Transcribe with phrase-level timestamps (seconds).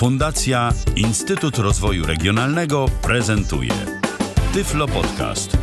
[0.00, 3.72] Fundacja Instytut Rozwoju Regionalnego prezentuje
[4.54, 5.58] Tyflo Podcast.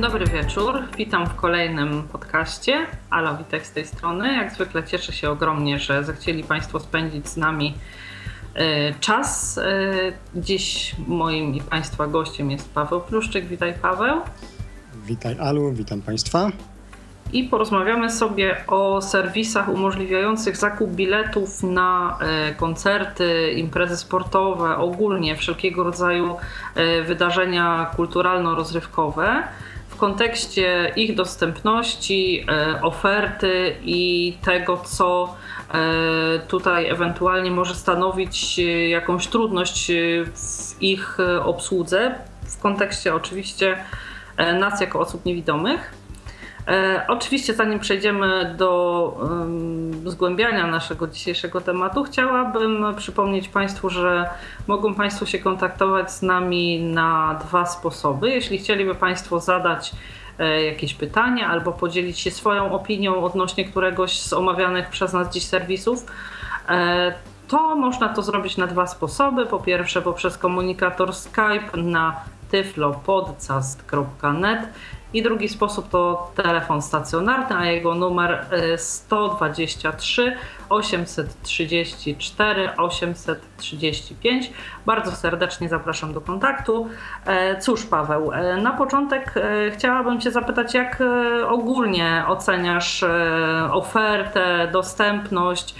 [0.00, 2.86] Dobry wieczór, witam w kolejnym podcaście.
[3.10, 4.32] Ala Witek z tej strony.
[4.32, 7.74] Jak zwykle cieszę się ogromnie, że zechcieli Państwo spędzić z nami
[9.00, 9.58] czas.
[9.58, 9.92] E,
[10.34, 13.46] dziś moim i Państwa gościem jest Paweł Pluszczyk.
[13.46, 14.20] Witaj Paweł.
[15.06, 16.50] Witaj Alu, witam Państwa.
[17.32, 25.84] I porozmawiamy sobie o serwisach umożliwiających zakup biletów na e, koncerty, imprezy sportowe, ogólnie wszelkiego
[25.84, 26.36] rodzaju
[27.06, 29.42] wydarzenia kulturalno-rozrywkowe
[29.88, 32.46] w kontekście ich dostępności,
[32.82, 35.53] oferty i tego, co E,
[36.48, 43.76] tutaj ewentualnie może stanowić e, jakąś trudność e, w ich obsłudze, w kontekście oczywiście
[44.60, 45.94] nas jako osób niewidomych.
[47.08, 49.16] Oczywiście, zanim przejdziemy do
[50.06, 54.28] zgłębiania naszego dzisiejszego tematu, chciałabym przypomnieć Państwu, że
[54.66, 58.30] mogą Państwo się kontaktować z nami na dwa sposoby.
[58.30, 64.32] Jeśli chcieliby Państwo zadać E, jakieś pytania albo podzielić się swoją opinią odnośnie któregoś z
[64.32, 66.06] omawianych przez nas dziś serwisów,
[66.68, 67.14] e,
[67.48, 69.46] to można to zrobić na dwa sposoby.
[69.46, 74.68] Po pierwsze poprzez komunikator Skype na tyflopodcast.net
[75.14, 80.36] i drugi sposób to telefon stacjonarny, a jego numer 123
[80.68, 84.52] 834 835.
[84.86, 86.88] Bardzo serdecznie zapraszam do kontaktu.
[87.26, 91.02] E, cóż, Paweł, e, na początek e, chciałabym Cię zapytać, jak
[91.48, 93.04] ogólnie oceniasz
[93.72, 95.74] ofertę, dostępność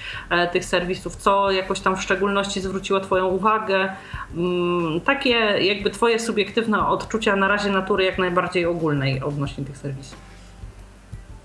[0.52, 1.16] tych serwisów?
[1.16, 3.92] Co jakoś tam w szczególności zwróciło Twoją uwagę?
[4.36, 10.33] Mm, takie jakby Twoje subiektywne odczucia na razie natury jak najbardziej ogólnej odnośnie tych serwisów.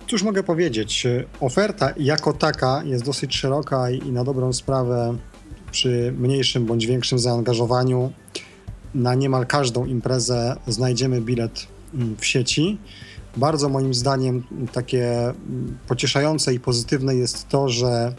[0.10, 1.08] Cóż mogę powiedzieć?
[1.40, 5.18] Oferta jako taka jest dosyć szeroka i na dobrą sprawę
[5.72, 8.12] przy mniejszym bądź większym zaangażowaniu
[8.96, 12.78] na niemal każdą imprezę znajdziemy bilet mm, w sieci.
[13.38, 18.14] Bardzo moim zdaniem takie mm, pocieszające i pozytywne jest to, że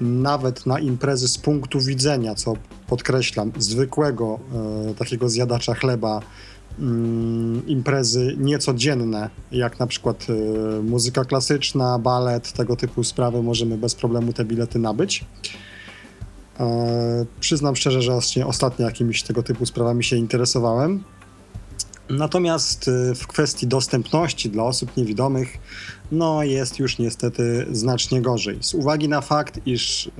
[0.00, 2.54] nawet na imprezy z punktu widzenia, co
[2.86, 4.38] podkreślam, zwykłego
[4.90, 6.20] e, takiego zjadacza chleba,
[7.66, 14.32] imprezy niecodzienne, jak na przykład e, muzyka klasyczna, balet, tego typu sprawy, możemy bez problemu
[14.32, 15.24] te bilety nabyć.
[16.60, 21.04] E, przyznam szczerze, że ostatnio jakimiś tego typu sprawami się interesowałem.
[22.10, 25.58] Natomiast e, w kwestii dostępności dla osób niewidomych,
[26.12, 28.58] no jest już niestety znacznie gorzej.
[28.60, 30.10] Z uwagi na fakt, iż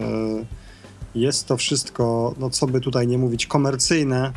[1.14, 4.32] jest to wszystko, no co by tutaj nie mówić, komercyjne,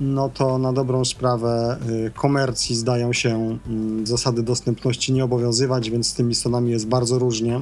[0.00, 6.08] no to na dobrą sprawę y, komercji zdają się mm, zasady dostępności nie obowiązywać, więc
[6.08, 7.60] z tymi stronami jest bardzo różnie.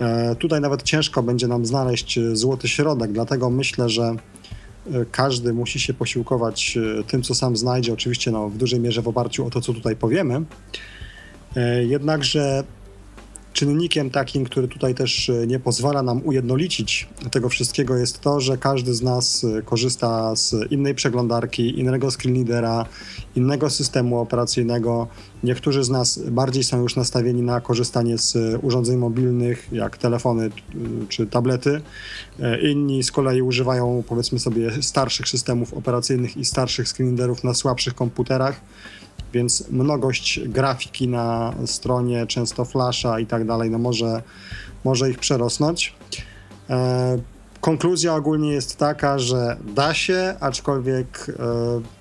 [0.00, 4.14] E, tutaj nawet ciężko będzie nam znaleźć y, złoty środek, dlatego myślę, że
[4.86, 9.08] y, każdy musi się posiłkować tym, co sam znajdzie, oczywiście no, w dużej mierze w
[9.08, 10.44] oparciu o to, co tutaj powiemy.
[11.56, 12.64] E, jednakże
[13.56, 18.58] Czynnikiem takim, który tutaj też e, nie pozwala nam ujednolicić tego wszystkiego jest to, że
[18.58, 22.86] każdy z nas e, korzysta z innej przeglądarki, innego screenreadera,
[23.36, 25.08] innego systemu operacyjnego.
[25.42, 30.50] Niektórzy z nas bardziej są już nastawieni na korzystanie z e, urządzeń mobilnych, jak telefony
[31.08, 31.80] czy tablety.
[32.62, 38.60] Inni z kolei używają powiedzmy sobie starszych systemów operacyjnych i starszych screenreaderów na słabszych komputerach
[39.32, 44.22] więc mnogość grafiki na stronie, często flasha i tak dalej, no może,
[44.84, 45.94] może ich przerosnąć.
[46.70, 47.18] E,
[47.60, 51.42] konkluzja ogólnie jest taka, że da się, aczkolwiek e,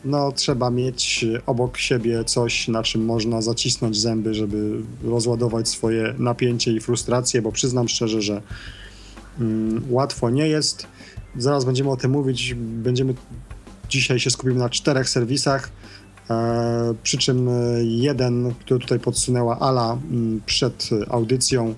[0.06, 6.72] no, trzeba mieć obok siebie coś, na czym można zacisnąć zęby, żeby rozładować swoje napięcie
[6.72, 8.42] i frustrację, bo przyznam szczerze, że
[9.40, 10.88] mm, łatwo nie jest.
[11.38, 12.54] Zaraz będziemy o tym mówić.
[12.58, 13.14] Będziemy
[13.90, 15.70] dzisiaj się skupimy na czterech serwisach.
[16.30, 17.50] E, przy czym
[17.84, 19.98] jeden, który tutaj podsunęła Ala
[20.46, 21.76] przed audycją,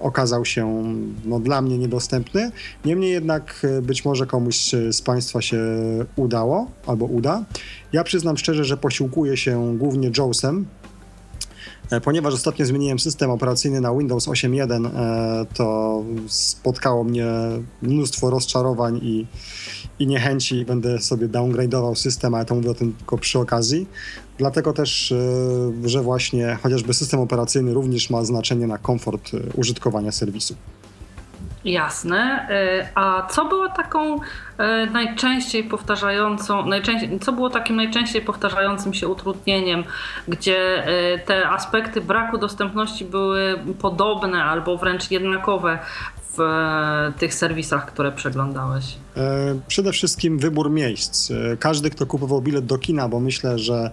[0.00, 0.94] okazał się
[1.24, 2.50] no, dla mnie niedostępny.
[2.84, 5.60] Niemniej jednak e, być może komuś z Państwa się
[6.16, 7.44] udało albo uda.
[7.92, 10.81] Ja przyznam szczerze, że posiłkuję się głównie JAWSem, e,
[12.00, 14.90] Ponieważ ostatnio zmieniłem system operacyjny na Windows 8.1,
[15.54, 17.26] to spotkało mnie
[17.82, 19.26] mnóstwo rozczarowań i
[20.02, 23.86] i niechęci będę sobie downgrade'ował system, ale to mówię o tym tylko przy okazji.
[24.38, 30.12] Dlatego też, e, że właśnie chociażby system operacyjny również ma znaczenie na komfort e, użytkowania
[30.12, 30.54] serwisu.
[31.64, 32.48] Jasne.
[32.94, 34.18] A co było taką
[34.92, 39.84] najczęściej powtarzającą, najczęściej, co było takim najczęściej powtarzającym się utrudnieniem,
[40.28, 40.84] gdzie
[41.26, 45.78] te aspekty braku dostępności były podobne albo wręcz jednakowe
[46.36, 48.84] w e, tych serwisach, które przeglądałeś?
[49.16, 51.30] E, przede wszystkim wybór miejsc.
[51.30, 53.90] E, każdy, kto kupował bilet do kina, bo myślę, że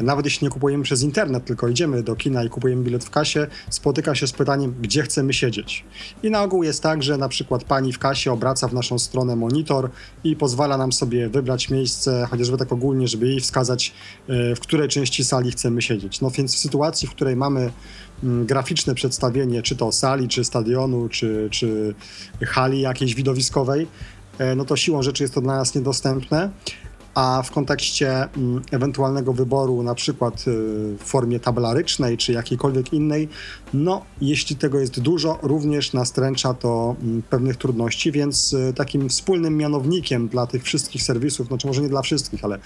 [0.00, 3.46] nawet jeśli nie kupujemy przez internet, tylko idziemy do kina i kupujemy bilet w kasie,
[3.70, 5.84] spotyka się z pytaniem, gdzie chcemy siedzieć.
[6.22, 9.36] I na ogół jest tak, że na przykład pani w kasie obraca w naszą stronę
[9.36, 9.90] monitor
[10.24, 13.92] i pozwala nam sobie wybrać miejsce, chociażby tak ogólnie, żeby jej wskazać,
[14.28, 16.20] w której części sali chcemy siedzieć.
[16.20, 17.72] No więc w sytuacji, w której mamy
[18.24, 21.94] Mm, graficzne przedstawienie, czy to sali, czy stadionu, czy, czy
[22.46, 23.86] hali jakiejś widowiskowej,
[24.38, 26.50] e, no to siłą rzeczy jest to dla nas niedostępne
[27.14, 30.42] a w kontekście mm, ewentualnego wyboru, na przykład y,
[30.98, 33.28] w formie tabelarycznej czy jakiejkolwiek innej,
[33.74, 39.56] no jeśli tego jest dużo, również nastręcza to mm, pewnych trudności, więc y, takim wspólnym
[39.56, 42.58] mianownikiem dla tych wszystkich serwisów, no czy może nie dla wszystkich, ale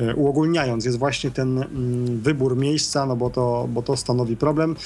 [0.00, 4.76] y, uogólniając, jest właśnie ten mm, wybór miejsca, no bo to, bo to stanowi problem.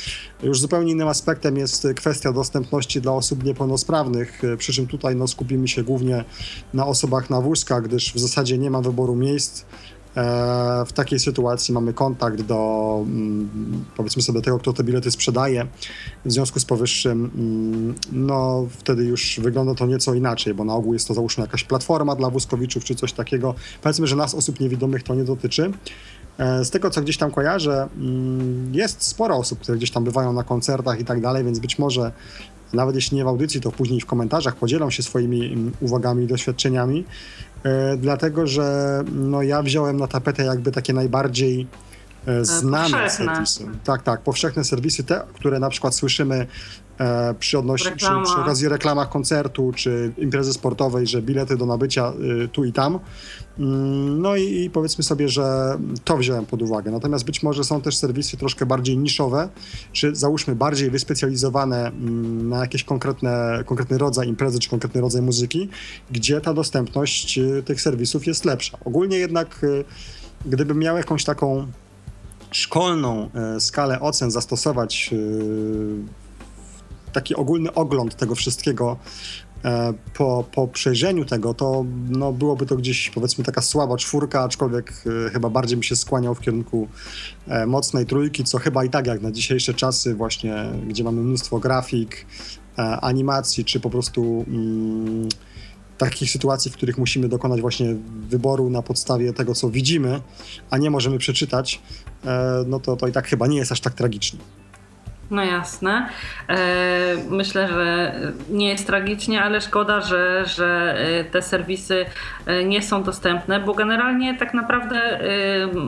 [0.43, 5.69] Już zupełnie innym aspektem jest kwestia dostępności dla osób niepełnosprawnych, przy czym tutaj no, skupimy
[5.69, 6.25] się głównie
[6.75, 9.65] na osobach na wózkach, gdyż w zasadzie nie ma wyboru wyboru miejsc.
[10.17, 15.67] E, w takiej sytuacji mamy kontakt do, mm, powiedzmy sobie, tego, kto te bilety sprzedaje.
[16.25, 20.93] W związku z powyższym, mm, no wtedy już wygląda to nieco inaczej, bo na ogół
[20.93, 23.55] jest to załóżmy jakaś platforma dla wózkowiczów czy coś takiego.
[23.83, 25.71] Powiedzmy, że nas, osób niewidomych, to nie dotyczy.
[26.39, 30.33] E, z tego, co gdzieś tam kojarzę, mm, jest sporo osób, które gdzieś tam bywają
[30.33, 32.13] na koncertach i tak dalej, więc być może
[32.73, 37.05] nawet jeśli nie w audycji, to później w komentarzach podzielą się swoimi uwagami i doświadczeniami.
[37.65, 41.67] E, dlatego że no, ja wziąłem na tapetę jakby takie najbardziej
[42.27, 43.11] e, znane powszechne.
[43.11, 43.65] serwisy.
[43.85, 46.47] Tak, tak, powszechne serwisy, te, które na przykład słyszymy e,
[47.39, 52.13] przy, odnoś- przy, przy okazji reklamach koncertu czy imprezy sportowej, że bilety do nabycia
[52.45, 52.99] y, tu i tam.
[53.59, 56.91] Mm, no i, i, powiedzmy sobie, że to wziąłem pod uwagę.
[56.91, 59.49] Natomiast być może są też serwisy troszkę bardziej niszowe,
[59.93, 65.69] czy załóżmy bardziej wyspecjalizowane mm, na jakiś konkretne, konkretny rodzaj imprezy, czy konkretny rodzaj muzyki,
[66.11, 68.79] gdzie ta dostępność y, tych serwisów jest lepsza.
[68.85, 69.85] Ogólnie jednak, y,
[70.47, 71.67] gdybym miał jakąś taką
[72.51, 75.15] szkolną y, skalę ocen zastosować
[77.13, 78.97] taki ogólny ogląd tego wszystkiego
[79.65, 85.05] E, po, po przejrzeniu tego, to no, byłoby to gdzieś powiedzmy taka słaba czwórka, aczkolwiek
[85.27, 86.89] e, chyba bardziej bym się skłaniał w kierunku
[87.49, 90.55] e, mocnej trójki, co chyba i tak jak na dzisiejsze czasy właśnie,
[90.89, 92.27] gdzie mamy mnóstwo grafik,
[93.01, 95.29] animacji, czy po prostu mm,
[95.99, 97.97] takich sytuacji, w których musimy dokonać właśnie
[98.29, 100.21] wyboru na podstawie tego, co widzimy,
[100.71, 101.83] a nie możemy przeczytać,
[102.67, 104.39] no to, to i tak chyba nie jest aż tak tragicznie.
[105.31, 106.09] No jasne.
[106.49, 106.57] E,
[107.31, 108.15] myślę, że
[108.51, 112.07] nie jest tragicznie, ale szkoda, że, że e, te serwisy
[112.47, 115.19] e, nie są dostępne, bo generalnie tak naprawdę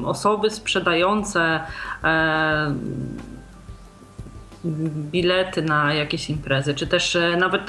[0.05, 1.61] osoby sprzedające
[5.11, 7.63] bilety na jakieś imprezy, czy też nawet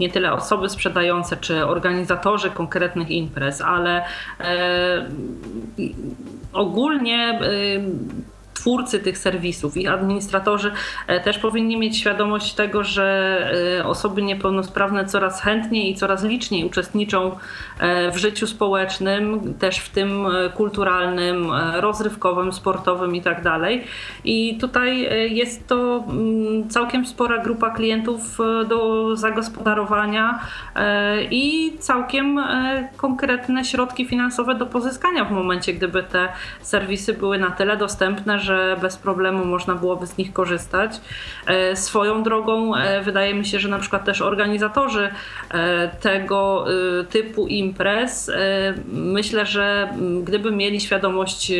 [0.00, 4.04] nie tyle osoby sprzedające, czy organizatorzy konkretnych imprez, ale
[6.52, 7.40] ogólnie
[8.58, 10.72] twórcy tych serwisów, ich administratorzy
[11.06, 13.38] e, też powinni mieć świadomość tego, że
[13.78, 17.36] e, osoby niepełnosprawne coraz chętniej i coraz liczniej uczestniczą
[17.80, 23.38] e, w życiu społecznym, też w tym kulturalnym, rozrywkowym, sportowym i tak.
[24.24, 30.40] I tutaj jest to mm, całkiem spora grupa klientów do zagospodarowania
[31.30, 32.40] i całkiem
[32.96, 36.28] konkretne środki finansowe do pozyskania w momencie, gdyby te
[36.60, 38.47] serwisy były na tyle dostępne, że
[38.80, 41.00] bez problemu można byłoby z nich korzystać.
[41.46, 45.10] E, swoją drogą e, wydaje mi się, że na przykład też organizatorzy
[45.50, 46.64] e, tego
[47.10, 48.30] typu imprez,
[48.92, 51.52] myślę, że gdyby mieli świadomość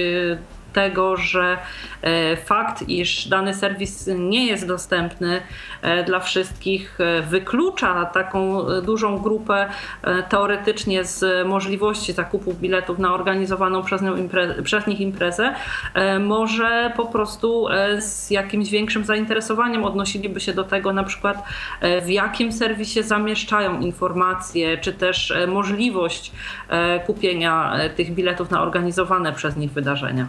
[0.79, 1.59] tego, że
[2.03, 5.41] e, fakt, iż dany serwis nie jest dostępny
[5.83, 9.69] e, dla wszystkich, e, wyklucza taką dużą grupę
[10.29, 15.55] teoretycznie z możliwości zakupu biletów na organizowaną przez, nią imprezę, przez nich imprezę,
[16.21, 17.67] może po prostu
[17.99, 21.43] z jakimś większym zainteresowaniem odnosiliby się do tego, na przykład
[22.03, 26.33] w jakim serwisie zamieszczają informacje, czy też możliwość
[27.07, 30.29] kupienia tych biletów na organizowane przez nich wydarzenia.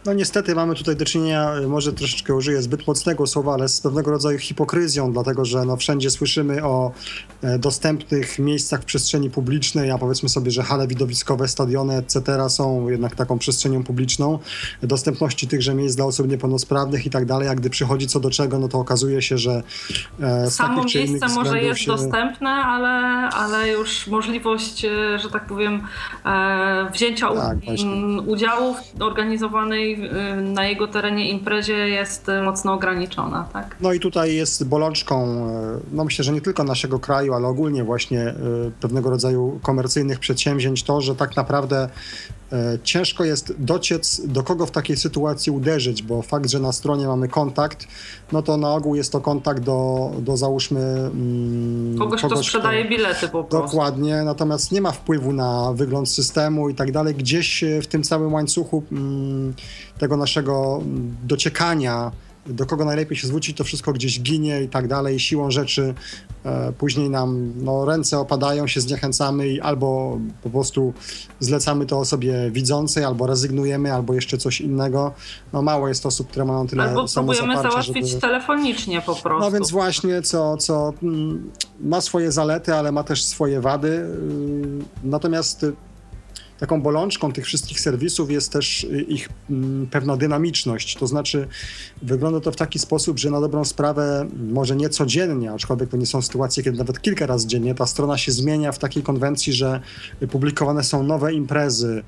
[0.05, 4.11] no niestety mamy tutaj do czynienia, może troszeczkę użyję zbyt mocnego słowa, ale z pewnego
[4.11, 6.91] rodzaju hipokryzją, dlatego że no wszędzie słyszymy o
[7.41, 12.49] e, dostępnych miejscach w przestrzeni publicznej, a powiedzmy sobie, że hale widowiskowe, stadiony, etc.
[12.49, 14.39] są jednak taką przestrzenią publiczną,
[14.83, 18.59] dostępności tychże miejsc dla osób niepełnosprawnych i tak dalej, a gdy przychodzi co do czego,
[18.59, 19.63] no to okazuje się, że
[20.21, 21.91] e, Samo miejsce może jest się...
[21.91, 22.89] dostępne, ale,
[23.29, 25.81] ale już możliwość, e, że tak powiem,
[26.93, 27.57] wzięcia tak,
[28.27, 29.90] udziału w organizowanej
[30.41, 33.47] na jego terenie imprezie jest mocno ograniczona.
[33.53, 33.75] Tak?
[33.81, 37.83] No i tutaj jest bolączką, e, no myślę, że nie tylko naszego kraju, ale ogólnie
[37.83, 38.33] właśnie
[38.81, 41.89] pewnego rodzaju komercyjnych przedsięwzięć to, że tak naprawdę
[42.83, 47.27] ciężko jest dociec, do kogo w takiej sytuacji uderzyć, bo fakt, że na stronie mamy
[47.27, 47.87] kontakt,
[48.31, 50.79] no to na ogół jest to kontakt do, do załóżmy...
[50.79, 53.67] Mm, kogoś, kogoś, kto sprzedaje bilety po prostu.
[53.67, 57.15] Dokładnie, natomiast nie ma wpływu na wygląd systemu i tak dalej.
[57.15, 59.53] Gdzieś w tym całym łańcuchu mm,
[59.97, 62.11] tego naszego mm, dociekania
[62.45, 65.19] do kogo najlepiej się zwrócić, to wszystko gdzieś ginie i tak dalej.
[65.19, 65.93] Siłą rzeczy
[66.45, 70.93] e, później nam no, ręce opadają, się zniechęcamy i albo po prostu
[71.39, 75.13] zlecamy to osobie widzącej, albo rezygnujemy, albo jeszcze coś innego.
[75.53, 78.21] No mało jest osób, które mają tyle Albo próbujemy załatwić żeby...
[78.21, 79.39] telefonicznie po prostu.
[79.39, 83.87] No więc właśnie, co, co mm, ma swoje zalety, ale ma też swoje wady.
[83.87, 84.07] Y,
[85.03, 85.65] natomiast
[86.61, 90.95] taką bolączką tych wszystkich serwisów jest też y, ich mm, pewna dynamiczność.
[90.95, 91.47] To znaczy,
[92.01, 96.05] wygląda to w taki sposób, że na dobrą sprawę, może nie codziennie, aczkolwiek to nie
[96.05, 99.81] są sytuacje, kiedy nawet kilka razy dziennie ta strona się zmienia w takiej konwencji, że
[100.31, 102.03] publikowane są nowe imprezy,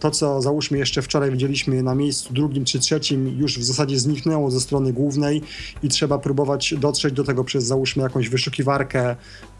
[0.00, 4.50] to, co załóżmy jeszcze wczoraj widzieliśmy na miejscu drugim czy trzecim, już w zasadzie zniknęło
[4.50, 5.42] ze strony głównej
[5.82, 9.16] i trzeba próbować dotrzeć do tego przez załóżmy jakąś wyszukiwarkę,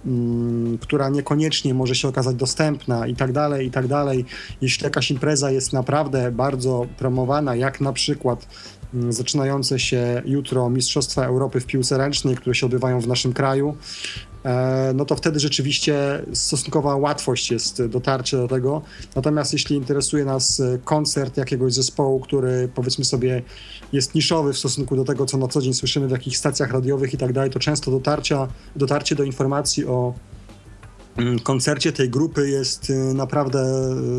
[0.06, 4.24] mm, która niekoniecznie może się okazać dostępna i tak dalej, i tak dalej.
[4.60, 8.48] Jeśli jakaś impreza jest naprawdę bardzo promowana, jak na przykład
[8.94, 13.76] mm, zaczynające się jutro Mistrzostwa Europy w piłce ręcznej, które się odbywają w naszym kraju,
[14.33, 14.33] E,
[14.94, 18.82] no to wtedy rzeczywiście stosunkowa łatwość jest dotarcie do tego.
[19.16, 23.42] Natomiast jeśli interesuje nas koncert jakiegoś zespołu, który powiedzmy sobie
[23.92, 27.14] jest niszowy w stosunku do tego, co na co dzień słyszymy w jakichś stacjach radiowych
[27.14, 30.14] i tak dalej, to często dotarcia, dotarcie do informacji o
[31.42, 33.58] koncercie tej grupy jest y, naprawdę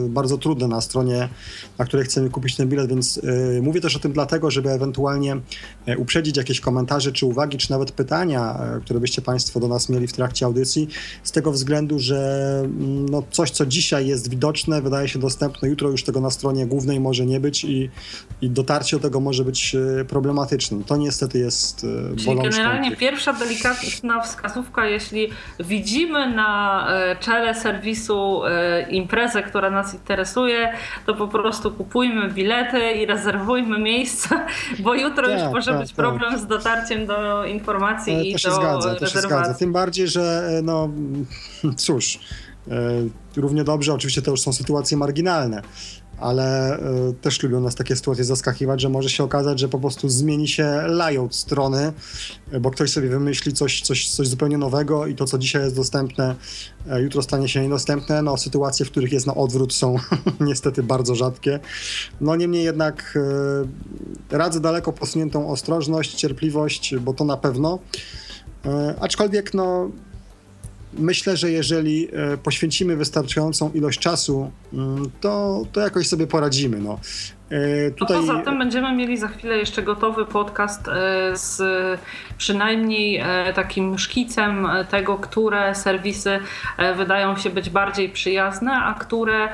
[0.06, 1.30] y, bardzo trudne na stronie,
[1.78, 5.38] na której chcemy kupić ten bilet, więc y, mówię też o tym dlatego, żeby ewentualnie
[5.86, 9.90] e, uprzedzić jakieś komentarze, czy uwagi, czy nawet pytania, e, które byście Państwo do nas
[9.90, 10.88] mieli w trakcie audycji,
[11.24, 15.90] z tego względu, że mm, no, coś, co dzisiaj jest widoczne, wydaje się dostępne, jutro
[15.90, 17.90] już tego na stronie głównej może nie być i,
[18.42, 19.76] i dotarcie do tego może być
[20.08, 20.84] problematyczne.
[20.86, 22.50] To niestety jest Czyli bolączką.
[22.50, 30.74] generalnie pierwsza delikatna wskazówka, jeśli widzimy na E, czele serwisu e, imprezę, która nas interesuje,
[31.06, 34.46] to po prostu kupujmy bilety i rezerwujmy miejsca,
[34.84, 35.96] bo jutro tak, już może tak, być tak.
[35.96, 39.06] problem z dotarciem do informacji to i to się do zgadza, rezerwacji.
[39.08, 39.54] To się zgadza.
[39.54, 40.90] Tym bardziej, że e, no
[41.86, 42.20] cóż,
[43.38, 45.62] równie dobrze, oczywiście to już są sytuacje marginalne,
[46.20, 46.78] ale
[47.10, 50.48] y, też lubią nas takie sytuacje zaskakiwać, że może się okazać, że po prostu zmieni
[50.48, 51.94] się layout strony,
[52.62, 56.36] bo ktoś sobie wymyśli coś, coś, coś zupełnie nowego i to, co dzisiaj jest dostępne,
[56.98, 58.22] y, jutro stanie się niedostępne.
[58.22, 59.96] No, sytuacje, w których jest na odwrót są
[60.40, 61.60] niestety bardzo rzadkie.
[62.22, 63.18] No niemniej jednak
[64.32, 67.80] y, radzę daleko posuniętą ostrożność, cierpliwość, bo to na pewno.
[69.00, 69.92] Aczkolwiek no,
[70.98, 76.80] myślę, że jeżeli e, poświęcimy wystarczającą ilość czasu, mm, to, to jakoś sobie poradzimy.
[76.80, 77.00] No.
[77.50, 78.18] E, tutaj...
[78.18, 80.92] poza tym będziemy mieli za chwilę jeszcze gotowy podcast e,
[81.38, 81.62] z
[82.38, 86.40] przynajmniej e, takim szkicem tego, które serwisy
[86.98, 89.50] wydają się być bardziej przyjazne, a które,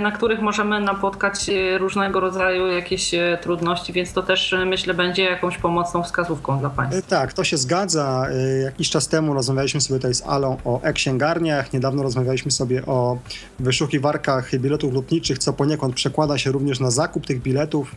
[0.00, 3.10] na których możemy napotkać różnego rodzaju jakieś
[3.42, 7.02] trudności, więc to też myślę będzie jakąś pomocną wskazówką dla Państwa.
[7.08, 8.26] Tak, to się zgadza.
[8.64, 13.18] Jakiś czas temu rozmawialiśmy sobie tutaj z Alą o e-księgarniach, niedawno rozmawialiśmy sobie o
[13.58, 17.94] wyszukiwarkach biletów lotniczych, co poniekąd przekłada się również na zakup tych biletów.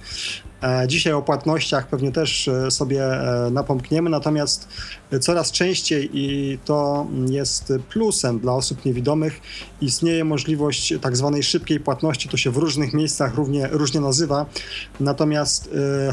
[0.63, 4.67] E, dzisiaj o płatnościach pewnie też e, sobie e, napomkniemy, natomiast
[5.21, 9.41] coraz częściej i to jest plusem dla osób niewidomych,
[9.81, 14.45] istnieje możliwość tak zwanej szybkiej płatności, to się w różnych miejscach równie, różnie nazywa,
[14.99, 15.69] natomiast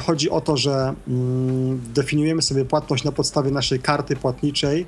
[0.06, 4.86] chodzi o to, że mm, definiujemy sobie płatność na podstawie naszej karty płatniczej,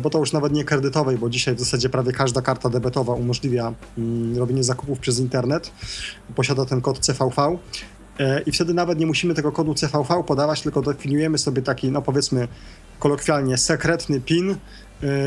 [0.00, 3.74] bo to już nawet nie kredytowej, bo dzisiaj w zasadzie prawie każda karta debetowa umożliwia
[3.98, 5.70] mm, robienie zakupów przez internet,
[6.34, 7.56] posiada ten kod CVV
[8.18, 12.02] e, i wtedy nawet nie musimy tego kodu CVV podawać, tylko definiujemy sobie taki, no
[12.02, 12.48] powiedzmy
[12.98, 14.56] kolokwialnie, sekretny PIN,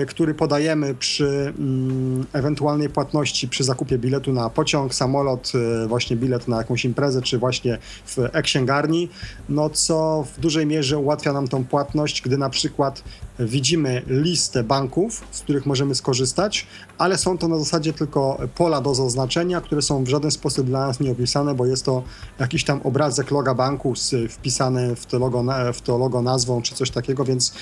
[0.07, 5.51] który podajemy przy mm, ewentualnej płatności przy zakupie biletu na pociąg, samolot,
[5.87, 9.09] właśnie bilet na jakąś imprezę, czy właśnie w e-księgarni,
[9.49, 13.03] no co w dużej mierze ułatwia nam tą płatność, gdy na przykład
[13.39, 16.67] widzimy listę banków, z których możemy skorzystać,
[16.98, 20.88] ale są to na zasadzie tylko pola do zaznaczenia, które są w żaden sposób dla
[20.88, 22.03] nas nieopisane, bo jest to
[22.39, 23.94] jakiś tam obrazek loga banku
[24.29, 27.53] wpisany w to logo, w to logo nazwą czy coś takiego, więc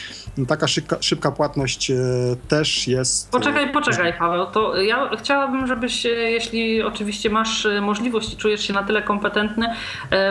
[0.48, 1.96] taka szybka, szybka płatność e,
[2.48, 3.32] też jest.
[3.32, 4.46] Poczekaj, poczekaj, Paweł.
[4.46, 9.02] To ja chciałabym, żebyś, e, jeśli oczywiście masz e, możliwość i czujesz się na tyle
[9.02, 9.68] kompetentny,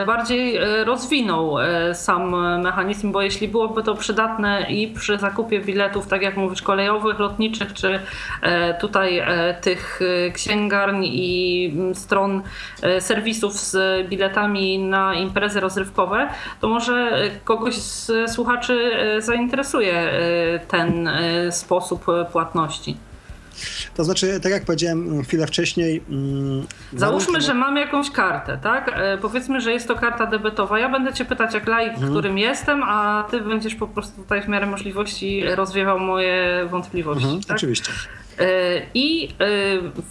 [0.06, 1.56] bardziej rozwinął
[1.94, 7.18] sam mechanizm, bo jeśli byłoby to przydatne i przy zakupie biletów, tak jak mówisz, kolejowych,
[7.18, 8.00] lotniczych, czy
[8.80, 9.22] tutaj
[9.60, 10.00] tych
[10.34, 12.42] księgarni i mm, stron
[13.00, 16.28] serwisów z biletami na imprezy rozrywkowe,
[16.60, 20.10] to może kogoś z słuchaczy zainteresuje
[20.68, 21.10] ten
[21.50, 22.96] sposób płatności.
[23.94, 26.02] To znaczy, tak jak powiedziałem chwilę wcześniej.
[26.10, 28.90] Mm, Załóżmy, że mam jakąś kartę, tak?
[28.94, 30.78] E, powiedzmy, że jest to karta debetowa.
[30.78, 32.10] Ja będę Cię pytać, jak laik, mhm.
[32.10, 37.24] którym jestem, a Ty będziesz po prostu tutaj w miarę możliwości rozwiewał moje wątpliwości.
[37.24, 37.56] Mhm, tak?
[37.56, 37.92] Oczywiście.
[38.38, 38.46] E,
[38.94, 39.34] I e,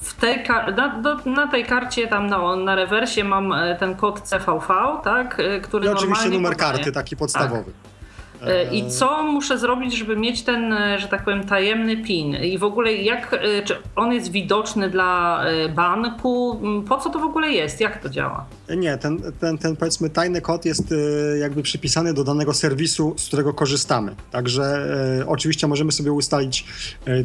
[0.02, 0.44] w tej,
[0.76, 4.68] na, na, tej karcie, tam na, na rewersie mam ten kod CVV,
[5.04, 5.42] tak?
[5.64, 7.72] Który I oczywiście numer karty, taki podstawowy.
[7.72, 7.93] Tak.
[8.48, 12.36] E, I co muszę zrobić, żeby mieć ten, e, że tak powiem, tajemny PIN?
[12.36, 15.44] I w ogóle jak, e, czy on jest widoczny dla
[15.76, 16.60] banku?
[16.64, 17.82] Mm, po co to w ogóle jest?
[17.82, 18.46] Jak to działa?
[18.78, 20.94] Nie, ten, ten, ten powiedzmy tajny kod jest
[21.42, 24.16] jakby przypisany do danego serwisu, z którego korzystamy.
[24.32, 24.64] Także
[25.22, 26.66] e, oczywiście możemy sobie ustalić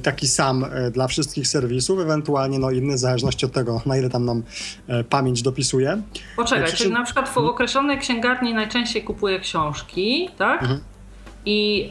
[0.02, 4.25] taki sam dla wszystkich serwisów, ewentualnie no inny w zależności od tego, na ile tam
[4.25, 4.42] nam
[5.10, 6.02] pamięć dopisuje.
[6.37, 7.46] Poczekaj, czyli na przykład w mhm.
[7.46, 10.62] określonej księgarni najczęściej kupuję książki, tak?
[10.62, 10.80] Mhm.
[11.47, 11.88] I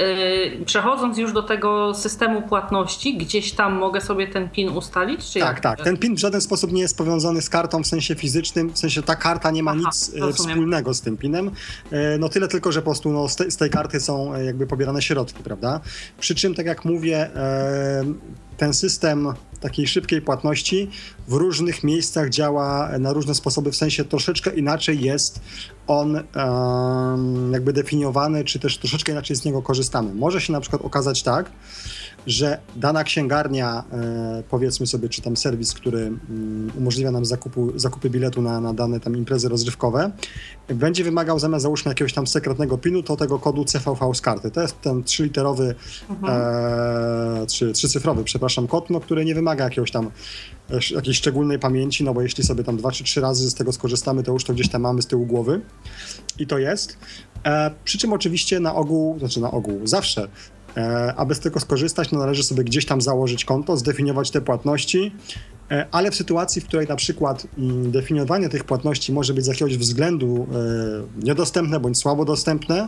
[0.61, 5.33] y, przechodząc już do tego systemu płatności, gdzieś tam mogę sobie ten PIN ustalić?
[5.33, 5.59] Tak, jak?
[5.59, 5.83] tak.
[5.83, 9.01] Ten PIN w żaden sposób nie jest powiązany z kartą w sensie fizycznym, w sensie
[9.03, 11.47] ta karta nie ma Aha, nic y, wspólnego z tym PINem.
[11.47, 14.45] Y, no tyle tylko, że po prostu no, z, te, z tej karty są y,
[14.45, 15.79] jakby pobierane środki, prawda?
[16.19, 17.29] Przy czym, tak jak mówię,
[18.57, 20.89] ten system takiej szybkiej płatności
[21.27, 25.39] w różnych miejscach działa na różne sposoby, w sensie troszeczkę inaczej jest
[25.87, 30.13] on um, jakby definiowany, czy też troszeczkę inaczej z niego korzystamy.
[30.15, 31.51] Może się na przykład okazać tak,
[32.27, 38.09] że dana księgarnia, e, powiedzmy sobie, czy tam serwis, który mm, umożliwia nam zakupu, zakupy
[38.09, 40.11] biletu na, na dane tam imprezy rozrywkowe,
[40.67, 44.51] będzie wymagał zamiast załóżmy jakiegoś tam sekretnego PIN-u, to tego kodu CVV z karty.
[44.51, 45.75] To jest ten trzyliterowy,
[46.09, 46.33] mhm.
[47.43, 50.11] e, czy trzycyfrowy, przepraszam, kod, no, który nie wymaga jakiegoś tam
[50.69, 53.71] e, jakiejś szczególnej pamięci, no bo jeśli sobie tam dwa czy trzy razy z tego
[53.71, 55.61] skorzystamy, to już to gdzieś tam mamy z tyłu głowy
[56.39, 56.97] i to jest.
[57.45, 60.27] E, przy czym oczywiście na ogół, znaczy na ogół, zawsze
[61.15, 65.11] aby z tego skorzystać, no należy sobie gdzieś tam założyć konto, zdefiniować te płatności,
[65.71, 69.47] e, ale w sytuacji, w której na przykład mm, definiowanie tych płatności może być z
[69.47, 70.47] jakiegoś względu
[71.21, 72.87] e, niedostępne bądź słabo dostępne,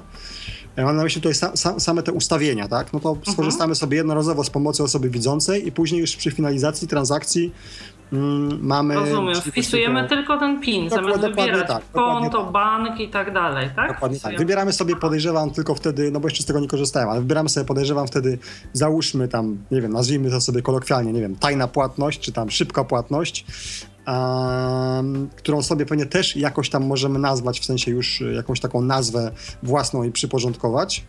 [0.77, 2.93] mam na myśli tutaj same te ustawienia, tak?
[2.93, 3.33] No to mhm.
[3.33, 7.51] skorzystamy sobie jednorazowo z pomocy osoby widzącej i później już przy finalizacji transakcji
[8.11, 8.95] mamy...
[8.95, 12.51] Rozumiem, wpisujemy tylko ten PIN, Dok zamiast wybierać tak, konto, tak.
[12.51, 13.93] bank i tak dalej, tak?
[13.93, 14.37] Dokładnie tak.
[14.37, 17.65] Wybieramy sobie, podejrzewam, tylko wtedy, no bo jeszcze z tego nie korzystałem, ale wybieramy sobie,
[17.65, 18.39] podejrzewam wtedy,
[18.73, 22.83] załóżmy tam, nie wiem, nazwijmy to sobie kolokwialnie, nie wiem, tajna płatność, czy tam szybka
[22.83, 23.45] płatność,
[24.09, 29.31] um, którą sobie pewnie też jakoś tam możemy nazwać, w sensie już jakąś taką nazwę
[29.63, 31.03] własną i przyporządkować.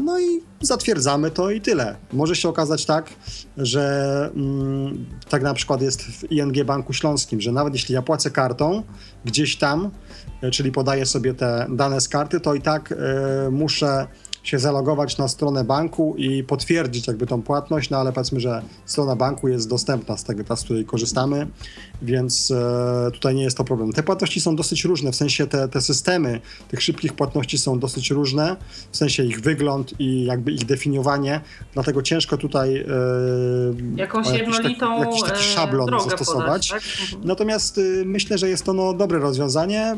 [0.00, 1.96] No i zatwierdzamy to i tyle.
[2.12, 3.10] Może się okazać tak,
[3.56, 8.30] że mm, tak na przykład jest w ING Banku Śląskim, że nawet jeśli ja płacę
[8.30, 8.82] kartą
[9.24, 9.90] gdzieś tam,
[10.42, 12.96] e, czyli podaję sobie te dane z karty, to i tak y,
[13.50, 14.06] muszę
[14.42, 19.16] się zalogować na stronę banku i potwierdzić jakby tą płatność, no ale powiedzmy, że strona
[19.16, 21.46] banku jest dostępna z tego, z której korzystamy,
[22.02, 23.92] więc e, tutaj nie jest to problem.
[23.92, 28.10] Te płatności są dosyć różne, w sensie te, te systemy tych szybkich płatności są dosyć
[28.10, 28.56] różne,
[28.92, 31.40] w sensie ich wygląd i jakby ich definiowanie,
[31.74, 32.84] dlatego ciężko tutaj e,
[33.96, 36.42] jakąś jednolitą taki, jakiś taki e, szablon zastosować.
[36.42, 36.82] Podać, tak?
[37.02, 37.28] mhm.
[37.28, 39.96] Natomiast y, myślę, że jest to no, dobre rozwiązanie.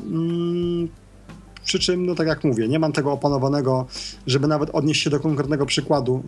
[1.64, 3.86] Przy czym, no tak jak mówię, nie mam tego opanowanego,
[4.26, 6.22] żeby nawet odnieść się do konkretnego przykładu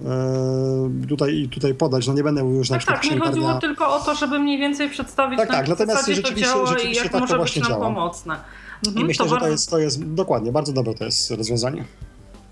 [1.04, 2.06] e, tutaj i tutaj podać.
[2.06, 4.38] No nie będę mówił już tak, na przykład Tak, mi chodziło tylko o to, żeby
[4.38, 7.60] mniej więcej przedstawić tak, tak, natomiast rzeczywiście, to rzeczywiście i jak tak może to właśnie
[7.60, 7.94] być nam działa.
[7.94, 8.36] pomocne.
[8.86, 9.46] Mhm, I myślę, to że bardzo...
[9.46, 11.84] to jest, to jest dokładnie, bardzo dobre to jest rozwiązanie.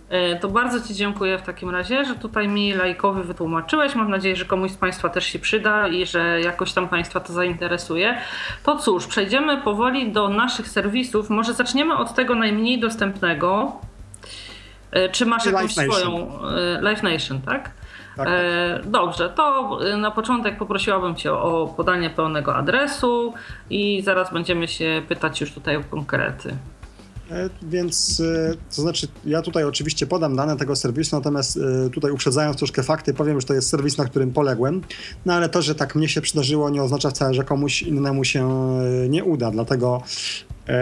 [0.09, 3.95] E, to bardzo Ci dziękuję w takim razie, że tutaj mi lajkowy wytłumaczyłeś.
[3.95, 7.33] Mam nadzieję, że komuś z Państwa też się przyda i że jakoś tam Państwa to
[7.33, 8.19] zainteresuje.
[8.63, 11.31] To cóż, przejdziemy powoli do naszych serwisów.
[11.31, 13.73] Może zaczniemy od tego najmniej dostępnego.
[14.91, 16.59] E, czy masz jakąś Life swoją Nation.
[16.59, 17.71] E, Live Nation, tak?
[18.17, 18.37] Tak, tak.
[18.85, 23.35] Dobrze, to na początek poprosiłabym Cię o podanie pełnego adresu
[23.71, 26.57] i zaraz będziemy się pytać już tutaj o konkrety.
[27.31, 32.11] E, więc e, to znaczy, ja tutaj oczywiście podam dane tego serwisu, natomiast e, tutaj
[32.11, 34.81] uprzedzając troszkę fakty, powiem, że to jest serwis, na którym poległem.
[35.27, 38.51] No ale to, że tak mnie się przydarzyło, nie oznacza wcale, że komuś innemu się
[39.09, 39.51] nie uda.
[39.51, 40.03] Dlatego,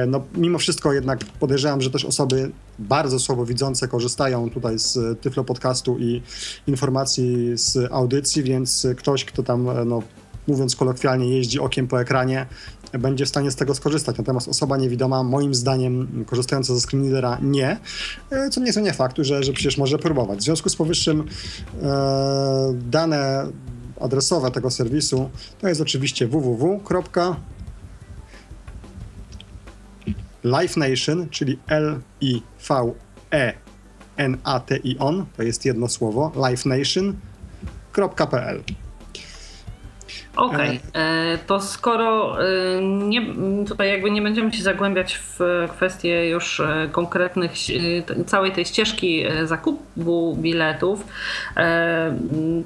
[0.06, 5.98] no, mimo wszystko jednak podejrzewam, że też osoby bardzo słabowidzące korzystają tutaj z Tyflo Podcastu
[5.98, 6.22] i
[6.66, 10.02] informacji z audycji, więc ktoś, kto tam, no,
[10.48, 12.46] mówiąc kolokwialnie, jeździ okiem po ekranie,
[12.98, 14.18] będzie w stanie z tego skorzystać.
[14.18, 17.78] Natomiast osoba niewidoma, moim zdaniem, korzystająca ze screenreadera, nie,
[18.30, 20.38] e, co nie zmienia faktu, że, że przecież może próbować.
[20.38, 21.24] W związku z powyższym
[21.82, 23.46] e, dane
[24.00, 26.80] adresowe tego serwisu to jest oczywiście www.
[30.44, 32.06] LiveNation, czyli L-I-V-E-N-A-T-I-ON,
[35.36, 38.62] to jest jedno słowo, livenation.pl.
[40.36, 41.02] Okej, okay.
[41.02, 42.44] E, to skoro e,
[42.82, 43.22] nie,
[43.68, 45.38] tutaj jakby nie będziemy się zagłębiać w
[45.70, 47.52] kwestie już e, konkretnych,
[48.26, 51.06] całej tej ścieżki zakupu biletów,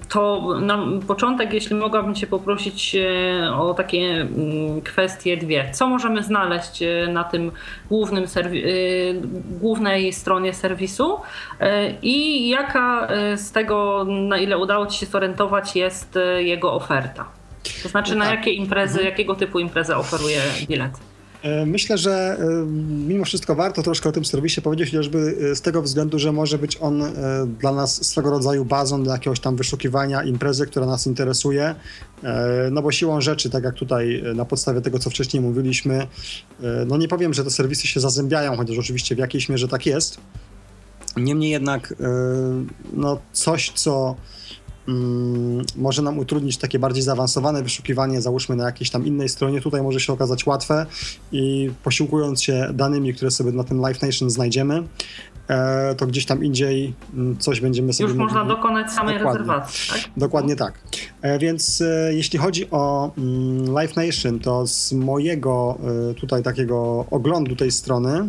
[0.09, 2.97] to na początek, jeśli mogłabym Cię poprosić
[3.55, 4.27] o takie
[4.85, 5.71] kwestie dwie.
[5.73, 7.53] Co możemy znaleźć na tym
[7.89, 8.25] głównym
[9.61, 11.21] głównej stronie serwisu
[12.03, 17.25] i jaka z tego, na ile udało Ci się zorientować, jest jego oferta?
[17.83, 19.07] To znaczy, na jakie imprezy, mhm.
[19.07, 20.93] jakiego typu imprezy oferuje bilet?
[21.47, 22.67] E, myślę, że e,
[23.09, 26.59] mimo wszystko warto troszkę o tym serwisie powiedzieć, chociażby e, z tego względu, że może
[26.59, 27.03] być on
[27.61, 31.75] dla nas swego rodzaju bazą dla jakiegoś tam wyszukiwania imprezy, która nas interesuje.
[32.71, 36.07] No bo siłą rzeczy, tak jak tutaj na podstawie tego, co wcześniej mówiliśmy,
[36.87, 40.19] no nie powiem, że te serwisy się zazębiają, chociaż oczywiście w jakiejś mierze tak jest.
[41.17, 41.95] Niemniej jednak,
[42.93, 44.17] no coś, co
[45.77, 49.61] może nam utrudnić takie bardziej zaawansowane wyszukiwanie, załóżmy na jakiejś tam innej stronie.
[49.61, 50.87] Tutaj może się okazać łatwe
[51.33, 54.83] i posiłkując się danymi, które sobie na tym Live Nation znajdziemy,
[55.49, 58.09] e, to gdzieś tam indziej mm, coś będziemy sobie...
[58.09, 59.39] Już można dokonać samej Dokładnie.
[59.39, 60.11] rezerwacji, tak?
[60.17, 60.79] Dokładnie tak.
[61.23, 65.79] E, więc e, jeśli chodzi o mm, Live Nation, to z mojego
[66.21, 68.29] tutaj takiego oglądu tej strony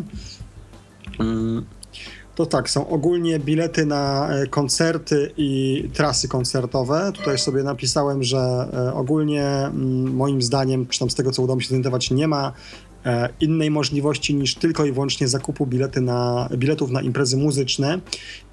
[2.38, 7.12] to tak, są ogólnie bilety na e, koncerty i trasy koncertowe.
[7.14, 11.56] Tutaj sobie napisałem, że e, ogólnie mm, moim zdaniem, czy tam z tego co udało
[11.56, 12.52] mi się zidentyfikować, nie ma
[13.40, 18.00] innej możliwości niż tylko i wyłącznie zakupu bilety na, biletów na imprezy muzyczne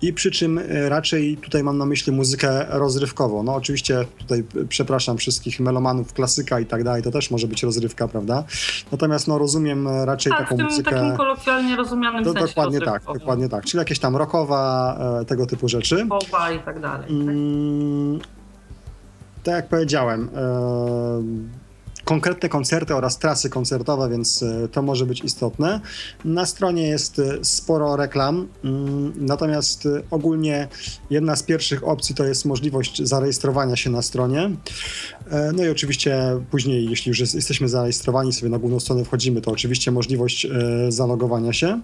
[0.02, 3.44] i przy czym e, raczej tutaj mam na myśli muzykę rozrywkową.
[3.44, 8.08] No oczywiście tutaj przepraszam wszystkich melomanów klasyka i tak dalej, to też może być rozrywka,
[8.08, 8.44] prawda?
[8.91, 10.91] Natomiast no rozumiem raczej tak, taką w tym muzykę...
[10.91, 13.65] takim kolokwialnie rozumianym sensie Dokładnie tak, dokładnie tak.
[13.65, 16.06] Czyli jakieś tam rockowa, e, tego typu rzeczy.
[16.10, 17.02] Popa i tak dalej.
[17.02, 17.10] Tak?
[17.10, 18.20] Mm,
[19.44, 20.30] tak jak powiedziałem,
[22.06, 25.82] konkretne koncerty oraz trasy koncertowe, więc e, to może być istotne.
[26.26, 30.68] Na stronie jest e, sporo reklam, mm, natomiast e, ogólnie
[31.10, 34.52] jedna z pierwszych opcji to jest możliwość zarejestrowania się na stronie.
[35.54, 39.91] No i oczywiście później, jeśli już jesteśmy zarejestrowani, sobie na główną stronę wchodzimy, to oczywiście
[39.91, 40.48] możliwość
[40.89, 41.82] zalogowania się.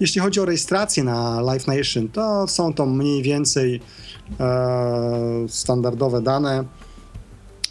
[0.00, 3.80] Jeśli chodzi o rejestrację na Live Nation, to są to mniej więcej
[5.48, 6.64] standardowe dane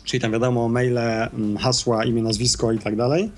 [0.05, 3.31] czyli tam wiadomo maile, mm, hasła, imię, nazwisko i tak dalej.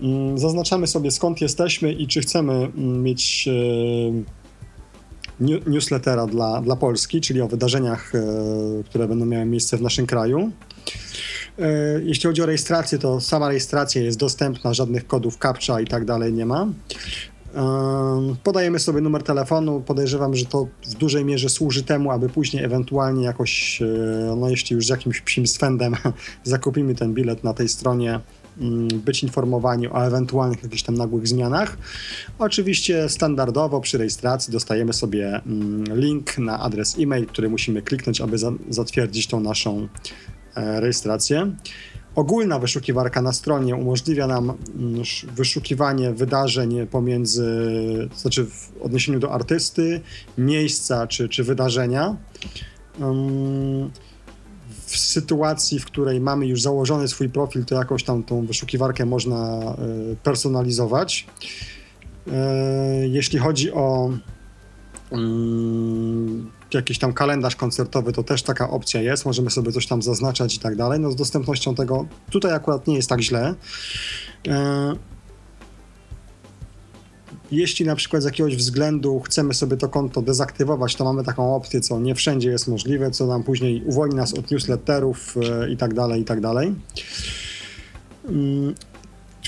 [0.00, 4.36] Mm, zaznaczamy sobie skąd jesteśmy i czy chcemy mm, mieć e,
[5.66, 8.20] newslettera dla, dla Polski, czyli o wydarzeniach, e,
[8.84, 10.50] które będą miały miejsce w naszym kraju.
[11.58, 16.04] E, jeśli chodzi o rejestrację, to sama rejestracja jest dostępna, żadnych kodów CAPTCHA i tak
[16.04, 16.68] dalej nie ma.
[18.42, 19.80] Podajemy sobie numer telefonu.
[19.80, 24.74] Podejrzewam, że to w dużej mierze służy temu, aby później ewentualnie jakoś, e, no jeśli
[24.74, 25.96] już z jakimś psim swędem
[26.44, 28.20] zakupimy ten bilet na tej stronie,
[28.60, 31.78] mm, być informowani o ewentualnych jakichś tam nagłych zmianach.
[32.38, 38.36] Oczywiście standardowo przy rejestracji dostajemy sobie mm, link na adres e-mail, który musimy kliknąć, aby
[38.68, 39.88] zatwierdzić tą naszą
[40.54, 41.52] e, rejestrację.
[42.16, 45.02] Ogólna wyszukiwarka na stronie umożliwia nam mm,
[45.34, 47.44] wyszukiwanie wydarzeń pomiędzy,
[48.10, 50.00] to znaczy w odniesieniu do artysty,
[50.38, 52.16] miejsca czy, czy wydarzenia.
[54.86, 59.58] W sytuacji, w której mamy już założony swój profil, to jakoś tam tą wyszukiwarkę można
[59.58, 59.74] e,
[60.22, 61.26] personalizować.
[62.32, 64.10] E, jeśli chodzi o
[66.74, 70.58] jakiś tam kalendarz koncertowy, to też taka opcja jest, możemy sobie coś tam zaznaczać i
[70.58, 71.00] tak dalej.
[71.00, 73.54] No z dostępnością tego tutaj akurat nie jest tak źle.
[74.48, 74.96] E,
[77.50, 81.80] jeśli na przykład z jakiegoś względu chcemy sobie to konto dezaktywować, to mamy taką opcję,
[81.80, 85.94] co nie wszędzie jest możliwe, co nam później uwolni nas od newsletterów e, i tak
[85.94, 86.74] dalej, i tak dalej.
[88.28, 88.74] Mm,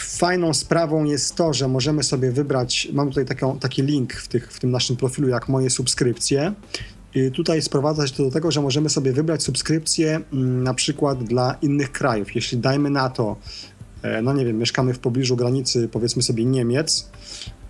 [0.00, 4.52] fajną sprawą jest to, że możemy sobie wybrać, mam tutaj taką, taki link w, tych,
[4.52, 6.52] w tym naszym profilu, jak moje subskrypcje.
[7.14, 11.24] I tutaj sprowadza się to do tego, że możemy sobie wybrać subskrypcję mm, na przykład
[11.24, 12.34] dla innych krajów.
[12.34, 13.36] Jeśli dajmy na to,
[14.02, 17.10] e, no nie wiem, mieszkamy w pobliżu granicy, powiedzmy sobie Niemiec,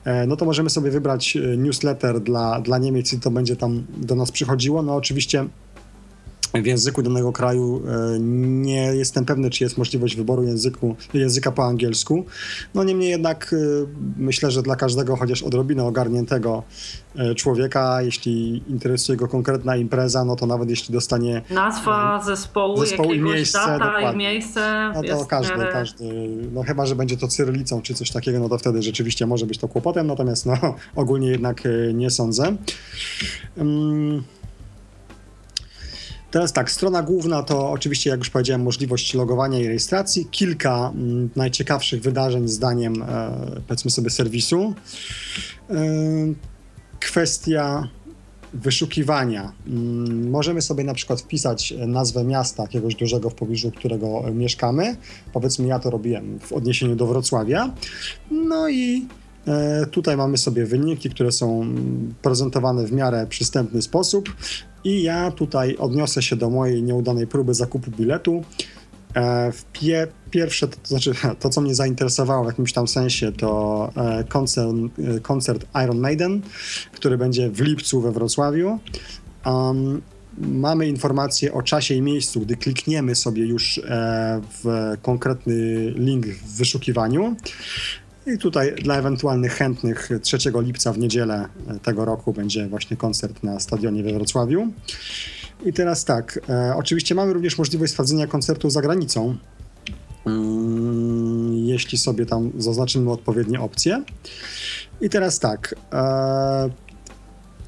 [0.04, 3.84] e, no to możemy sobie wybrać e, newsletter dla, dla Niemiec i to będzie tam
[3.96, 4.82] do nas przychodziło.
[4.82, 5.46] No oczywiście
[6.54, 8.18] w języku danego kraju e,
[8.50, 12.24] nie jestem pewny, czy jest możliwość wyboru języku, języka po angielsku.
[12.74, 13.56] No niemniej jednak e,
[14.16, 16.62] myślę, że dla każdego chociaż odrobinę ogarniętego
[17.16, 23.12] e, człowieka, jeśli interesuje go konkretna impreza, no to nawet jeśli dostanie nazwa zespołu, zespołu
[23.12, 24.92] i miejsce, data i miejsce.
[24.94, 26.04] No to każdy, każdy,
[26.52, 29.58] no chyba, że będzie to cyrylicą czy coś takiego, no to wtedy rzeczywiście może być
[29.58, 30.54] to kłopotem, natomiast no
[30.96, 31.62] ogólnie jednak
[31.94, 32.56] nie sądzę.
[33.56, 34.22] Um,
[36.30, 40.26] Teraz tak, strona główna to oczywiście, jak już powiedziałem, możliwość logowania i rejestracji.
[40.30, 43.30] Kilka mm, najciekawszych wydarzeń zdaniem, e,
[43.66, 44.74] powiedzmy sobie, serwisu.
[45.70, 45.74] E,
[47.00, 47.88] kwestia
[48.54, 49.52] wyszukiwania.
[49.66, 54.96] Mm, możemy sobie na przykład wpisać nazwę miasta jakiegoś dużego w pobliżu którego mieszkamy.
[55.32, 57.74] Powiedzmy, ja to robiłem w odniesieniu do Wrocławia.
[58.30, 59.06] No i
[59.90, 61.74] Tutaj mamy sobie wyniki, które są
[62.22, 64.34] prezentowane w miarę przystępny sposób.
[64.84, 68.44] I ja tutaj odniosę się do mojej nieudanej próby zakupu biletu.
[69.14, 73.90] E, w pie, pierwsze, to, znaczy to, co mnie zainteresowało w jakimś tam sensie, to
[73.96, 76.42] e, koncert, e, koncert Iron Maiden,
[76.92, 78.78] który będzie w lipcu we Wrocławiu.
[79.46, 80.02] Um,
[80.38, 83.80] mamy informacje o czasie i miejscu, gdy klikniemy sobie już
[84.64, 85.54] w konkretny
[85.96, 87.36] link w wyszukiwaniu.
[88.34, 91.48] I tutaj dla ewentualnych chętnych 3 lipca w niedzielę
[91.82, 94.72] tego roku będzie właśnie koncert na stadionie we Wrocławiu.
[95.64, 99.36] I teraz tak, e, oczywiście mamy również możliwość sprawdzenia koncertu za granicą,
[100.26, 104.02] mm, jeśli sobie tam zaznaczymy odpowiednie opcje.
[105.00, 106.70] I teraz tak, e,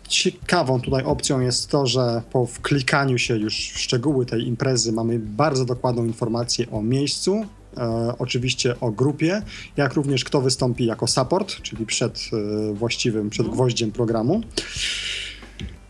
[0.08, 5.18] ciekawą tutaj opcją jest to, że po wklikaniu się już w szczegóły tej imprezy mamy
[5.18, 7.44] bardzo dokładną informację o miejscu,
[7.76, 9.42] e, oczywiście o grupie,
[9.76, 14.40] jak również kto wystąpi jako support, czyli przed e, właściwym, przed gwoździem programu.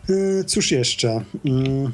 [0.09, 1.21] E, cóż jeszcze?
[1.45, 1.91] Mm,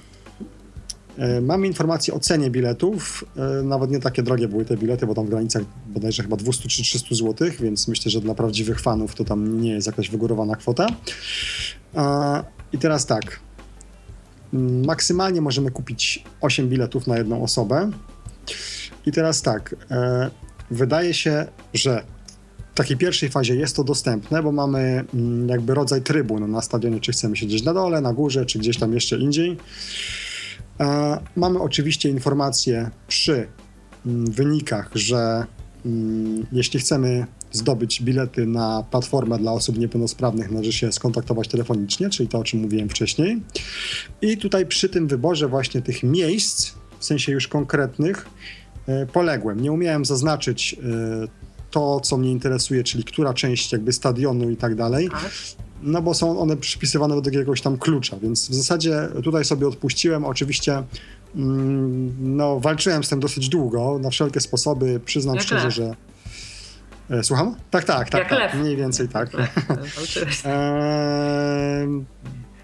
[1.17, 3.26] e, mamy informacje o cenie biletów.
[3.38, 6.69] E, nawet nie takie drogie były te bilety, bo tam w granicach bodajże chyba 200
[6.69, 10.56] czy 300 zł, więc myślę, że dla prawdziwych fanów to tam nie jest jakaś wygórowana
[10.56, 10.88] kwota.
[12.73, 13.39] I teraz tak.
[14.54, 17.91] Mm, maksymalnie możemy kupić 8 biletów na jedną osobę.
[19.08, 20.30] I teraz tak, e,
[20.72, 22.04] wydaje się, że
[22.74, 27.00] w takiej pierwszej fazie jest to dostępne, bo mamy mm, jakby rodzaj trybun na stadionie,
[27.00, 29.58] czy chcemy siedzieć na dole, na górze, czy gdzieś tam jeszcze indziej.
[30.80, 33.48] E, mamy oczywiście informacje przy
[34.06, 35.46] mm, wynikach, że
[36.52, 42.39] jeśli chcemy zdobyć bilety na platformę dla osób niepełnosprawnych, należy się skontaktować telefonicznie, czyli to,
[42.39, 43.41] o czym mówiłem wcześniej.
[44.22, 48.26] I tutaj przy tym wyborze właśnie tych miejsc, w sensie już konkretnych,
[49.13, 49.60] poległem.
[49.60, 50.78] Nie umiałem zaznaczyć e,
[51.71, 55.10] to, co mnie interesuje, czyli która część jakby stadionu i tak dalej.
[55.10, 55.32] Tak.
[55.82, 60.26] No bo są one przypisywane do jakiegoś tam klucza, więc w zasadzie tutaj sobie odpuściłem.
[60.26, 60.84] Oczywiście
[61.36, 65.00] mm, no, walczyłem z tym dosyć długo, na wszelkie sposoby.
[65.06, 65.73] Przyznam Jak szczerze, lew.
[65.76, 65.95] że.
[67.10, 67.56] E, słucham?
[67.71, 68.56] Tak, tak, tak, tak.
[68.56, 69.30] Mniej więcej tak.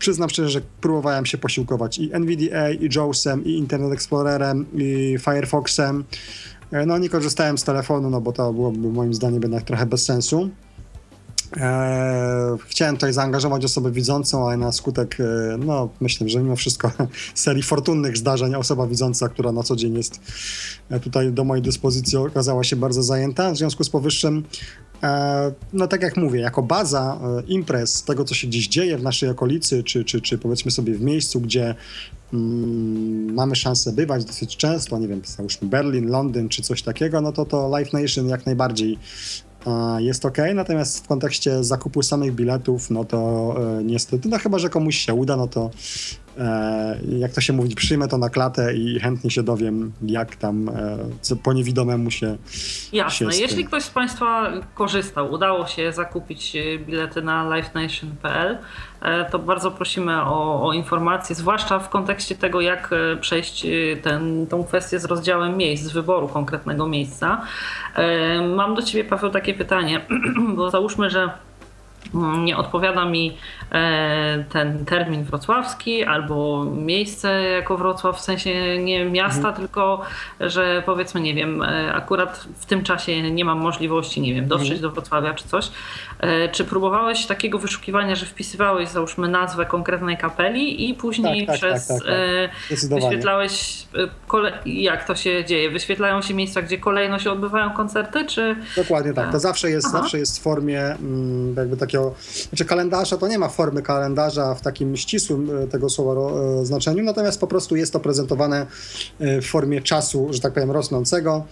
[0.03, 6.03] Przyznam szczerze, że próbowałem się posiłkować i NVDA, i JAWSem, i Internet Explorerem, i Firefoxem.
[6.71, 10.05] E, no nie korzystałem z telefonu, no bo to byłoby moim zdaniem jednak trochę bez
[10.05, 10.49] sensu.
[11.57, 16.91] Eee, chciałem tutaj zaangażować osobę widzącą, ale na skutek, e, no myślę, że mimo wszystko
[17.35, 20.19] serii fortunnych zdarzeń osoba widząca, która na co dzień jest
[20.89, 23.51] e, tutaj do mojej dyspozycji okazała się bardzo zajęta.
[23.51, 24.43] W związku z powyższym
[25.73, 29.29] no tak jak mówię, jako baza e, imprez, tego co się gdzieś dzieje w naszej
[29.29, 31.75] okolicy, czy, czy, czy powiedzmy sobie w miejscu, gdzie
[32.33, 37.31] mm, mamy szansę bywać dosyć często, nie wiem, załóżmy Berlin, Londyn czy coś takiego, no
[37.31, 38.97] to to Live Nation jak najbardziej e,
[39.97, 44.97] jest ok, natomiast w kontekście zakupu samych biletów, no to niestety, no chyba, że komuś
[44.97, 45.71] się uda, no to
[46.37, 50.69] E, jak to się mówi, przyjmę to na klatę i chętnie się dowiem, jak tam
[50.69, 52.37] e, co po niewidomemu się.
[52.93, 53.33] Jasne.
[53.33, 58.57] Się Jeśli ktoś z Państwa korzystał, udało się zakupić e, bilety na livenation.pl,
[59.31, 62.89] to bardzo prosimy o, o informacje, zwłaszcza w kontekście tego, jak
[63.21, 63.67] przejść
[64.01, 67.41] ten, tą kwestię z rozdziałem miejsc, z wyboru konkretnego miejsca.
[68.55, 70.01] Mam do Ciebie, Paweł, takie pytanie,
[70.55, 71.29] bo załóżmy, że
[72.13, 73.62] mm, nie odpowiada mi e,
[74.49, 79.55] ten termin wrocławski albo miejsce jako Wrocław, w sensie nie miasta, mhm.
[79.55, 80.01] tylko
[80.39, 84.71] że powiedzmy, nie wiem, e, akurat w tym czasie nie mam możliwości, nie wiem, dotrzeć
[84.71, 84.81] mhm.
[84.81, 85.71] do Wrocławia czy coś.
[86.19, 91.69] E, czy próbowałeś takiego wyszukiwania, że wpisywałeś, załóżmy, nazwę konkretnej kapeli i później tak, tak,
[91.69, 92.07] przez tak, tak,
[92.69, 92.89] tak.
[92.89, 93.85] wyświetlałeś,
[94.27, 94.59] kole...
[94.65, 95.71] jak to się dzieje?
[95.71, 98.55] Wyświetlają się miejsca, gdzie kolejno się odbywają koncerty, czy...
[98.75, 102.13] Dokładnie tak, to zawsze jest, zawsze jest w formie mm, jakby takiego,
[102.49, 107.03] znaczy kalendarza to nie ma formy kalendarza w takim ścisłym e, tego słowa e, znaczeniu,
[107.03, 108.65] natomiast po prostu jest to prezentowane
[109.19, 111.45] e, w formie czasu, że tak powiem, rosnącego.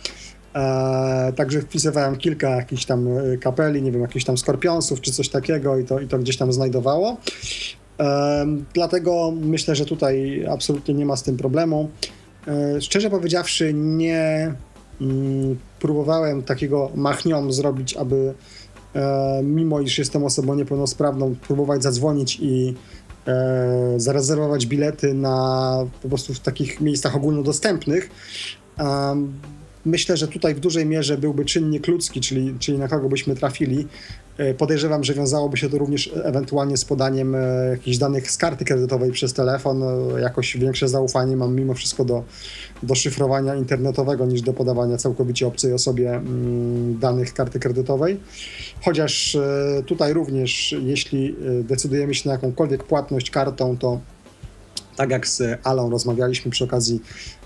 [1.35, 3.07] Także wpisywałem kilka jakichś tam
[3.41, 6.53] kapeli, nie wiem, jakichś tam skorpionsów czy coś takiego i to, i to gdzieś tam
[6.53, 7.17] znajdowało.
[8.73, 11.89] Dlatego myślę, że tutaj absolutnie nie ma z tym problemu.
[12.79, 14.53] Szczerze powiedziawszy, nie
[15.01, 18.33] mm, próbowałem takiego machnią zrobić, aby
[19.43, 22.75] mimo iż jestem osobą niepełnosprawną, próbować zadzwonić i
[23.27, 28.09] e, zarezerwować bilety na po prostu w takich miejscach ogólnodostępnych.
[29.85, 33.87] Myślę, że tutaj w dużej mierze byłby czynnik ludzki, czyli, czyli na kogo byśmy trafili.
[34.41, 37.35] E, podejrzewam, że wiązałoby się to również ewentualnie z podaniem
[37.71, 39.83] jakichś danych z karty kredytowej przez telefon.
[40.21, 42.23] Jakoś większe zaufanie mam mimo wszystko do,
[42.83, 48.19] do szyfrowania internetowego niż do podawania całkowicie obcej osobie mm, danych karty kredytowej.
[48.81, 53.99] Chociaż e, tutaj również, jeśli e, decydujemy się na jakąkolwiek płatność kartą, to
[54.95, 57.01] tak jak z Alą rozmawialiśmy przy okazji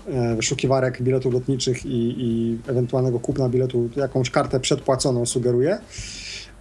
[0.06, 5.78] e, wyszukiwarek biletów lotniczych i, i ewentualnego kupna biletu, jakąś kartę przedpłaconą sugeruję.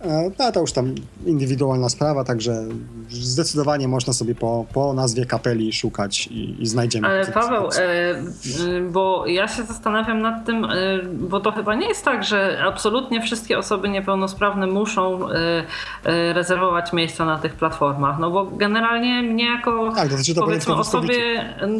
[0.08, 2.63] E, no to już tam indywidualna sprawa, także
[3.10, 7.08] zdecydowanie można sobie po, po nazwie kapeli szukać i, i znajdziemy.
[7.08, 10.70] Ale Paweł, e, bo ja się zastanawiam nad tym, e,
[11.04, 15.20] bo to chyba nie jest tak, że absolutnie wszystkie osoby niepełnosprawne muszą
[16.34, 21.15] rezerwować miejsca na tych platformach, no bo generalnie mnie jako tak, to powiedzmy osobie,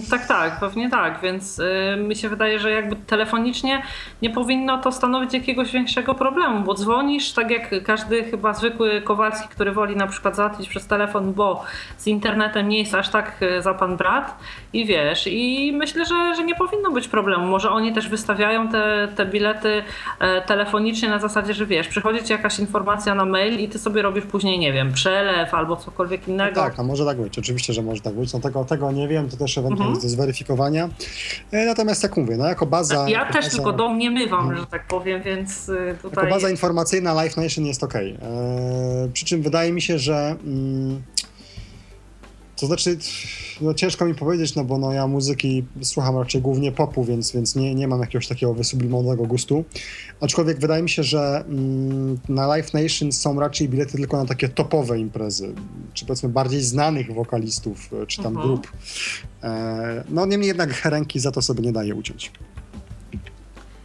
[0.10, 1.62] tak, tak, pewnie tak, więc
[1.98, 3.82] mi się wydaje, że jakby telefonicznie
[4.22, 9.02] nie powinno to stanowić jakiegoś większego problemu, bo dzwonisz tak jak każdy każdy chyba zwykły
[9.02, 11.64] Kowalski, który woli na przykład załatwić przez telefon, bo
[11.98, 14.38] z internetem nie jest aż tak e, za pan brat
[14.76, 17.46] i wiesz, i myślę, że, że nie powinno być problemu.
[17.46, 19.84] Może oni też wystawiają te, te bilety
[20.20, 24.02] e, telefonicznie na zasadzie, że wiesz, przychodzi ci jakaś informacja na mail i ty sobie
[24.02, 26.62] robisz później, nie wiem, przelew albo cokolwiek innego.
[26.62, 28.34] No tak, a może tak być, oczywiście, że może tak być.
[28.34, 30.02] No tego, tego nie wiem, to też ewentualnie mhm.
[30.02, 30.90] do zweryfikowania.
[31.52, 33.10] E, natomiast jak mówię, no jako baza...
[33.10, 33.50] Ja też baza...
[33.50, 34.60] tylko domniemywam, mhm.
[34.60, 36.24] że tak powiem, więc tutaj...
[36.24, 37.96] Jako baza informacyjna Life Nation jest ok.
[37.96, 38.10] E,
[39.14, 41.02] przy czym wydaje mi się, że mm,
[42.56, 42.98] to znaczy,
[43.62, 47.56] no ciężko mi powiedzieć, no bo no ja muzyki słucham raczej głównie popu, więc, więc
[47.56, 49.66] nie, nie mam jakiegoś takiego wysublimowanego gustu.
[50.22, 54.50] Aczkolwiek wydaje mi się, że mm, na Live Nation są raczej bilety tylko na takie
[54.50, 55.54] topowe imprezy,
[55.94, 58.48] czy powiedzmy bardziej znanych wokalistów, czy tam mhm.
[58.48, 58.72] grup.
[59.44, 62.32] E, no niemniej jednak ręki za to sobie nie daje uciąć.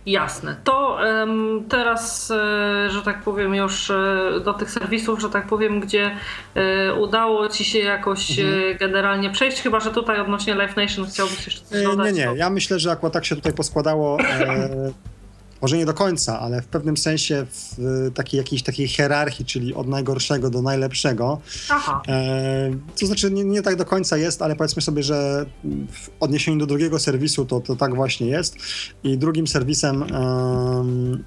[0.06, 0.56] Jasne.
[0.64, 3.96] To um, teraz, e, że tak powiem, już e,
[4.44, 6.10] do tych serwisów, że tak powiem, gdzie
[6.54, 8.76] e, udało ci się jakoś mhm.
[8.78, 12.14] generalnie przejść, chyba że tutaj odnośnie Live Nation chciałbyś jeszcze coś dodać?
[12.16, 12.32] Nie, nie.
[12.36, 14.18] Ja myślę, że akurat tak się tutaj poskładało.
[15.62, 19.88] może nie do końca, ale w pewnym sensie w takiej jakiejś takiej hierarchii, czyli od
[19.88, 21.40] najgorszego do najlepszego.
[21.68, 22.02] Aha.
[22.08, 22.70] E,
[23.00, 25.46] to znaczy nie, nie, tak do końca jest, ale powiedzmy sobie, że
[25.92, 28.56] w odniesieniu do drugiego serwisu to, to tak właśnie jest.
[29.04, 30.04] I drugim serwisem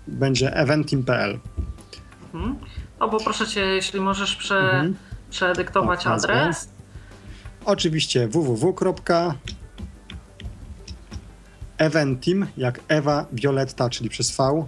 [0.07, 1.39] będzie eventim.pl.
[2.33, 2.55] Mhm.
[2.99, 4.95] Bo proszę cię, jeśli możesz prze, mhm.
[5.29, 6.69] przedyktować tak, adres.
[7.65, 8.73] Oczywiście www
[11.83, 14.65] Eventim, jak Ewa Violetta, czyli przez V,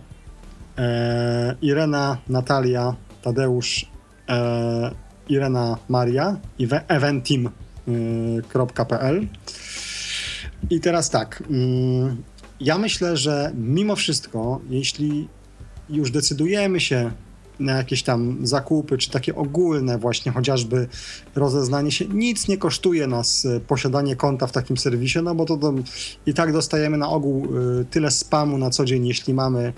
[0.77, 3.85] e, Irena, Natalia, Tadeusz,
[4.29, 4.91] e,
[5.29, 7.87] Irena Maria i eventim.pl.
[9.17, 9.27] E,
[10.69, 12.23] I teraz tak, mm,
[12.59, 15.27] ja myślę, że mimo wszystko, jeśli
[15.89, 17.11] już decydujemy się
[17.59, 20.87] na jakieś tam zakupy, czy takie ogólne właśnie chociażby
[21.35, 25.73] rozeznanie się, nic nie kosztuje nas e, posiadanie konta w takim serwisie, no bo to,
[26.25, 29.73] i tak dostajemy na ogół e, tyle spamu na co dzień, jeśli mamy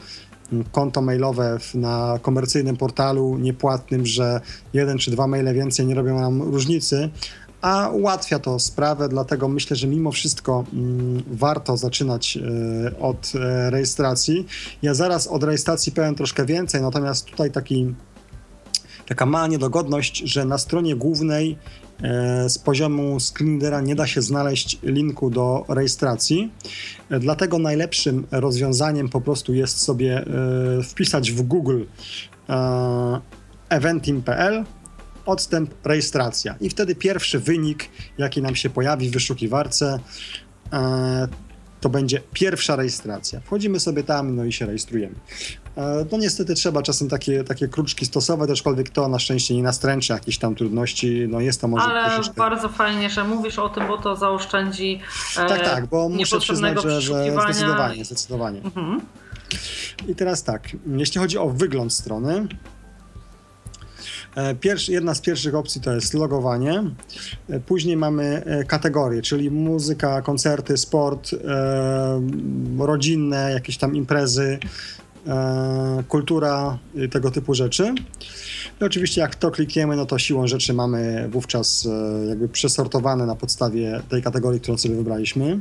[0.51, 4.41] mm, konto mailowe na komercyjnym portalu niepłatnym, że
[4.73, 7.09] jeden czy dwa maile więcej nie robią nam różnicy,
[7.61, 13.39] a ułatwia to sprawę, dlatego myślę, że mimo wszystko mm, warto zaczynać y, od y,
[13.69, 14.45] rejestracji.
[14.81, 17.95] Ja zaraz od rejestracji powiem troszkę więcej, natomiast tutaj taki,
[19.07, 21.57] taka mała niedogodność, że na stronie głównej
[22.45, 26.51] y, z poziomu screenera nie da się znaleźć linku do rejestracji.
[27.09, 29.21] Dlatego najlepszym rozwiązaniem po
[29.53, 30.25] jest sobie
[30.83, 31.83] wpisać w Google
[33.69, 34.65] eventim.pl
[35.27, 36.55] odstęp, rejestracja.
[36.61, 39.99] I wtedy pierwszy wynik, jaki nam się pojawi w wyszukiwarce,
[40.73, 41.27] e,
[41.81, 43.39] to będzie pierwsza rejestracja.
[43.39, 45.15] Wchodzimy sobie tam, no i się rejestrujemy.
[45.77, 50.13] E, no niestety trzeba czasem takie, takie kruczki stosować, aczkolwiek to na szczęście nie nastręczy
[50.13, 52.37] jakichś tam trudności, no jest to może Ale troszeczkę...
[52.37, 54.99] bardzo fajnie, że mówisz o tym, bo to zaoszczędzi
[55.37, 58.61] e, Tak, tak, bo muszę przyznać, że, że zdecydowanie, zdecydowanie.
[58.61, 59.01] Mhm.
[60.07, 62.47] I teraz tak, jeśli chodzi o wygląd strony,
[64.59, 66.83] Pierwszy, jedna z pierwszych opcji to jest logowanie.
[67.49, 72.21] E, Później mamy e, kategorie, czyli muzyka, koncerty, sport, e,
[72.79, 74.59] rodzinne, jakieś tam imprezy,
[75.27, 76.77] e, kultura,
[77.11, 77.93] tego typu rzeczy.
[78.81, 83.35] I oczywiście jak to klikniemy, no to siłą rzeczy mamy wówczas e, jakby przesortowane na
[83.35, 85.59] podstawie tej kategorii, którą sobie wybraliśmy.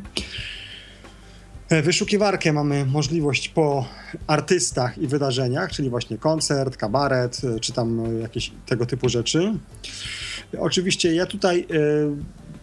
[1.68, 3.88] E, Wyszukiwarkę mamy możliwość po
[4.26, 9.52] artystach i wydarzeniach, czyli właśnie koncert, kabaret, e, czy tam e, jakieś tego typu rzeczy.
[10.58, 11.66] Oczywiście ja tutaj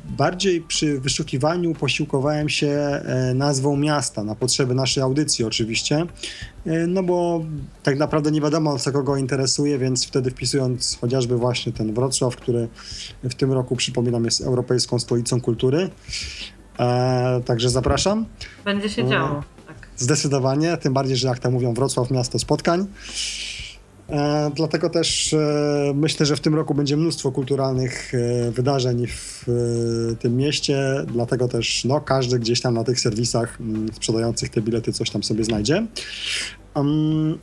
[0.06, 3.02] bardziej przy wyszukiwaniu posiłkowałem się
[3.36, 6.06] nazwą miasta na potrzeby naszej audycji oczywiście,
[6.88, 7.46] no bo
[7.84, 12.68] tak naprawdę nie wiadomo co kogo interesuje, więc wtedy wpisując chociażby właśnie ten Wrocław, który
[13.24, 15.90] w tym roku przypominam jest Europejską Stolicą Kultury,
[16.80, 18.26] e, także zapraszam.
[18.66, 19.10] Będzie się No.
[19.10, 19.44] działo.
[19.68, 19.88] Tak.
[19.98, 22.88] Zdecydowanie, tym bardziej, że jak to mówią, Wrocław miasto spotkań.
[24.10, 29.46] E, dlatego też e, myślę, że w tym roku będzie mnóstwo kulturalnych e, wydarzeń w
[29.50, 34.62] e, tym mieście, dlatego też no, każdy gdzieś tam na tych serwisach mm, sprzedających te
[34.62, 35.86] bilety coś tam sobie znajdzie.
[36.76, 37.38] Um,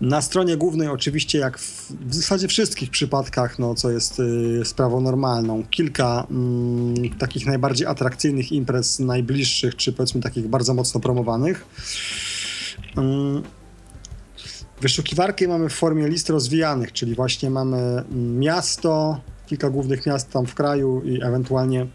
[0.00, 5.00] na stronie głównej oczywiście, jak w, w zasadzie wszystkich przypadkach, no, co jest y, sprawą
[5.00, 11.66] normalną, kilka mm, takich najbardziej atrakcyjnych imprez najbliższych, czy powiedzmy takich bardzo mocno promowanych.
[12.98, 13.42] Ym,
[14.80, 20.46] Wyszukiwarkę mamy w formie list rozwijanych, czyli właśnie mamy mm, miasto, kilka głównych miast tam
[20.46, 21.86] w kraju i ewentualnie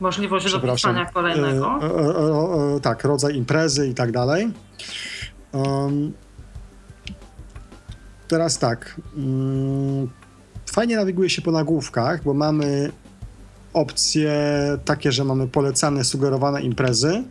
[0.00, 1.78] Możliwość dopisania kolejnego.
[1.82, 4.50] e, e, e, tak, rodzaj imprezy i tak dalej.
[5.52, 6.12] Um,
[8.30, 9.00] teraz tak.
[9.16, 10.08] mm,
[10.66, 12.92] fajnie nawiguje się po nagłówkach, bo mamy
[13.72, 14.32] opcje
[14.84, 17.24] takie, że mamy polecane, sugerowane imprezy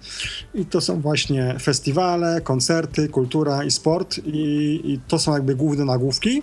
[0.54, 5.86] i to są właśnie festiwale, koncerty, kultura i sport i, i to są jakby główne
[5.86, 6.42] nagłówki,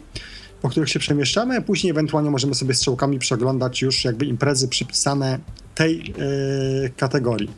[0.62, 5.38] po których się przemieszczamy, później ewentualnie możemy sobie strzałkami przeglądać już jakby imprezy przypisane
[5.74, 7.50] tej e, kategorii.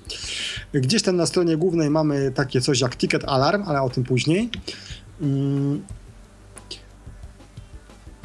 [0.75, 4.51] Gdzieś tam na stronie głównej mamy takie coś jak Ticket Alarm, ale o tym później.
[5.21, 5.83] Mm.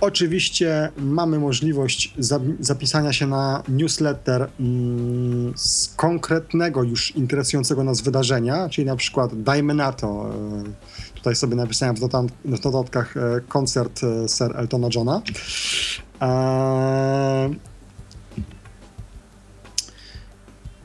[0.04, 8.70] Oczywiście mamy możliwość za, zapisania się na newsletter mm, z konkretnego już interesującego nas wydarzenia,
[8.70, 13.42] czyli na przykład dajmy na to, e, tutaj sobie napisałem w, notat, w notatkach e,
[13.48, 15.22] koncert e, Sir Eltona Johna.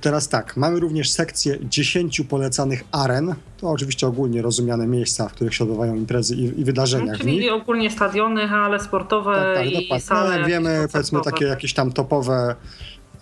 [0.00, 3.34] Teraz tak, mamy również sekcję 10 polecanych aren.
[3.60, 7.22] To oczywiście ogólnie rozumiane miejsca, w których się odbywają imprezy i, i wydarzenia nich.
[7.22, 10.00] Czyli ogólnie stadiony, hale sportowe Tak, tak, i dokładnie.
[10.00, 12.54] sale No, jak wiemy, powiedzmy takie jakieś tam topowe,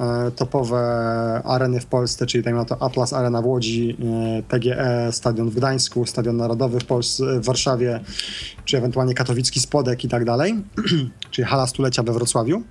[0.00, 0.78] e, topowe
[1.44, 3.96] areny w Polsce, czyli na to Atlas Arena w Łodzi,
[4.38, 8.00] e, PGE, Stadion w Gdańsku, Stadion Narodowy w, Polsce, w Warszawie,
[8.64, 10.54] czy ewentualnie katowicki Spodek i tak dalej,
[11.30, 12.62] czyli hala stulecia we Wrocławiu.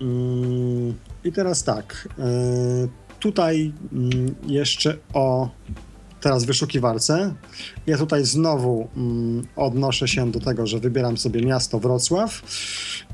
[0.00, 5.48] Mm, I teraz tak, e, tutaj mm, jeszcze o
[6.20, 7.34] teraz wyszukiwarce.
[7.86, 12.42] Ja tutaj znowu mm, odnoszę się do tego, że wybieram sobie miasto Wrocław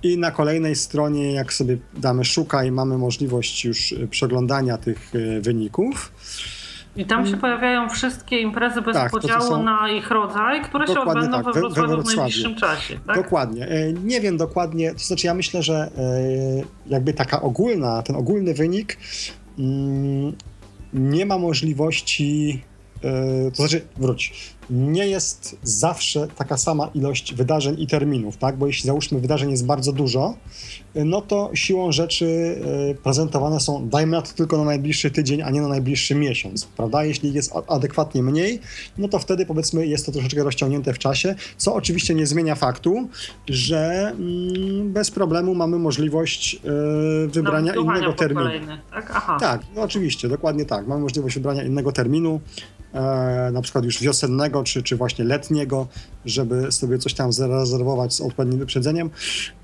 [0.03, 5.41] i na kolejnej stronie, jak sobie damy szukaj, mamy możliwość już y, przeglądania tych y,
[5.41, 6.13] wyników.
[6.97, 10.95] I tam się pojawiają wszystkie imprezy bez Tak, podziału są- na ich rodzaj, które się
[10.95, 12.17] Dokładnie odbędą tak, we we- we Wrocławiu w Wrocławiu.
[12.21, 12.99] najbliższym czasie.
[13.07, 13.17] Tak?
[13.17, 13.69] Dokładnie.
[13.69, 15.91] E, Nie wiem dokładnie, to znaczy ja myślę, że e,
[16.87, 19.44] jakby taka ogólna, ten ogólny wynik mm,
[20.93, 22.63] nie ma możliwości,
[23.05, 28.57] e, to znaczy wróć, nie jest zawsze taka sama ilość wydarzeń i terminów, tak?
[28.57, 30.35] Bo jeśli załóżmy wydarzeń jest bardzo dużo,
[30.95, 32.59] no to siłą rzeczy
[32.91, 36.65] e, prezentowane są, dajmy na to tylko na najbliższy tydzień, a nie na najbliższy miesiąc,
[36.65, 37.05] prawda?
[37.05, 38.61] Jeśli jest adekwatnie mniej,
[38.99, 43.09] no to wtedy powiedzmy jest to troszeczkę rozciągnięte w czasie, co oczywiście nie zmienia faktu,
[43.49, 46.59] że mm, bez problemu mamy możliwość e,
[47.29, 48.45] wybrania Nawiązywania innego terminu.
[48.45, 49.37] kolejne, Tak, Aha.
[49.41, 50.87] Tak, no oczywiście, dokładnie tak.
[50.87, 52.41] Mamy możliwość wybrania innego terminu,
[52.95, 55.87] e, na przykład już wiosennego, czy, czy właśnie letniego,
[56.25, 59.11] żeby sobie coś tam zarezerwować z odpowiednim wyprzedzeniem.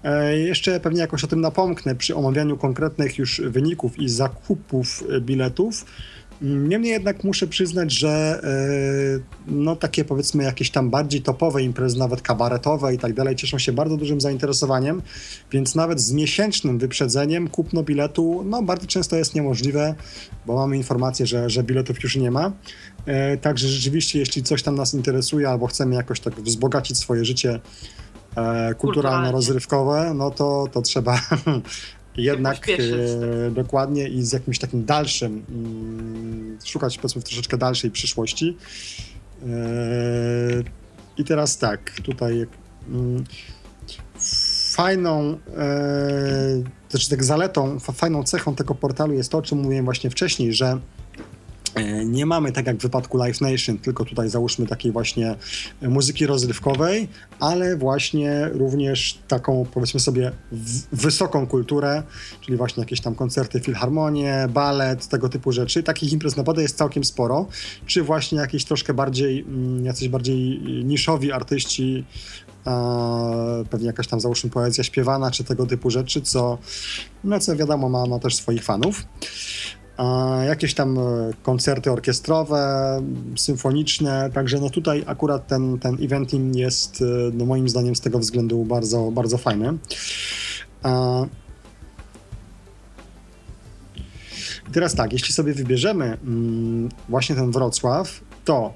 [0.03, 5.21] E, jeszcze pewnie jakoś o tym napomknę przy omawianiu konkretnych już wyników i zakupów e,
[5.21, 5.85] biletów.
[6.43, 8.41] Niemniej jednak muszę przyznać, że
[9.47, 13.73] no takie powiedzmy jakieś tam bardziej topowe imprezy, nawet kabaretowe i tak dalej, cieszą się
[13.73, 15.03] bardzo dużym zainteresowaniem,
[15.53, 19.95] więc nawet z miesięcznym wyprzedzeniem kupno biletu no bardzo często jest niemożliwe,
[20.47, 22.53] bo mamy informację, że, że biletów już nie ma.
[23.41, 27.61] Także rzeczywiście, jeśli coś tam nas interesuje albo chcemy jakoś tak wzbogacić swoje życie
[28.79, 31.21] kulturalno-rozrywkowe, no to, to trzeba
[32.17, 38.57] jednak e, dokładnie i z jakimś takim dalszym, mm, szukać powiedzmy w troszeczkę dalszej przyszłości.
[39.43, 39.47] E,
[41.19, 42.47] I teraz tak, tutaj
[42.89, 43.25] mm,
[44.75, 50.11] fajną, e, znaczy tak zaletą, fajną cechą tego portalu jest to, o czym mówiłem właśnie
[50.11, 51.10] wcześniej, że E,
[52.05, 55.35] nie mamy, tak jak w wypadku Live Nation, tylko tutaj załóżmy takiej właśnie
[55.83, 57.09] muzyki rozrywkowej,
[57.41, 60.33] ale właśnie również taką, powiedzmy sobie,
[60.93, 62.03] wysoką kulturę,
[62.41, 65.83] czyli właśnie jakieś tam koncerty, filharmonie, balet, tego typu rzeczy.
[65.83, 67.47] Takich imprez naprawdę jest całkiem sporo.
[67.87, 72.05] Czy właśnie jakieś troszkę bardziej, mm, jacyś bardziej niszowi artyści,
[73.71, 76.59] pewnie jakaś tam załóżmy poezja śpiewana, czy tego typu rzeczy, co,
[77.25, 79.05] no co wiadomo, ma, ma też swoich fanów
[80.47, 81.03] jakieś tam e,
[81.43, 83.03] koncerty orkiestrowe,
[83.37, 88.19] symfoniczne, także no tutaj akurat ten, ten eventing jest e, no moim zdaniem z tego
[88.19, 89.79] względu bardzo, bardzo fajny.
[94.73, 98.75] teraz tak, jeśli sobie wybierzemy mm, właśnie ten Wrocław, to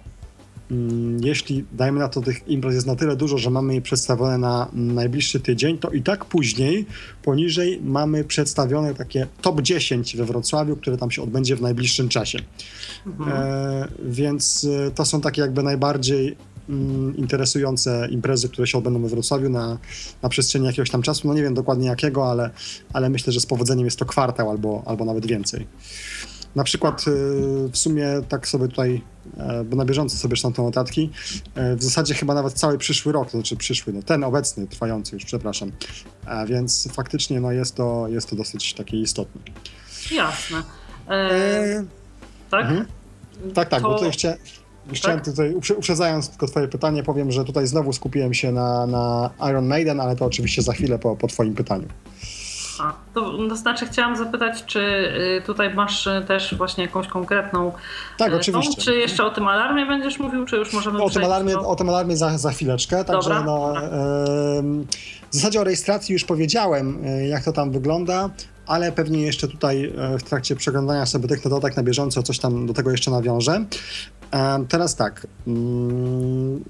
[1.20, 4.68] jeśli, dajmy na to, tych imprez jest na tyle dużo, że mamy je przedstawione na
[4.72, 6.86] najbliższy tydzień, to i tak później,
[7.22, 12.38] poniżej mamy przedstawione takie top 10 we Wrocławiu, które tam się odbędzie w najbliższym czasie.
[13.06, 13.32] Mhm.
[13.32, 16.36] E, więc e, to są takie jakby najbardziej
[16.68, 19.78] mm, interesujące imprezy, które się odbędą we Wrocławiu na,
[20.22, 21.28] na przestrzeni jakiegoś tam czasu.
[21.28, 22.50] No nie wiem dokładnie jakiego, ale,
[22.92, 25.66] ale myślę, że z powodzeniem jest to kwartał albo, albo nawet więcej.
[26.56, 29.02] Na przykład y, w sumie tak sobie tutaj,
[29.36, 31.10] e, bo na bieżąco sobie czytam te notatki,
[31.54, 35.16] e, w zasadzie chyba nawet cały przyszły rok, to znaczy przyszły, no ten obecny, trwający
[35.16, 35.72] już, przepraszam.
[36.46, 39.40] Więc faktycznie no jest, to, jest to dosyć takie istotne.
[40.10, 40.62] Jasne.
[41.08, 41.12] E...
[41.12, 41.84] E...
[42.50, 42.64] Tak?
[42.64, 42.86] Mhm.
[43.54, 43.88] Tak, tak, to...
[43.88, 44.34] bo tutaj chcia...
[44.92, 45.26] chciałem tak?
[45.26, 50.00] tutaj, uprzedzając tylko twoje pytanie, powiem, że tutaj znowu skupiłem się na, na Iron Maiden,
[50.00, 51.88] ale to oczywiście za chwilę po, po twoim pytaniu.
[52.80, 54.80] A, to, to znaczy chciałam zapytać, czy
[55.38, 57.72] y, tutaj masz y, też właśnie jakąś konkretną
[58.18, 58.82] Tak, y, oczywiście.
[58.82, 61.68] Czy jeszcze o tym alarmie będziesz mówił, czy już możemy O tym alarmie, do...
[61.68, 63.90] o tym alarmie za, za chwileczkę, także dobra, no, dobra.
[65.30, 68.30] w zasadzie o rejestracji już powiedziałem, jak to tam wygląda,
[68.66, 72.74] ale pewnie jeszcze tutaj w trakcie przeglądania sobie tych notatek na bieżąco coś tam do
[72.74, 73.64] tego jeszcze nawiążę.
[74.68, 76.64] Teraz tak, mm,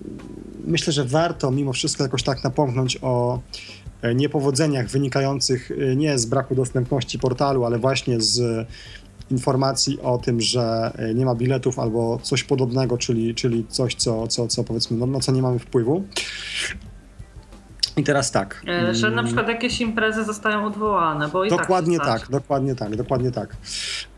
[0.64, 3.38] myślę, że warto mimo wszystko jakoś tak napomknąć o
[3.83, 3.83] E,
[4.14, 8.66] niepowodzeniach wynikających e, nie z braku dostępności portalu, ale właśnie z
[9.30, 14.26] informacji o tym, że e, nie ma biletów albo coś podobnego, czyli, czyli coś, co,
[14.26, 16.04] co, co powiedzmy, no, na co nie mamy wpływu.
[17.96, 18.62] I teraz tak.
[18.92, 22.74] Że na mm, przykład jakieś imprezy zostają odwołane, bo i tak Dokładnie tak, tak dokładnie
[22.74, 23.56] tak, dokładnie tak.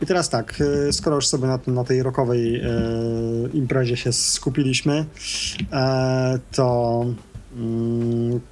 [0.03, 0.62] I teraz tak,
[0.93, 2.68] skoro już sobie na, na tej rokowej e,
[3.53, 5.05] imprezie się skupiliśmy,
[5.72, 7.05] e, to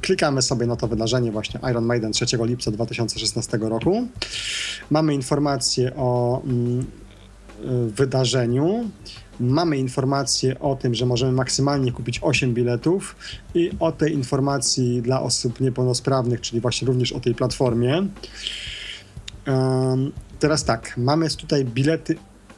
[0.00, 4.08] klikamy sobie na to wydarzenie właśnie Iron Maiden 3 lipca 2016 roku.
[4.90, 6.86] Mamy informację o mm,
[7.88, 8.90] wydarzeniu.
[9.40, 13.16] Mamy informację o tym, że możemy maksymalnie kupić 8 biletów
[13.54, 18.06] i o tej informacji dla osób niepełnosprawnych, czyli właśnie również o tej platformie.
[20.38, 22.16] teraz tak, mamy tutaj bilety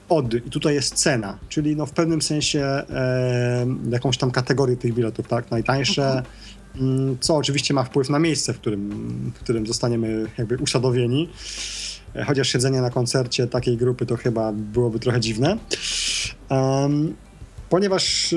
[0.08, 4.94] od i tutaj jest cena, czyli no w pewnym sensie e, jakąś tam kategorię tych
[4.94, 5.50] biletów, tak?
[5.50, 6.24] Najtańsze, mhm.
[6.80, 8.90] Mm, co oczywiście ma wpływ na miejsce, w którym,
[9.34, 11.28] w którym zostaniemy jakby usadowieni.
[12.14, 15.56] E, chociaż siedzenie na koncercie takiej grupy to chyba byłoby trochę dziwne.
[16.50, 17.16] Um,
[17.68, 18.36] ponieważ e,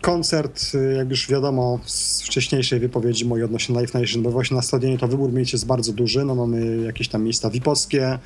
[0.00, 4.62] koncert, e, jak już wiadomo z wcześniejszej wypowiedzi mojej odnośnie Live Nation, bo właśnie na
[4.62, 6.24] stadionie to wybór miejsc jest bardzo duży.
[6.24, 8.18] No mamy jakieś tam miejsca VIP-owskie,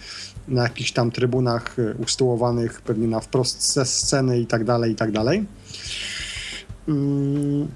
[0.49, 5.13] na jakichś tam trybunach usytuowanych pewnie na wprost ze sceny i tak dalej, i tak
[5.13, 5.45] dalej.
[6.89, 7.69] Um,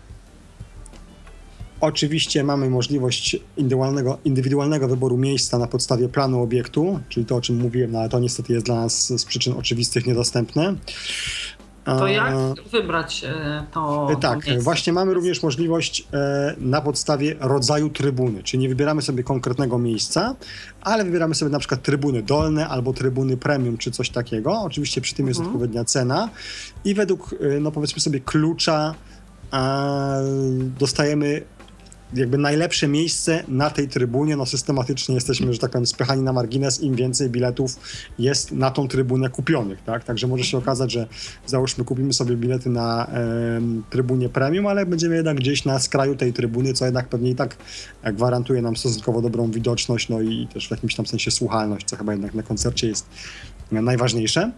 [1.81, 7.57] Oczywiście mamy możliwość indywidualnego, indywidualnego wyboru miejsca na podstawie planu obiektu, czyli to, o czym
[7.57, 10.75] mówiłem, no ale to niestety jest dla nas z przyczyn oczywistych niedostępne.
[11.97, 12.35] To jak
[12.73, 14.09] wybrać e, to?
[14.11, 14.65] E, tak, miejsce?
[14.65, 20.35] właśnie mamy również możliwość e, na podstawie rodzaju trybuny, czyli nie wybieramy sobie konkretnego miejsca,
[20.81, 24.61] ale wybieramy sobie na przykład trybuny dolne albo trybuny premium czy coś takiego.
[24.61, 25.57] Oczywiście przy tym jest mhm.
[25.57, 26.29] odpowiednia cena
[26.85, 28.95] i według, no powiedzmy sobie, klucza
[30.79, 31.43] dostajemy
[32.15, 34.37] jakby najlepsze miejsce na tej trybunie.
[34.37, 37.77] No systematycznie jesteśmy, że tak powiem, spychani na margines, im więcej biletów
[38.19, 40.05] jest na tą trybunę kupionych, tak?
[40.05, 41.07] Także może się okazać, że
[41.47, 46.33] załóżmy kupimy sobie bilety na e, trybunie premium, ale będziemy jednak gdzieś na skraju tej
[46.33, 47.57] trybuny, co jednak pewnie i tak
[48.05, 52.13] gwarantuje nam stosunkowo dobrą widoczność, no i też w jakimś tam sensie słuchalność, co chyba
[52.13, 53.07] jednak na koncercie jest
[53.73, 54.53] najważniejsze.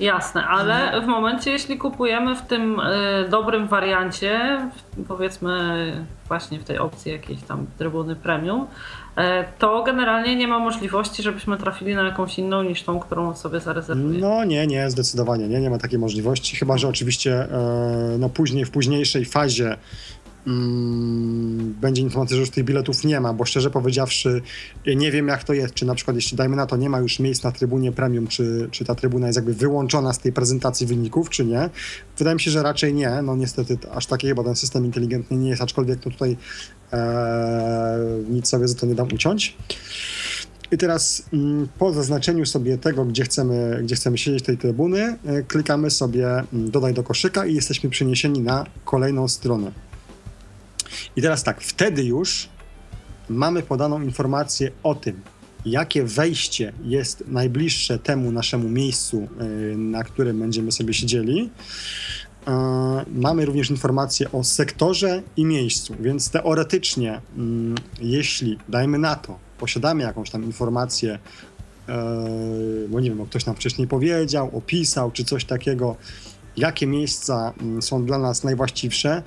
[0.00, 4.60] Jasne, ale w momencie, jeśli kupujemy w tym y, dobrym wariancie,
[5.08, 5.92] powiedzmy
[6.28, 9.22] właśnie w tej opcji jakiejś tam trybuny premium, y,
[9.58, 14.18] to generalnie nie ma możliwości, żebyśmy trafili na jakąś inną niż tą, którą sobie zarezerwujemy.
[14.18, 18.64] No nie, nie, zdecydowanie nie, nie ma takiej możliwości, chyba że oczywiście y, no później,
[18.64, 19.76] w późniejszej fazie
[20.46, 24.42] mm, będzie informacja, że już tych biletów nie ma, bo szczerze powiedziawszy
[24.96, 27.18] nie wiem jak to jest, czy na przykład jeśli dajmy na to nie ma już
[27.18, 31.30] miejsc na trybunie premium, czy, czy ta trybuna jest jakby wyłączona z tej prezentacji wyników,
[31.30, 31.70] czy nie.
[32.18, 35.48] Wydaje mi się, że raczej nie, no niestety aż taki chyba ten system inteligentny nie
[35.48, 36.36] jest, aczkolwiek to tutaj
[36.92, 37.98] e,
[38.30, 39.56] nic sobie za to nie dam uciąć.
[40.72, 45.42] I teraz mm, po zaznaczeniu sobie tego, gdzie chcemy, gdzie chcemy siedzieć tej trybuny, e,
[45.42, 49.72] klikamy sobie mm, dodaj do koszyka i jesteśmy przeniesieni na kolejną stronę.
[51.16, 52.48] I teraz tak, wtedy już
[53.28, 55.20] mamy podaną informację o tym,
[55.66, 59.28] jakie wejście jest najbliższe temu naszemu miejscu,
[59.72, 61.50] y, na którym będziemy sobie siedzieli.
[63.14, 70.02] Mamy również informacje o sektorze i miejscu, więc teoretycznie, mm, jeśli dajmy na to, posiadamy
[70.02, 75.96] jakąś tam informację, y, bo nie wiem, ktoś nam wcześniej powiedział, opisał, czy coś takiego,
[76.56, 79.22] jakie miejsca mm, są dla nas najwłaściwsze,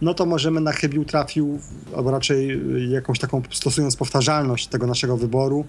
[0.00, 1.58] no to możemy na chybił trafił,
[1.96, 5.64] albo raczej y, jakąś taką stosując powtarzalność tego naszego wyboru,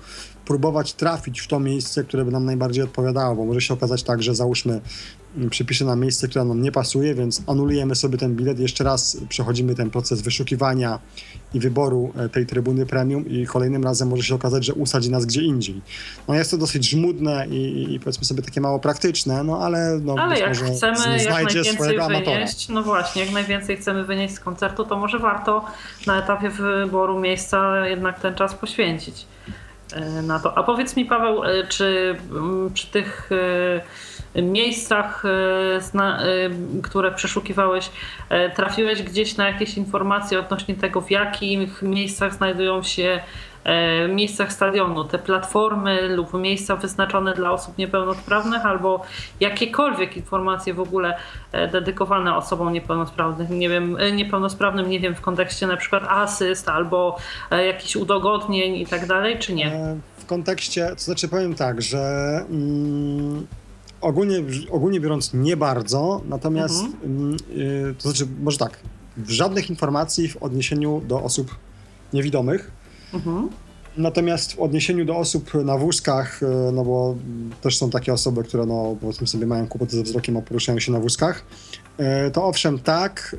[0.46, 4.24] próbować trafić w to miejsce, które by nam najbardziej odpowiadało, bo może się okazać tak,
[4.24, 4.82] że załóżmy
[5.50, 9.76] przypisze nam miejsce, które nam nie pasuje, więc anulujemy sobie ten bilet, jeszcze raz przechodzimy
[9.76, 11.00] ten proces wyszukiwania
[11.54, 15.26] i wyboru e, tej trybuny premium i kolejnym razem może się okazać, że usadzi nas
[15.26, 15.82] gdzie indziej.
[16.28, 20.16] No jest to dosyć żmudne i, i powiedzmy sobie takie mało praktyczne, no ale no,
[20.20, 24.98] ale jak chcemy jak najwięcej wynieść, no właśnie, jak najwięcej chcemy wynieść z koncertu, to
[24.98, 25.66] może warto
[26.08, 29.26] na etapie wyboru miejsca jednak ten czas poświęcić
[29.94, 30.58] e, na to.
[30.58, 32.16] A powiedz mi Paweł, e, czy
[32.74, 33.30] przy tych
[34.36, 35.24] miejscach,
[36.84, 37.90] które przeszukiwałeś,
[38.56, 43.20] trafiłeś gdzieś na jakieś informacje odnośnie tego, w jakich miejscach znajdują się
[44.10, 49.06] miejscach stadionu, te platformy lub miejsca wyznaczone dla osób niepełnosprawnych, albo
[49.40, 51.18] jakiekolwiek informacje w ogóle
[51.72, 57.18] dedykowane osobom niepełnosprawnym, nie wiem, niepełnosprawnym, nie wiem, w kontekście na przykład asyst albo
[57.52, 59.96] jakichś udogodnień i tak dalej, czy nie?
[60.18, 62.00] W kontekście, to znaczy powiem tak, że
[62.50, 63.48] mm,
[64.04, 67.38] ogólnie, ogólnie biorąc nie bardzo, natomiast mhm.
[67.58, 68.80] y, to znaczy może tak,
[69.28, 71.56] żadnych informacji w odniesieniu do osób
[72.14, 72.72] niewidomych.
[73.14, 73.50] Mhm.
[73.98, 77.16] Natomiast w odniesieniu do osób na wózkach, y, no bo
[77.62, 80.92] też są takie osoby, które no, powiedzmy sobie mają kłopoty ze wzrokiem, a poruszają się
[80.92, 81.46] na wózkach,
[82.28, 83.36] y, to owszem tak,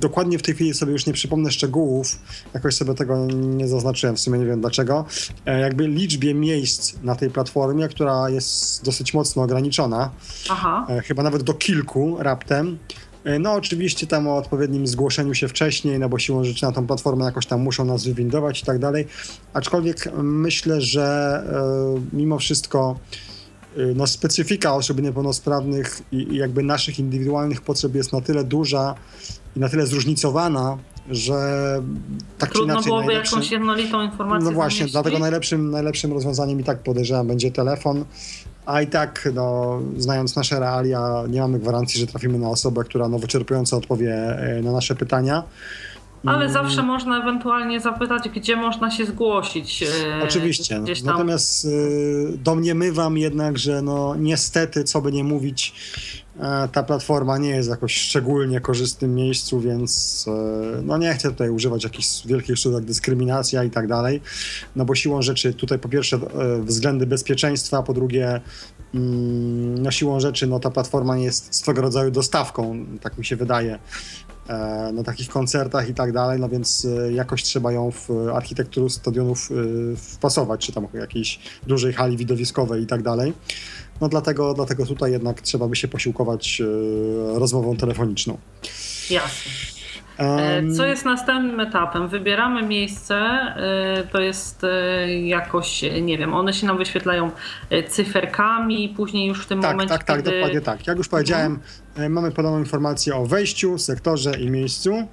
[0.00, 2.18] dokładnie w tej chwili sobie już nie przypomnę szczegółów,
[2.54, 5.04] jakoś sobie tego nie zaznaczyłem, w sumie nie wiem dlaczego,
[5.46, 10.10] e, jakby liczbie miejsc na tej platformie, która jest dosyć mocno ograniczona,
[10.50, 10.86] Aha.
[10.88, 12.78] E, chyba nawet do kilku raptem.
[13.24, 16.86] E, no oczywiście tam o odpowiednim zgłoszeniu się wcześniej, no bo siłą rzeczy na tą
[16.86, 19.06] platformę jakoś tam muszą nas wywindować i tak dalej.
[19.52, 21.42] Aczkolwiek myślę, że
[22.12, 22.98] mimo wszystko
[23.94, 28.94] no, specyfika osób niepełnosprawnych i, i jakby naszych indywidualnych potrzeb jest na tyle duża,
[29.56, 30.78] i na tyle zróżnicowana,
[31.10, 31.34] że
[32.38, 32.92] tak Trudno czy inaczej...
[32.92, 34.92] byłoby jakąś jednolitą informację No właśnie, zamieścić.
[34.92, 38.04] dlatego najlepszym, najlepszym rozwiązaniem i tak podejrzewam będzie telefon,
[38.66, 43.08] a i tak, no, znając nasze realia, nie mamy gwarancji, że trafimy na osobę, która
[43.08, 45.42] no, wyczerpująco odpowie e, na nasze pytania.
[46.26, 46.52] Ale mm.
[46.52, 49.82] zawsze można ewentualnie zapytać, gdzie można się zgłosić.
[49.82, 50.80] E, Oczywiście.
[51.04, 51.68] Natomiast y,
[52.38, 55.74] domniemywam jednak, że no niestety, co by nie mówić,
[56.72, 61.84] ta platforma nie jest jakoś szczególnie korzystnym miejscu, więc e, no nie chcę tutaj używać
[61.84, 64.20] jakichś wielkich słów jak dyskryminacja i tak dalej,
[64.76, 68.40] no bo siłą rzeczy tutaj po pierwsze e, względy bezpieczeństwa, po drugie
[68.94, 73.78] mm, no siłą rzeczy no ta platforma jest swego rodzaju dostawką, tak mi się wydaje,
[74.92, 79.50] na takich koncertach i tak dalej, no więc jakoś trzeba ją w architekturę stadionów
[79.96, 83.32] wpasować, czy tam jakiejś dużej hali widowiskowej i tak dalej.
[84.00, 88.38] No dlatego, dlatego tutaj jednak trzeba by się posiłkować e, rozmową telefoniczną.
[89.10, 89.52] Jasne.
[90.76, 92.08] Co jest następnym etapem?
[92.08, 97.30] Wybieramy miejsce, e, to jest e, jakoś, nie wiem, one się nam wyświetlają
[97.88, 99.94] cyferkami, później już w tym tak, momencie.
[99.94, 100.30] Tak, tak, kiedy...
[100.30, 100.86] dokładnie tak.
[100.86, 101.58] Jak już powiedziałem,
[101.90, 102.12] mhm.
[102.12, 105.08] mamy podaną informację o wejściu, sektorze i miejscu.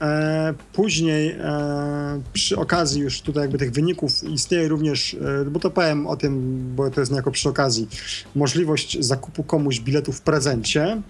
[0.00, 5.70] E, później e, przy okazji już tutaj jakby tych wyników istnieje również, e, bo to
[5.70, 7.88] powiem o tym, bo to jest niejako przy okazji,
[8.34, 11.02] możliwość zakupu komuś biletu w prezencie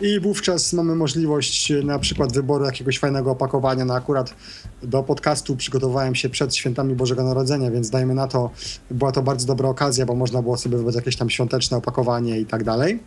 [0.00, 3.84] i wówczas mamy możliwość na przykład wyboru jakiegoś fajnego opakowania.
[3.84, 4.34] No akurat
[4.82, 8.50] do podcastu przygotowałem się przed świętami Bożego Narodzenia, więc dajmy na to,
[8.90, 12.46] była to bardzo dobra okazja, bo można było sobie wybrać jakieś tam świąteczne opakowanie i
[12.46, 12.98] tak dalej.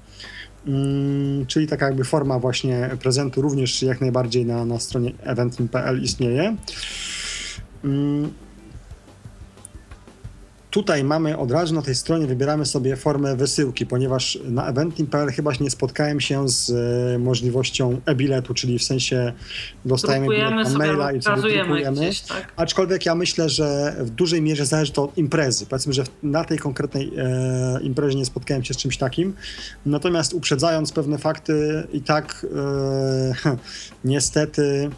[0.68, 6.56] Mm, czyli taka jakby forma właśnie prezentu również jak najbardziej na, na stronie eventim.pl istnieje.
[10.72, 15.52] Tutaj mamy od razu na tej stronie, wybieramy sobie formę wysyłki, ponieważ na eventim.pl chyba
[15.60, 19.34] nie spotkałem się z e, możliwością e-biletu, czyli w sensie
[19.86, 21.98] dostajemy bilet maila i sobie drukujemy.
[21.98, 22.54] Gdzieś, tak?
[22.56, 25.66] Aczkolwiek ja myślę, że w dużej mierze zależy to od imprezy.
[25.66, 29.34] Powiedzmy, że na tej konkretnej e, imprezie nie spotkałem się z czymś takim.
[29.86, 32.46] Natomiast uprzedzając pewne fakty i tak
[33.46, 33.56] e,
[34.04, 34.90] niestety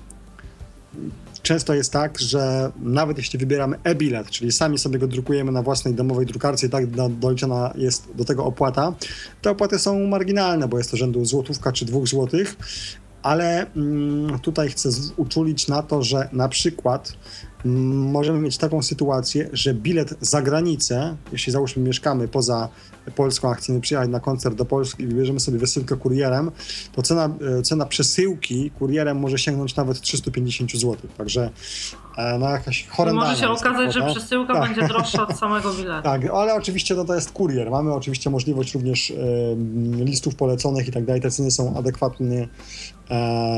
[1.44, 5.94] często jest tak, że nawet jeśli wybieramy e-bilet, czyli sami sobie go drukujemy na własnej
[5.94, 8.94] domowej drukarce i tak doliczona jest do tego opłata,
[9.42, 12.56] te opłaty są marginalne, bo jest to rzędu złotówka czy dwóch złotych,
[13.24, 17.14] ale mm, tutaj chcę uczulić na to, że na przykład
[17.66, 22.70] możemy mieć taką sytuację, że bilet za granicę, jeśli załóżmy mieszkamy poza
[23.16, 26.52] Polską, a chcemy przyjechać na koncert do Polski i wybierzemy sobie wysyłkę kurierem,
[26.94, 30.98] to cena, e, cena przesyłki kurierem może sięgnąć nawet 350 zł.
[31.18, 31.50] Także
[32.18, 34.64] e, no jakaś horrendalna Może się okazać, że przesyłka tak.
[34.64, 36.04] będzie droższa od samego biletu.
[36.04, 37.72] Tak, ale oczywiście no, to jest kurier.
[37.72, 39.16] Mamy oczywiście możliwość również e,
[40.06, 41.22] listów poleconych i tak dalej.
[41.22, 42.48] Te ceny są adekwatnie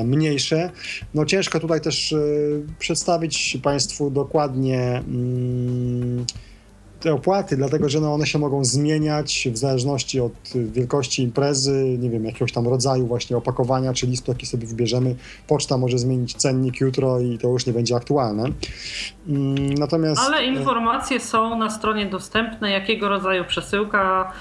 [0.06, 0.70] mniejsze.
[1.14, 2.18] No ciężko tutaj też e,
[2.80, 6.26] przedstawić Państwu dokładnie mm,
[7.04, 12.10] te opłaty, dlatego że no one się mogą zmieniać w zależności od wielkości imprezy, nie
[12.10, 15.16] wiem, jakiegoś tam rodzaju właśnie opakowania czy listu, jaki sobie wybierzemy.
[15.48, 18.44] Poczta może zmienić cennik jutro i to już nie będzie aktualne.
[19.28, 20.22] Mm, natomiast...
[20.22, 24.32] Ale e, informacje są na stronie dostępne, jakiego rodzaju przesyłka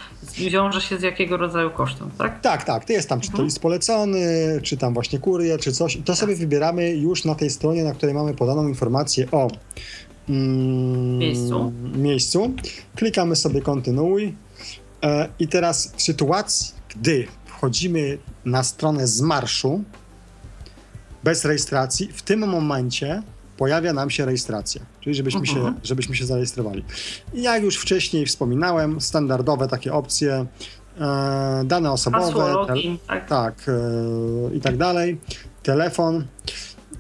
[0.51, 2.41] wiąże się z jakiego rodzaju kosztem, tak?
[2.41, 2.85] Tak, tak.
[2.85, 3.47] To jest tam, czy to mhm.
[3.47, 5.99] list polecony, czy tam właśnie kurier, czy coś.
[6.05, 6.41] To sobie tak.
[6.41, 9.49] wybieramy już na tej stronie, na której mamy podaną informację o
[10.29, 11.73] mm, miejscu.
[11.95, 12.55] miejscu.
[12.97, 14.35] Klikamy sobie kontynuuj.
[15.03, 19.85] E, I teraz w sytuacji, gdy wchodzimy na stronę z marszu
[21.25, 23.23] bez rejestracji, w tym momencie
[23.57, 25.53] pojawia nam się rejestracja, czyli żebyśmy, uh -huh.
[25.53, 25.81] się, mhm.
[25.83, 26.85] żebyśmy się zarejestrowali.
[27.35, 30.47] I jak już wcześniej wspominałem, standardowe takie opcje,
[31.01, 35.19] e, dane osobowe, Hasło, login, tak, tak e, i tak dalej,
[35.63, 36.25] telefon.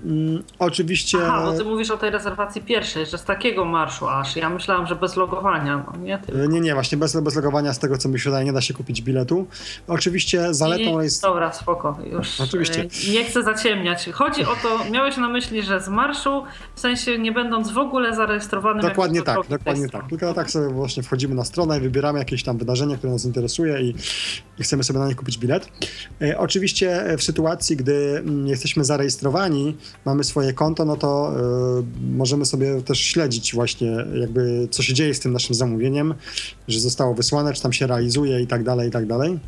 [0.05, 1.19] Mm, oczywiście.
[1.27, 4.37] Aha, bo ty mówisz o tej rezerwacji pierwszej, że z takiego marszu aż.
[4.37, 5.85] Ja myślałam, że bez logowania.
[5.87, 6.47] No, nie, tylko.
[6.47, 8.75] nie, nie, właśnie bez, bez logowania, z tego co mi się wydaje, nie da się
[8.75, 9.47] kupić biletu.
[9.89, 11.23] Oczywiście zaletą jest.
[11.23, 12.41] Dobra, spoko, już.
[12.47, 12.81] Oczywiście.
[13.09, 14.09] E, nie chcę zaciemniać.
[14.13, 16.45] Chodzi o to, miałeś na myśli, że z marszu,
[16.75, 18.83] w sensie nie będąc w ogóle zarejestrowanym.
[18.83, 20.09] Dokładnie tak, dokładnie tak.
[20.09, 23.83] Tylko tak sobie właśnie wchodzimy na stronę i wybieramy jakieś tam wydarzenie, które nas interesuje
[23.83, 23.95] i,
[24.59, 25.69] i chcemy sobie na nie kupić bilet.
[26.23, 31.32] E, oczywiście w sytuacji, gdy mm, jesteśmy zarejestrowani, mamy swoje konto, no to
[31.80, 36.14] y, możemy sobie też śledzić właśnie jakby co się dzieje z tym naszym zamówieniem,
[36.68, 39.38] że zostało wysłane, czy tam się realizuje i tak dalej, i tak dalej.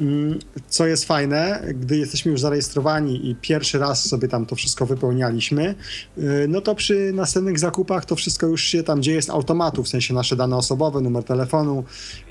[0.00, 4.86] Mm, co jest fajne, gdy jesteśmy już zarejestrowani i pierwszy raz sobie tam to wszystko
[4.86, 5.74] wypełnialiśmy,
[6.18, 9.88] y, no to przy następnych zakupach to wszystko już się tam dzieje z automatu, w
[9.88, 11.84] sensie nasze dane osobowe, numer telefonu.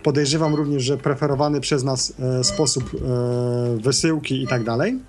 [0.03, 4.99] Podejrzewam również, że preferowany przez nas e, sposób e, wysyłki i tak dalej.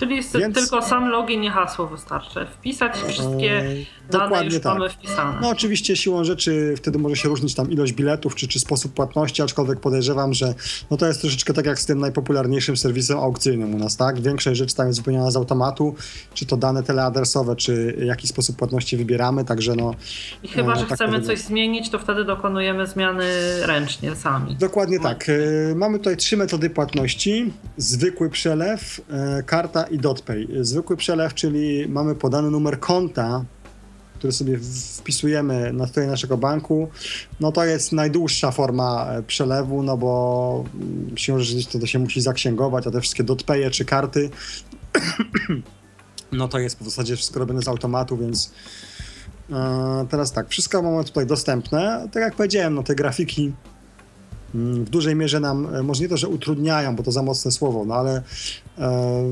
[0.00, 0.54] Czyli Więc...
[0.54, 2.46] tylko sam login i hasło wystarczy.
[2.46, 3.64] Wpisać wszystkie
[4.14, 4.64] eee, dane już tak.
[4.64, 5.38] mamy wpisane.
[5.42, 9.42] No oczywiście siłą rzeczy wtedy może się różnić tam ilość biletów czy, czy sposób płatności,
[9.42, 10.54] aczkolwiek podejrzewam, że
[10.90, 14.20] no to jest troszeczkę tak jak z tym najpopularniejszym serwisem aukcyjnym u nas, tak?
[14.20, 15.94] Większość rzeczy tam jest wypełniona z automatu,
[16.34, 19.94] czy to dane teleadresowe, czy jaki sposób płatności wybieramy, także no...
[20.42, 23.24] I chyba, że tak chcemy coś zmienić, to wtedy dokonujemy zmiany
[23.66, 24.56] ręcznie sami.
[24.56, 25.02] Dokładnie no.
[25.02, 25.26] tak.
[25.28, 27.52] E, mamy tutaj trzy metody płatności.
[27.76, 30.48] Zwykły przelew, e, karta i DotPay.
[30.60, 33.44] Zwykły przelew, czyli mamy podany numer konta,
[34.20, 34.58] który sobie
[34.98, 36.88] wpisujemy na stronie naszego banku,
[37.40, 42.20] no to jest najdłuższa forma e, przelewu, no bo mm, siłą rzeczy to się musi
[42.20, 44.30] zaksięgować, a te wszystkie dotpaye czy karty,
[46.32, 48.52] no to jest w zasadzie wszystko robione z automatu, więc
[49.52, 52.08] e, teraz tak, wszystko mamy tutaj dostępne.
[52.12, 53.52] Tak jak powiedziałem, no te grafiki
[54.54, 57.50] mm, w dużej mierze nam, e, może nie to, że utrudniają, bo to za mocne
[57.50, 58.22] słowo, no ale
[58.78, 59.30] e,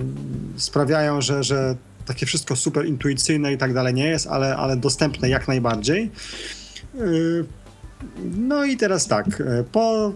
[0.57, 1.77] sprawiają, że, że
[2.09, 6.11] takie wszystko super intuicyjne i tak dalej nie jest, ale, ale dostępne jak najbardziej.
[6.95, 7.45] Yy,
[8.25, 10.13] no i teraz tak, yy, po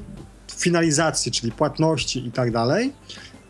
[0.56, 2.92] finalizacji, czyli płatności i tak dalej,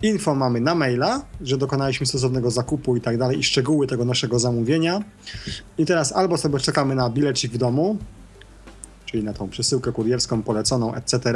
[0.03, 4.38] info mamy na maila, że dokonaliśmy stosownego zakupu i tak dalej, i szczegóły tego naszego
[4.38, 5.03] zamówienia.
[5.78, 7.99] I teraz albo sobie czekamy na bilecik w domu,
[9.07, 11.32] czyli na tą przesyłkę kurierską poleconą, etc.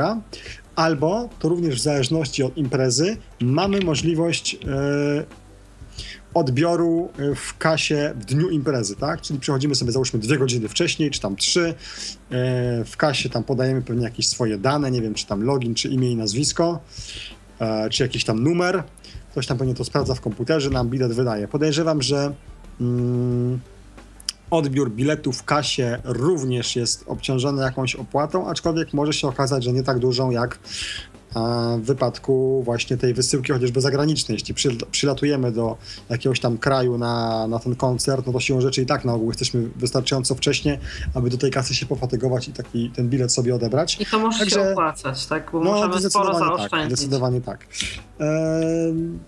[0.77, 5.46] Albo, to również w zależności od imprezy, mamy możliwość e,
[6.37, 9.21] odbioru e, w kasie w dniu imprezy, tak?
[9.21, 11.75] Czyli przychodzimy sobie załóżmy dwie godziny wcześniej, czy tam trzy,
[12.31, 15.89] e, w kasie tam podajemy pewnie jakieś swoje dane, nie wiem, czy tam login, czy
[15.89, 16.81] imię i nazwisko,
[17.61, 18.83] e, czy jakiś tam numer,
[19.31, 21.49] ktoś tam pewnie to sprawdza w komputerze, nam bilet wydaje.
[21.49, 22.33] Podejrzewam, że
[22.81, 23.61] mm,
[24.51, 29.83] odbiór biletu w kasie również jest obciążony jakąś opłatą, aczkolwiek może się okazać, że nie
[29.83, 30.59] tak dużą jak
[31.79, 34.39] w wypadku właśnie tej wysyłki chociażby zagranicznej.
[34.39, 35.77] Jeśli przylatujemy do
[36.09, 39.29] jakiegoś tam kraju na, na ten koncert, no to siłą rzeczy i tak na ogół
[39.29, 40.79] jesteśmy wystarczająco wcześnie,
[41.15, 44.01] aby do tej kasy się pofatygować i taki ten bilet sobie odebrać.
[44.01, 45.51] I to może Także, się opłacać, tak?
[45.53, 46.71] Bo no, możemy sporo zaoszczędzić.
[46.71, 47.67] Tak, zdecydowanie tak.
[48.19, 49.19] Ehm...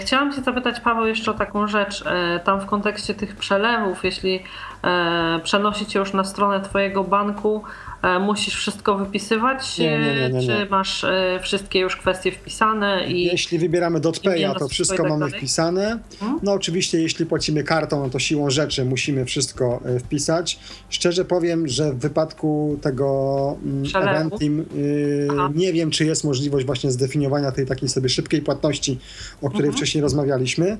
[0.00, 2.04] chciałam Cię zapytać, Paweł, jeszcze o taką rzecz.
[2.06, 4.42] E, tam w kontekście tych przelewów, jeśli
[4.84, 9.78] e, przenosicie już na stronę Twojego banku, E, musisz wszystko wypisywać?
[9.78, 13.06] Nie, nie, nie, Czy masz e, wszystkie już kwestie wpisane?
[13.06, 15.98] I jeśli wybieramy DotPaya, to wszystko tak mamy wpisane.
[16.20, 16.40] Hmm?
[16.42, 20.58] No oczywiście, jeśli płacimy kartą, no to siłą rzeczy musimy wszystko e, wpisać.
[20.88, 26.90] Szczerze powiem, że w wypadku tego mm, Eventim yy, nie wiem, czy jest możliwość właśnie
[26.90, 28.98] zdefiniowania tej takiej sobie szybkiej płatności,
[29.42, 29.76] o której mhm.
[29.76, 30.78] wcześniej rozmawialiśmy.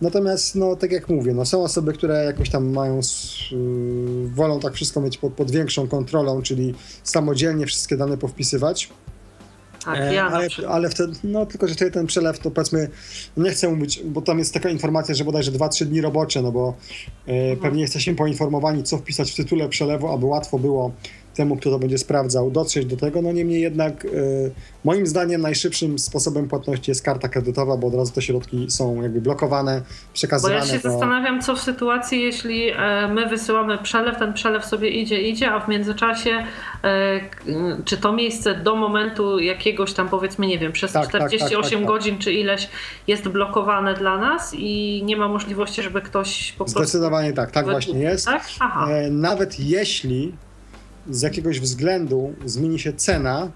[0.00, 3.00] Natomiast, no tak jak mówię, no, są osoby, które jakoś tam mają,
[3.52, 6.61] yy, wolą tak wszystko mieć pod, pod większą kontrolą, czyli
[7.04, 8.88] samodzielnie wszystkie dane powpisywać.
[9.84, 12.88] Tak, e, ja ale, ale wtedy, no tylko, że wtedy ten przelew, to powiedzmy,
[13.36, 16.74] nie chcę mówić, bo tam jest taka informacja, że bodajże 2-3 dni robocze, no bo
[17.28, 17.58] e, mhm.
[17.58, 20.92] pewnie jesteśmy poinformowani, co wpisać w tytule przelewu, aby łatwo było
[21.34, 23.22] temu, kto to będzie sprawdzał, dotrzeć do tego.
[23.22, 24.52] No niemniej jednak, y,
[24.84, 29.20] moim zdaniem, najszybszym sposobem płatności jest karta kredytowa, bo od razu te środki są jakby
[29.20, 30.60] blokowane, przekazywane.
[30.60, 30.90] Bo ja się do...
[30.90, 35.60] zastanawiam, co w sytuacji, jeśli e, my wysyłamy przelew, ten przelew sobie idzie, idzie, a
[35.60, 36.30] w międzyczasie
[36.84, 37.20] e,
[37.84, 41.70] czy to miejsce do momentu jakiegoś tam, powiedzmy, nie wiem, przez tak, 48 tak, tak,
[41.70, 42.68] tak, godzin czy ileś
[43.06, 46.80] jest blokowane dla nas i nie ma możliwości, żeby ktoś po prostu...
[46.80, 48.26] Zdecydowanie tak, tak właśnie jest.
[48.26, 48.42] Tak?
[49.10, 50.32] Nawet jeśli
[51.10, 53.50] z jakiegoś względu zmieni się cena,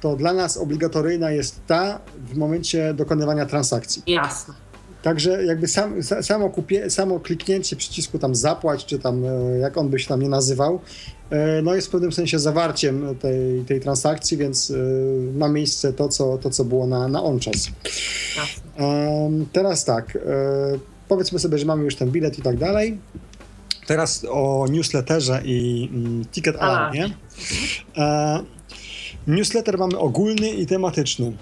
[0.00, 2.00] to dla nas obligatoryjna jest ta
[2.32, 4.02] w momencie dokonywania transakcji.
[4.06, 4.54] Jasne.
[5.02, 9.88] Także jakby sam, samo, kupie, samo kliknięcie przycisku tam zapłać, czy tam e, jak on
[9.88, 10.80] by się tam nie nazywał,
[11.30, 14.74] e, no jest w pewnym sensie zawarciem tej, tej transakcji, więc e,
[15.38, 17.68] ma miejsce to, co, to, co było na, na on czas.
[19.52, 20.18] Teraz tak,
[21.08, 22.98] powiedzmy sobie, że mamy już ten bilet i tak dalej.
[23.86, 27.10] Teraz o newsletterze i mm, ticket alarmie.
[27.96, 28.40] E,
[29.26, 31.32] newsletter mamy ogólny i tematyczny.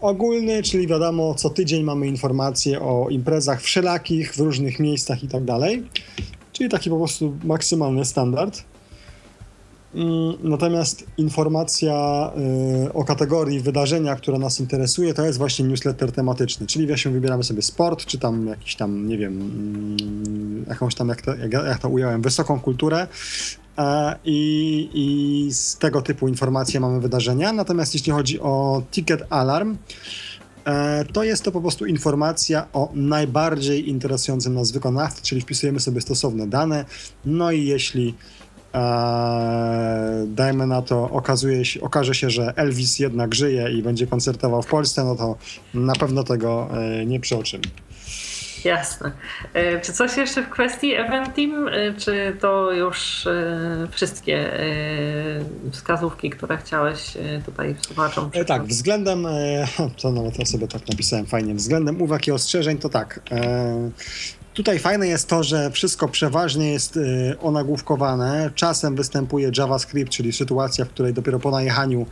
[0.00, 5.44] Ogólny, czyli wiadomo, co tydzień mamy informacje o imprezach wszelakich w różnych miejscach i tak
[5.44, 5.88] dalej.
[6.52, 8.64] Czyli taki po prostu maksymalny standard.
[9.94, 12.30] Mm, natomiast informacja
[12.86, 17.44] y, o kategorii wydarzenia, które nas interesuje, to jest właśnie newsletter tematyczny, czyli właśnie wybieramy
[17.44, 21.34] sobie sport, czy tam jakiś tam, nie wiem, mm, jakąś tam, jak to,
[21.66, 23.06] jak to ująłem, wysoką kulturę
[23.78, 27.52] e, i, i z tego typu informacje mamy wydarzenia.
[27.52, 29.76] Natomiast jeśli chodzi o ticket alarm,
[30.64, 36.00] e, to jest to po prostu informacja o najbardziej interesującym nas wykonawcy, czyli wpisujemy sobie
[36.00, 36.84] stosowne dane.
[37.24, 38.14] No i jeśli
[38.72, 44.62] Eee, dajmy na to, okazuje się, okaże się, że Elvis jednak żyje i będzie koncertował
[44.62, 45.36] w Polsce, no to
[45.74, 47.62] na pewno tego e, nie przeoczymy.
[48.64, 49.12] Jasne.
[49.54, 54.50] E, czy coś jeszcze w kwestii Event Team, e, czy to już e, wszystkie
[55.72, 57.16] wskazówki, które chciałeś
[57.46, 59.26] tutaj słuchaczom e, Tak, względem,
[60.02, 63.20] to nawet ja sobie tak napisałem fajnie, względem uwag i ostrzeżeń to tak.
[64.58, 68.50] Tutaj fajne jest to, że wszystko przeważnie jest y, onagłówkowane.
[68.54, 72.06] Czasem występuje JavaScript, czyli sytuacja, w której dopiero po najechaniu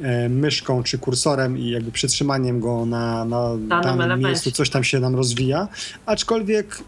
[0.00, 4.84] y, myszką czy kursorem i jakby przytrzymaniem go na, na danym, danym miejscu coś tam
[4.84, 5.68] się nam rozwija.
[6.06, 6.78] Aczkolwiek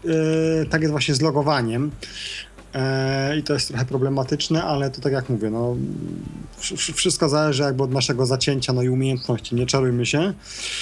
[0.63, 1.91] y, tak jest właśnie z logowaniem.
[2.75, 5.75] E, I to jest trochę problematyczne, ale to tak jak mówię, no,
[6.93, 10.33] wszystko zależy jakby od naszego zacięcia no i umiejętności, nie czarujmy się.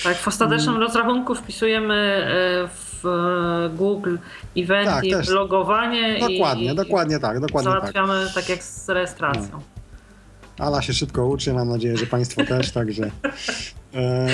[0.03, 0.87] Tak, w ostatecznym mm.
[0.87, 4.17] rozrachunku wpisujemy e, w Google
[4.57, 7.81] eventy tak, logowanie dokładnie, i dokładnie tak, dokładnie tak.
[7.81, 9.49] załatwiamy tak, tak jak z rejestracją.
[9.51, 10.65] No.
[10.65, 13.03] Ala się szybko uczy, mam nadzieję, że Państwo też, także
[13.93, 14.27] e,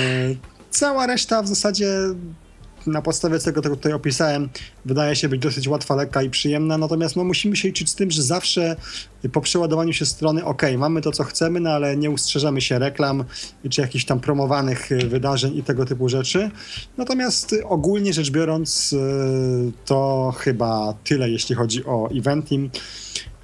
[0.70, 1.88] cała reszta w zasadzie
[2.86, 4.48] na podstawie tego, co tutaj opisałem,
[4.84, 8.10] wydaje się być dosyć łatwa, lekka i przyjemna, natomiast no, musimy się liczyć z tym,
[8.10, 8.76] że zawsze
[9.32, 13.24] po przeładowaniu się strony, ok, mamy to, co chcemy, no ale nie ustrzeżemy się reklam,
[13.70, 16.50] czy jakichś tam promowanych wydarzeń i tego typu rzeczy.
[16.96, 18.94] Natomiast ogólnie rzecz biorąc,
[19.84, 22.70] to chyba tyle, jeśli chodzi o Eventim.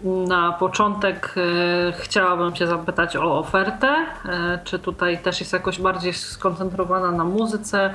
[0.04, 3.88] na początek e, chciałabym Cię zapytać o ofertę.
[4.26, 7.94] E, czy tutaj też jest jakoś bardziej skoncentrowana na muzyce?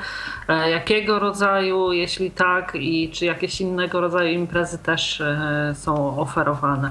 [0.48, 5.22] E, jakiego rodzaju, jeśli tak, i czy jakieś innego rodzaju imprezy też
[5.74, 6.90] są oferowane?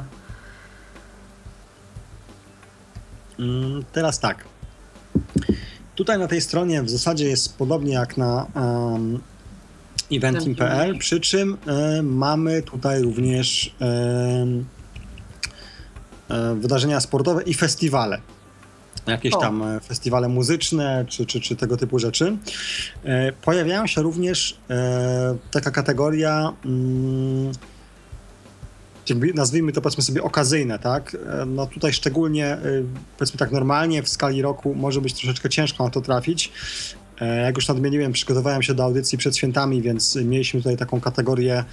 [3.39, 4.45] Mm, teraz tak.
[5.95, 9.19] Tutaj na tej stronie w zasadzie jest podobnie jak na um,
[10.11, 11.57] eventim.pl, przy czym
[12.03, 14.72] mamy tutaj również E,
[16.55, 18.21] wydarzenia sportowe i festiwale.
[19.07, 19.37] Jakieś o.
[19.37, 22.37] tam e, festiwale muzyczne czy, czy, czy tego typu rzeczy.
[23.03, 24.57] E, pojawiają się również
[25.51, 27.51] taka kategoria mm,
[29.33, 31.17] nazwijmy to powiedzmy sobie okazyjne, tak?
[31.47, 32.57] No tutaj szczególnie,
[33.17, 36.51] powiedzmy tak normalnie w skali roku może być troszeczkę ciężko na to trafić,
[37.02, 41.63] E, jak już nadmieniłem, przygotowałem się do audycji przed świętami, więc mieliśmy tutaj taką kategorię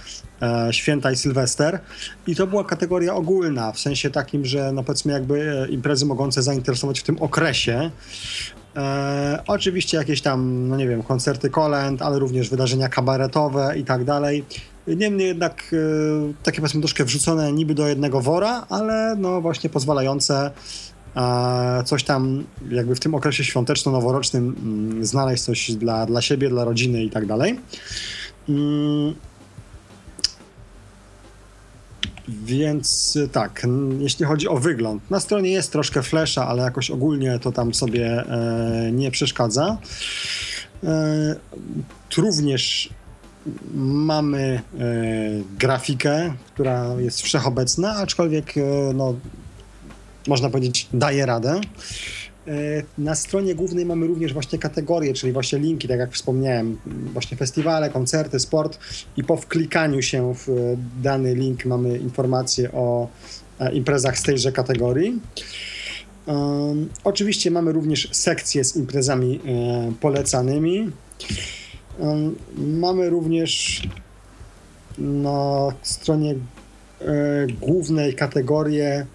[0.41, 1.79] e, święta i sylwester.
[2.27, 6.41] I to była kategoria ogólna, w sensie takim, że no powiedzmy jakby e, imprezy mogące
[6.41, 7.91] zainteresować w tym okresie.
[8.75, 14.03] E, oczywiście jakieś tam, no nie wiem, koncerty kolęd, ale również wydarzenia kabaretowe i tak
[14.03, 14.45] dalej.
[14.87, 20.51] Niemniej jednak e, takie powiedzmy troszkę wrzucone niby do jednego wora, ale no właśnie pozwalające
[21.85, 27.03] coś tam jakby w tym okresie świąteczno-noworocznym mm, znaleźć coś dla, dla siebie, dla rodziny
[27.03, 27.59] i tak dalej.
[28.49, 29.15] Mm.
[32.27, 33.67] Więc tak,
[33.99, 38.07] jeśli chodzi o wygląd, na stronie jest troszkę flesza, ale jakoś ogólnie to tam sobie
[38.07, 39.77] e, nie przeszkadza.
[40.83, 41.35] E,
[42.17, 42.89] również
[43.73, 44.83] mamy e,
[45.59, 48.53] grafikę, która jest wszechobecna, aczkolwiek
[48.93, 49.15] no,
[50.27, 51.61] można powiedzieć, daje radę.
[52.47, 52.51] E,
[52.97, 57.89] na stronie głównej mamy również właśnie kategorie, czyli właśnie linki, tak jak wspomniałem, właśnie festiwale,
[57.89, 58.79] koncerty, sport
[59.17, 63.07] i po wklikaniu się w dany link mamy informacje o
[63.59, 65.19] e, imprezach z tejże kategorii.
[67.03, 70.91] Oczywiście mamy również sekcję z imprezami e, polecanymi.
[72.57, 73.81] Mamy również
[74.97, 76.35] na stronie e,
[77.61, 79.05] głównej kategorię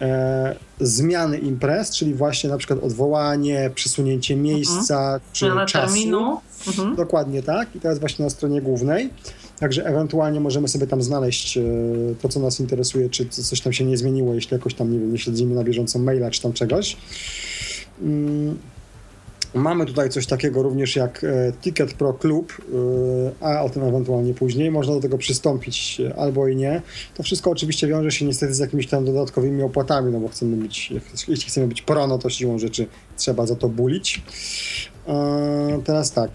[0.00, 5.20] e, zmiany imprez, czyli właśnie na przykład odwołanie, przesunięcie miejsca mhm.
[5.32, 5.94] czy Zmiana czasu.
[5.94, 6.40] Terminu.
[6.66, 6.96] Mhm.
[6.96, 7.76] Dokładnie tak.
[7.76, 9.10] I to jest właśnie na stronie głównej.
[9.60, 11.62] Także ewentualnie możemy sobie tam znaleźć e,
[12.22, 15.12] to, co nas interesuje, czy coś tam się nie zmieniło, jeśli jakoś tam, nie wiem,
[15.12, 16.96] nie śledzimy na bieżąco maila czy tam czegoś.
[18.02, 18.58] Mm.
[19.54, 22.52] Mamy tutaj coś takiego również jak e, Ticket Pro Club,
[23.42, 24.70] e, a o tym ewentualnie później.
[24.70, 26.82] Można do tego przystąpić e, albo i nie.
[27.14, 30.92] To wszystko oczywiście wiąże się niestety z jakimiś tam dodatkowymi opłatami, no bo chcemy być,
[31.28, 32.86] jeśli chcemy być pro, no to siłą rzeczy
[33.16, 34.22] trzeba za to bulić.
[35.84, 36.30] Teraz tak.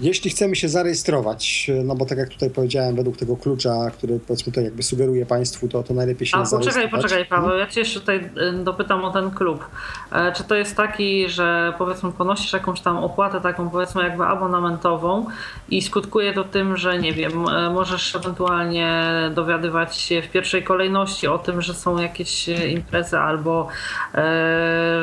[0.00, 4.52] Jeśli chcemy się zarejestrować, no bo tak jak tutaj powiedziałem, według tego klucza, który powiedzmy
[4.52, 7.02] to jakby sugeruje Państwu, to, to najlepiej się A poczekaj, zarejestrować.
[7.02, 9.64] poczekaj Paweł, ja Cię jeszcze tutaj y, dopytam o ten klub.
[10.12, 15.26] E, Czy to jest taki, że powiedzmy ponosisz jakąś tam opłatę taką powiedzmy jakby abonamentową
[15.70, 21.26] i skutkuje to tym, że nie wiem, e, możesz ewentualnie dowiadywać się w pierwszej kolejności
[21.26, 23.68] o tym, że są jakieś e, imprezy albo
[24.14, 24.20] e,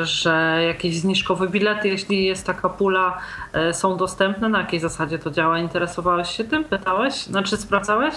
[0.02, 3.18] że jakieś zniżkowe bilety, jeśli jest taka pula,
[3.52, 4.48] e, są dostępne.
[4.48, 5.58] Na jakiej zasadzie to działa?
[5.58, 6.64] Interesowałeś się tym?
[6.64, 7.14] Pytałeś?
[7.14, 8.14] Znaczy sprawdzałeś?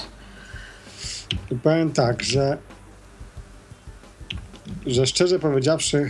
[1.64, 2.58] Powiem tak, że
[4.86, 6.10] że szczerze powiedziawszy,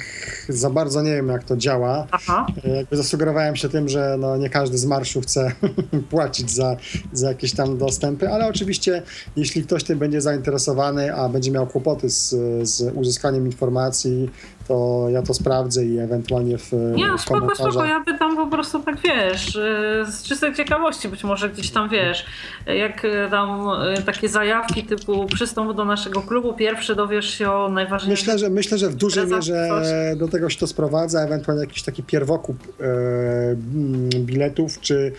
[0.49, 2.07] za bardzo nie wiem, jak to działa.
[2.12, 2.47] Aha.
[2.76, 5.51] Jakby zasugerowałem się tym, że no nie każdy z marszu chce
[6.09, 6.76] płacić za,
[7.14, 9.03] za jakieś tam dostępy, ale oczywiście,
[9.36, 12.30] jeśli ktoś tym będzie zainteresowany, a będzie miał kłopoty z,
[12.70, 14.30] z uzyskaniem informacji,
[14.72, 17.74] to ja to sprawdzę i ewentualnie w, Nie, no w spoko, komentarzach.
[17.74, 21.89] spoko, ja pytam po prostu tak, wiesz, y, z czystej ciekawości, być może gdzieś tam,
[21.89, 22.26] wiesz,
[22.65, 23.67] jak y, tam
[23.99, 28.28] y, takie zajawki typu przystąp do naszego klubu, pierwszy dowiesz się o najważniejszych...
[28.28, 29.69] Myślę, że myślę, że w dużej mierze
[30.17, 35.11] do tego się to sprowadza, ewentualnie jakiś taki pierwokup mm, biletów, czy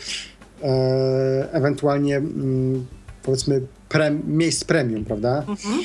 [1.53, 2.87] ewentualnie mm,
[3.23, 5.45] powiedzmy prem, miejsc premium, prawda?
[5.49, 5.81] Mhm.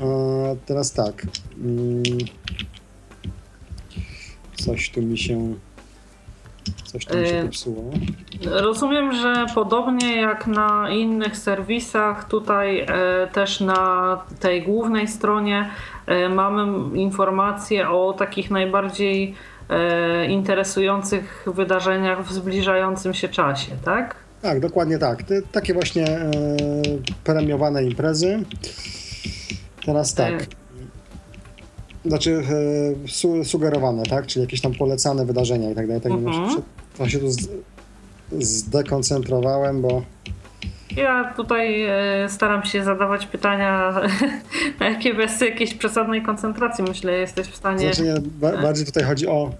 [0.00, 1.26] E, teraz tak.
[4.64, 5.54] Coś tu mi się.
[6.84, 7.90] Coś tu mi się E, popsuło.
[8.44, 12.86] Rozumiem, że podobnie jak na innych serwisach, tutaj e,
[13.32, 15.70] też na tej głównej stronie
[16.06, 19.34] e, mamy informacje o takich najbardziej
[19.68, 24.14] e, interesujących wydarzeniach w zbliżającym się czasie, tak?
[24.42, 25.18] Tak, dokładnie tak.
[25.52, 26.06] Takie właśnie
[27.24, 28.42] premiowane imprezy.
[29.86, 30.61] Teraz tak.
[32.04, 32.42] Znaczy
[33.04, 34.26] e, su, sugerowane, tak?
[34.26, 36.02] Czyli jakieś tam polecane wydarzenia i tak dalej.
[36.02, 36.36] Tak Mhm.
[36.42, 36.62] mhm.
[36.98, 37.26] Ja się tu
[38.40, 40.02] zdekoncentrowałem, bo
[40.96, 44.00] Ja tutaj e, staram się zadawać pytania,
[44.80, 47.78] na jakie bez jakiejś przesadnej koncentracji, myślę, jesteś w stanie.
[47.78, 49.50] znaczy nie, ba, bardziej tutaj chodzi o.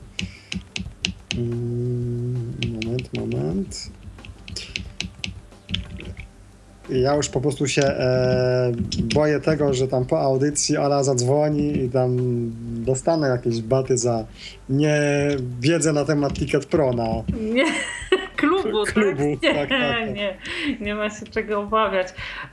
[1.39, 2.53] Mm,
[2.85, 3.91] moment, moment.
[6.91, 8.73] Ja już po prostu się e,
[9.15, 12.17] boję tego, że tam po audycji Ala zadzwoni i tam
[12.85, 14.25] dostanę jakieś baty za
[14.69, 15.01] nie
[15.61, 17.09] wiedzę na temat Ticket Pro na,
[17.41, 17.65] Nie,
[18.73, 19.43] klubu, Klubu, tak?
[19.43, 20.15] Nie, tak, tak, tak.
[20.15, 20.37] nie,
[20.81, 22.07] nie ma się czego obawiać.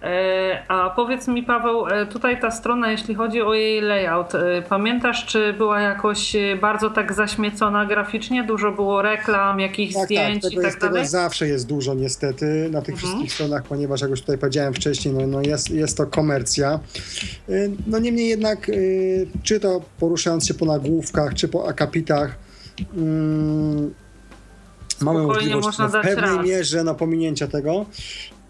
[0.03, 4.61] E, a powiedz mi, Paweł, e, tutaj ta strona, jeśli chodzi o jej layout, e,
[4.69, 8.43] pamiętasz, czy była jakoś bardzo tak zaśmiecona graficznie?
[8.43, 11.07] Dużo było reklam, jakichś Tak, tak, zdjęć tego, i jest, tak tego dalej?
[11.09, 12.97] zawsze jest dużo niestety na tych Mhm.
[12.97, 16.79] wszystkich stronach, ponieważ jak już tutaj powiedziałem wcześniej, no, no jest, jest to komercja.
[17.87, 18.71] No niemniej jednak,
[19.43, 22.35] czy to poruszając się po nagłówkach, czy po akapitach,
[22.97, 23.93] mm,
[25.01, 26.45] mamy możliwość można w pewnej raz.
[26.45, 27.85] mierze no, pominięcia tego.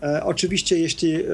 [0.04, 1.28] E, oczywiście, jeśli e,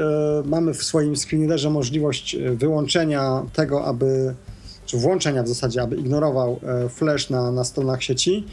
[0.46, 4.36] mamy w swoim screenreaderze możliwość e, wyłączenia tego, aby
[4.86, 8.44] czy włączenia w zasadzie, aby ignorował e, flash na, na stronach sieci,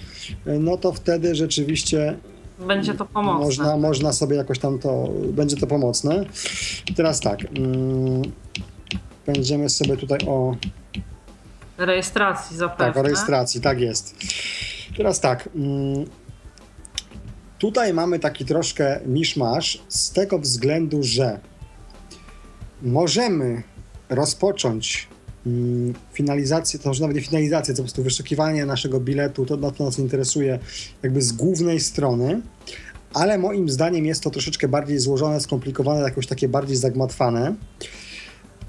[0.47, 2.17] e, no to wtedy rzeczywiście
[2.59, 3.45] Będzie to pomocne.
[3.45, 6.25] można, można sobie jakoś tam to, będzie to pomocne.
[6.97, 8.23] Teraz tak, mm,
[9.27, 10.57] będziemy sobie tutaj o,
[11.79, 12.87] Rejestracji zapewne.
[12.87, 14.15] tak, o rejestracji, tak jest.
[14.97, 16.05] Teraz tak, mm,
[17.63, 21.41] tutaj mamy taki troszkę miszmasz z tego względu, że
[22.83, 23.63] możemy
[24.09, 25.09] rozpocząć
[25.47, 29.85] mm, finalizację, to może nawet nie finalizację, to po prostu wyszukiwanie naszego biletu, to, to
[29.85, 30.59] nas interesuje
[31.03, 32.43] jakby z głównej strony,
[33.15, 37.55] ale moim zdaniem jest to troszeczkę bardziej złożone, skomplikowane, jakoś takie bardziej zagmatwane.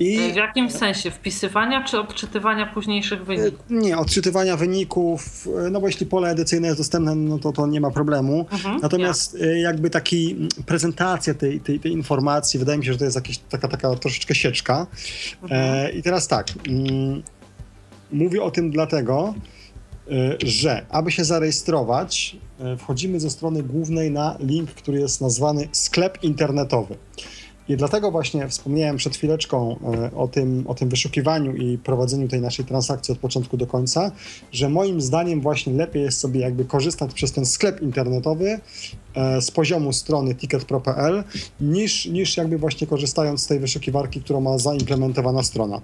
[0.03, 1.11] I W jakim sensie?
[1.11, 3.59] Wpisywania czy odczytywania późniejszych wyników?
[3.69, 7.81] nie, odczytywania wyników, e, no bo jeśli pole edycyjne jest dostępne, no to, to nie
[7.81, 8.45] ma problemu.
[8.51, 13.05] Mhm, Natomiast e, jakby taki prezentacja tej, tej, tej informacji, wydaje mi się, że to
[13.05, 14.87] jest jakaś taka, taka troszeczkę sieczka.
[15.49, 17.23] E, I teraz tak, mm,
[18.11, 19.33] mówię o tym dlatego,
[20.11, 25.67] e, że aby się zarejestrować, e, wchodzimy ze strony głównej na link, który jest nazwany
[25.71, 26.95] sklep internetowy.
[27.69, 32.41] I dlatego właśnie wspomniałem przed chwileczką e, o tym, o tym wyszukiwaniu i prowadzeniu tej
[32.41, 34.11] naszej transakcji od początku do końca,
[34.51, 38.59] że moim zdaniem właśnie lepiej jest sobie jakby korzystać przez ten sklep internetowy
[39.15, 41.23] e, z poziomu strony ticketpro.pl
[41.61, 45.81] niż, niż jakby właśnie korzystając z tej wyszukiwarki, którą ma zaimplementowana strona.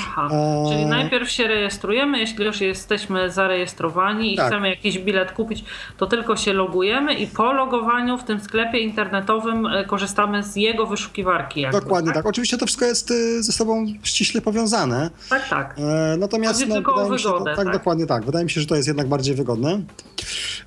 [0.00, 0.28] Aha.
[0.32, 0.72] Eee.
[0.72, 4.46] Czyli najpierw się rejestrujemy, jeśli już jesteśmy zarejestrowani i Tak.
[4.46, 5.64] chcemy jakiś bilet kupić,
[5.98, 10.86] to tylko się logujemy i po logowaniu w tym sklepie internetowym e, korzystamy z jego
[10.86, 11.60] wyszukiwarki wyszukiwarki.
[11.60, 12.16] Jakby, Dokładnie tak?
[12.16, 12.26] tak.
[12.26, 15.10] Oczywiście to wszystko jest y, ze sobą ściśle powiązane.
[15.28, 15.74] Tak, tak.
[15.78, 18.24] E, natomiast Chodzi no, tylko o wygodę, się, tak, tak, dokładnie tak.
[18.24, 19.80] Wydaje mi się, że to jest jednak bardziej wygodne.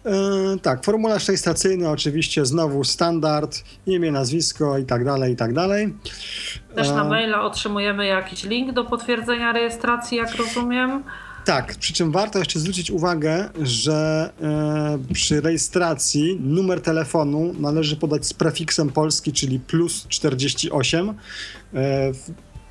[0.05, 0.11] E,
[0.61, 5.93] tak, formularz rejestracyjny oczywiście znowu standard, imię, nazwisko i tak dalej, i tak dalej.
[6.75, 11.03] Też na e, maila otrzymujemy jakiś link do potwierdzenia rejestracji, jak rozumiem.
[11.45, 18.25] Tak, przy czym warto jeszcze zwrócić uwagę, że e, przy rejestracji numer telefonu należy podać
[18.25, 21.09] z prefiksem polski, czyli plus 48.
[21.09, 21.13] E,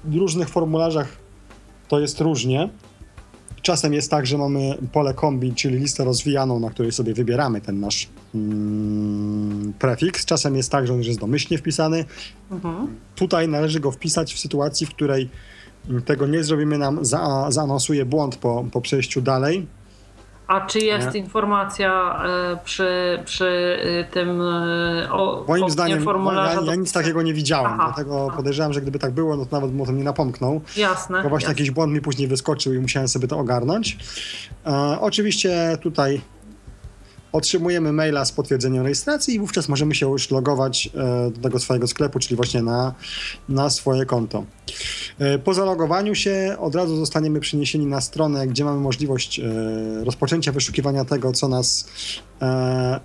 [0.04, 1.16] w różnych formularzach
[1.88, 2.68] to jest różnie.
[3.62, 7.80] Czasem jest tak, że mamy pole kombi, czyli listę rozwijaną, na której sobie wybieramy ten
[7.80, 10.24] nasz mm, prefiks.
[10.24, 12.04] Czasem jest tak, że on już jest domyślnie wpisany.
[12.50, 12.96] Mhm.
[13.16, 15.28] Tutaj należy go wpisać w sytuacji, w której
[16.04, 19.66] tego nie zrobimy, nam za, zaanonsuje błąd po, po przejściu dalej.
[20.48, 21.20] A czy jest nie?
[21.20, 22.22] informacja
[22.54, 26.04] y, przy, przy y, tym y, o, Moim zdaniem
[26.34, 27.92] ja, ja, nic takiego nie widziałem, Aha.
[27.94, 30.60] dlatego podejrzewam, że gdyby tak było, no to nawet bym o tym nie napomknął.
[30.76, 31.22] Jasne.
[31.22, 31.60] Bo właśnie jasne.
[31.60, 33.98] jakiś błąd mi później wyskoczył i musiałem sobie to ogarnąć.
[34.66, 36.20] E, oczywiście tutaj
[37.32, 41.86] otrzymujemy maila z potwierdzeniem rejestracji i wówczas możemy się już logować e, do tego swojego
[41.86, 42.94] sklepu, czyli właśnie na,
[43.48, 44.44] na swoje konto.
[45.18, 49.44] E, po zalogowaniu się od razu zostaniemy przeniesieni na stronę, gdzie mamy możliwość e,
[50.04, 51.88] rozpoczęcia wyszukiwania tego, co nas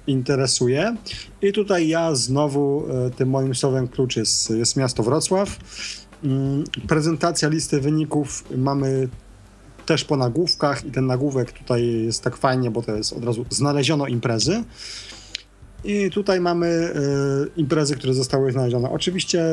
[0.07, 0.95] interesuje.
[1.41, 2.87] I tutaj ja znowu
[3.17, 5.57] tym moim słowem klucz jest, jest miasto Wrocław.
[6.23, 9.09] Mm, prezentacja listy wyników mamy
[9.85, 13.45] też po nagłówkach i ten nagłówek tutaj jest tak fajnie, bo to jest od razu
[13.49, 14.63] znaleziono imprezy.
[15.83, 18.89] I tutaj mamy y, imprezy, które zostały znalezione.
[18.89, 19.43] Oczywiście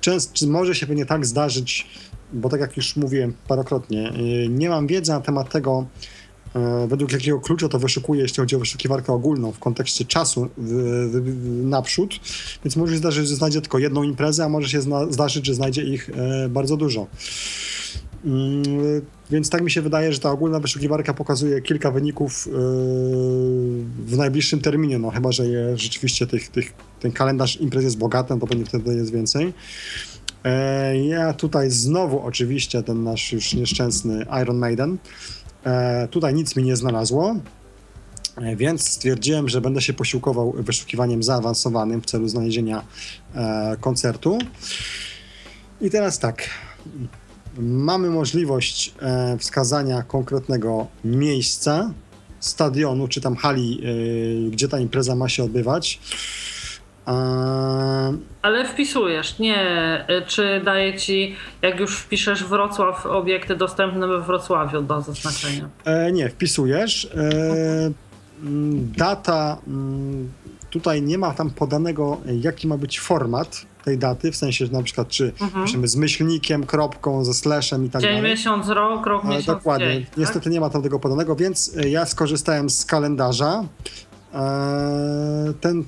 [0.00, 1.86] często może się pewnie tak zdarzyć,
[2.32, 4.12] bo tak jak już mówiłem parokrotnie,
[4.44, 5.86] y, nie mam wiedzy na temat tego,
[6.84, 10.72] y, według jakiego klucza to wyszukuję, jeśli chodzi o wyszukiwarkę ogólną w kontekście czasu w,
[11.12, 12.20] w, naprzód,
[12.64, 15.54] więc może się zdarzyć, że znajdzie tylko jedną imprezę, a może się zna, zdarzyć, że
[15.54, 16.10] znajdzie ich
[16.50, 17.06] bardzo dużo.
[18.24, 18.62] Mm,
[19.30, 22.52] więc tak mi się wydaje, że ta ogólna wyszukiwarka pokazuje kilka wyników yy,
[24.06, 28.38] w najbliższym terminie, no chyba, że je, rzeczywiście tych, tych, ten kalendarz imprez jest bogaty,
[28.40, 29.52] to pewnie wtedy jest więcej.
[30.44, 34.98] E, ja tutaj znowu oczywiście ten nasz już nieszczęsny Iron Maiden.
[35.64, 37.36] E, tutaj nic mi nie znalazło,
[38.36, 42.84] e, więc stwierdziłem, że będę się posiłkował wyszukiwaniem zaawansowanym w celu znalezienia
[43.80, 44.38] koncertu.
[45.80, 46.50] I teraz tak
[47.58, 51.90] mamy możliwość e, wskazania konkretnego miejsca,
[52.40, 53.80] stadionu czy tam hali,
[54.46, 56.00] e, gdzie ta impreza ma się odbywać.
[58.42, 59.58] Ale wpisujesz, nie,
[60.08, 65.68] e, czy daje ci, jak już wpiszesz Wrocław, obiekty dostępne we Wrocławiu do zaznaczenia?
[66.12, 67.10] Nie, wpisujesz.
[68.96, 69.58] Data,
[70.70, 74.82] tutaj nie ma tam podanego, jaki ma być format tej daty, w sensie, że na
[74.82, 75.64] przykład czy mhm.
[75.64, 78.22] piszemy z myślnikiem, kropką, ze slashem i tak dzień, dalej.
[78.22, 79.92] Dzień, miesiąc, rok, rok, miesiąc, Dokładnie.
[79.92, 80.16] Dzień, tak?
[80.16, 83.64] Niestety nie ma tam tego podanego, więc e, ja skorzystałem z kalendarza.
[84.34, 85.84] E, ten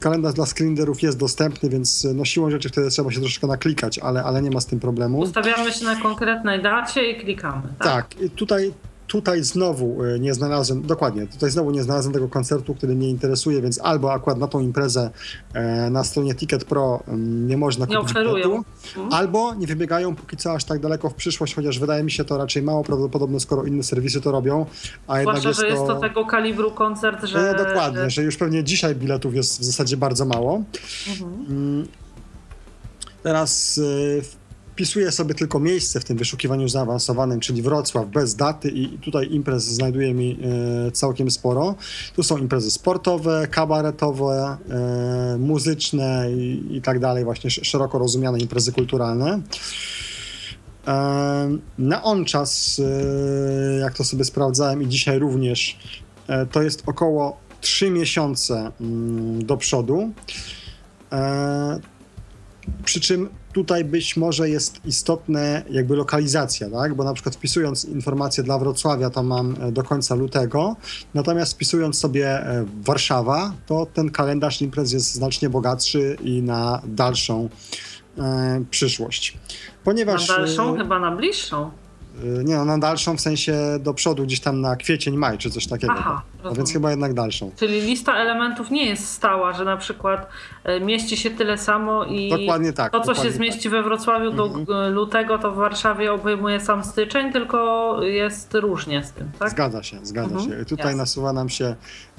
[0.00, 3.98] kalendarz dla screenerów jest dostępny, więc e, no siłą rzeczy wtedy trzeba się troszeczkę naklikać,
[3.98, 5.18] ale, ale nie ma z tym problemu.
[5.18, 7.62] Ustawiamy się na konkretnej dacie i klikamy.
[7.78, 8.20] Tak, tak.
[8.20, 8.72] I tutaj
[9.08, 13.62] Tutaj znowu e, nie znalazłem, dokładnie, tutaj znowu nie znalazłem tego koncertu, który mnie interesuje,
[13.62, 15.10] więc albo akurat na tą imprezę
[15.54, 18.64] e, na stronie Ticket Pro nie można nie kupić biletu,
[18.96, 19.12] mhm.
[19.12, 22.38] albo nie wybiegają póki co aż tak daleko w przyszłość, chociaż wydaje mi się to
[22.38, 24.66] raczej mało prawdopodobne, skoro inne serwisy to robią.
[25.06, 25.94] A Zwłaszcza, jest że jest to...
[25.94, 27.50] to tego kalibru koncert, że...
[27.50, 30.62] E, dokładnie, że już pewnie dzisiaj biletów jest w zasadzie bardzo mało.
[31.08, 31.46] Mhm.
[31.48, 31.88] Mm.
[33.22, 33.80] Teraz
[34.78, 39.64] wpisuję sobie tylko miejsce w tym wyszukiwaniu zaawansowanym, czyli Wrocław bez daty i tutaj imprez
[39.64, 40.38] znajduje mi
[40.86, 41.74] e, całkiem sporo.
[42.16, 48.72] Tu są imprezy sportowe, kabaretowe, e, muzyczne i, i tak dalej, właśnie szeroko rozumiane imprezy
[48.72, 49.40] kulturalne.
[50.86, 52.80] E, na on czas,
[53.80, 55.78] jak to sobie sprawdzałem i dzisiaj również,
[56.52, 60.12] to jest około 3 miesiące mm, do przodu.
[62.84, 66.94] Przy czym tutaj być może jest istotne jakby lokalizacja, tak?
[66.94, 70.76] bo na przykład wpisując informację dla Wrocławia to mam e, do końca lutego,
[71.14, 77.48] natomiast wpisując sobie e, Warszawa, to ten kalendarz imprez jest znacznie bogatszy i na dalszą
[78.18, 79.38] e, przyszłość.
[79.84, 81.70] Ponieważ, na dalszą, e, chyba na bliższą.
[82.24, 85.50] Y, nie no, na dalszą w sensie do przodu, gdzieś tam na kwiecień, maj czy
[85.50, 85.94] coś takiego.
[85.96, 87.50] Aha, no więc chyba jednak dalszą.
[87.56, 90.28] Czyli lista elementów nie jest stała, że na przykład
[90.64, 93.72] e, mieści się tyle samo i dokładnie tak, to, co dokładnie się zmieści tak.
[93.72, 94.92] we Wrocławiu do mhm.
[94.92, 99.50] lutego, to w Warszawie obejmuje sam styczeń, tylko jest różnie z tym, tak?
[99.50, 100.50] Zgadza się, zgadza mhm.
[100.50, 100.64] się.
[100.64, 100.96] Tutaj Jasne.
[100.96, 101.74] nasuwa nam się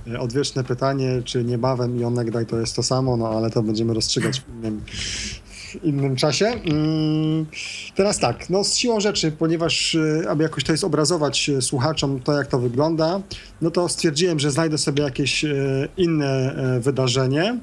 [0.08, 3.94] e, odwieczne pytanie, czy niebawem i onegdaj to jest to samo, no ale to będziemy
[3.94, 4.82] rozstrzygać w innym,
[5.70, 6.46] w innym czasie.
[6.46, 7.46] Mm,
[7.96, 12.20] teraz tak, no z siłą rzeczy, ponieważ e, aby jakoś to jest obrazować e, słuchaczom
[12.20, 13.22] to, jak to wygląda,
[13.62, 15.46] no to stwierdziłem, że znajdę sobie jakieś
[15.98, 17.60] inne wydarzenie.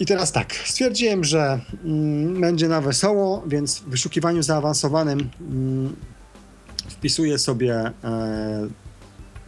[0.00, 5.96] I teraz tak, stwierdziłem, że mm, będzie na wesoło, więc w wyszukiwaniu zaawansowanym mm,
[6.88, 7.74] wpisuję sobie
[8.04, 8.68] e,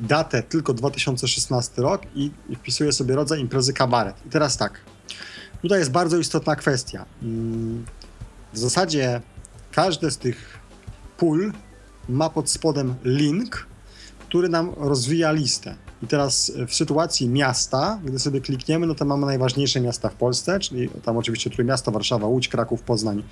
[0.01, 4.16] datę tylko 2016 rok i wpisuję sobie rodzaj imprezy kabaret.
[4.26, 4.80] I teraz tak,
[5.62, 7.05] tutaj jest bardzo istotna kwestia.
[7.22, 7.85] Mm,
[8.52, 9.20] w zasadzie
[9.72, 10.59] każde z tych
[11.16, 11.52] pól
[12.09, 13.66] ma pod spodem link,
[14.28, 15.74] który nam rozwija listę.
[16.02, 20.60] I teraz w sytuacji miasta, gdy sobie klikniemy, no to mamy najważniejsze miasta w Polsce,
[20.60, 23.22] czyli tam oczywiście Trójmiasto, Warszawa, Łódź, Kraków, Poznań,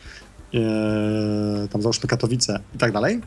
[0.52, 0.62] yy,
[1.68, 3.20] tam załóżmy Katowice i tak dalej.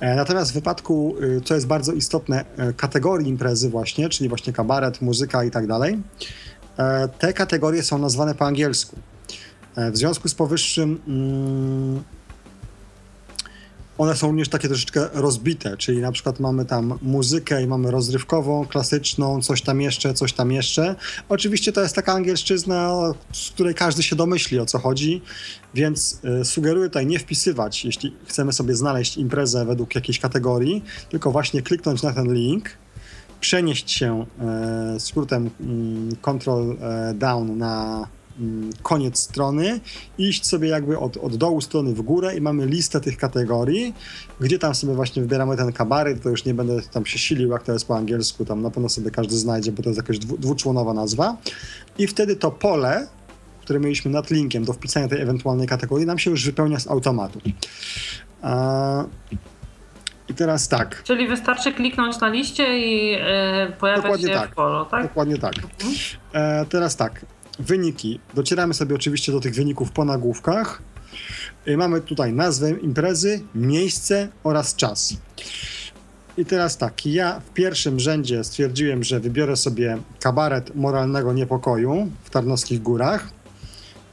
[0.00, 4.52] E, natomiast w wypadku, y, co jest bardzo istotne, e, kategorii imprezy właśnie, czyli właśnie
[4.52, 6.00] kabaret, muzyka i tak dalej, e,
[7.18, 8.96] te kategorie są nazwane po angielsku.
[9.76, 12.02] W związku z powyższym mm,
[14.00, 18.66] one są również takie troszeczkę rozbite, czyli na przykład mamy tam muzykę i mamy rozrywkową,
[18.66, 20.96] klasyczną, coś tam jeszcze, coś tam jeszcze.
[21.28, 25.22] Oczywiście to jest taka angielszczyzna, z której każdy się domyśli o co chodzi,
[25.74, 31.30] więc y, sugeruję tutaj nie wpisywać, jeśli chcemy sobie znaleźć imprezę według jakiejś kategorii, tylko
[31.30, 32.70] właśnie kliknąć na ten link,
[33.40, 34.26] przenieść się
[34.96, 38.06] y, skrótem y, Ctrl e, Down na
[38.40, 39.80] Mm, koniec strony,
[40.18, 43.94] iść sobie jakby od, od dołu strony w górę i mamy listę tych kategorii,
[44.40, 47.62] gdzie tam sobie właśnie wybieramy ten kabaret, to już nie będę tam się silił, jak
[47.62, 50.38] to jest po angielsku, tam na pewno sobie każdy znajdzie, bo to jest jakaś dwu,
[50.38, 51.36] dwuczłonowa nazwa
[51.98, 53.08] i wtedy to pole,
[53.60, 57.40] które mieliśmy nad linkiem do wpisania tej ewentualnej kategorii, nam się już wypełnia z automatu.
[60.30, 61.02] I teraz tak.
[61.02, 64.50] Czyli wystarczy kliknąć na liście i e, pojawiać Dokładnie się tak.
[64.50, 65.02] w polu, tak?
[65.02, 65.54] Dokładnie tak.
[65.54, 65.94] Mhm.
[66.32, 67.26] E, teraz tak
[67.58, 68.20] wyniki.
[68.34, 70.82] Docieramy sobie oczywiście do tych wyników po nagłówkach.
[71.68, 75.16] Y, mamy tutaj nazwę imprezy, miejsce oraz czas.
[76.38, 82.30] I teraz tak, ja w pierwszym rzędzie stwierdziłem, że wybiorę sobie kabaret moralnego niepokoju w
[82.30, 83.28] Tarnowskich Górach.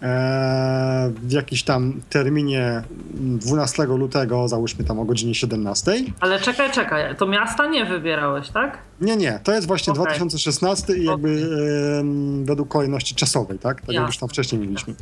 [0.02, 2.84] E, w jakiś tam terminie
[3.14, 5.92] 12 lutego, załóżmy tam o godzinie 17.
[6.20, 8.78] Ale czekaj, czekaj, to miasta nie wybierałeś, tak?
[9.02, 10.06] Nie, nie, to jest właśnie okay.
[10.06, 12.46] 2016 i jakby okay.
[12.46, 13.82] według kolejności czasowej, tak?
[13.82, 14.94] Tak jak już tam wcześniej mieliśmy.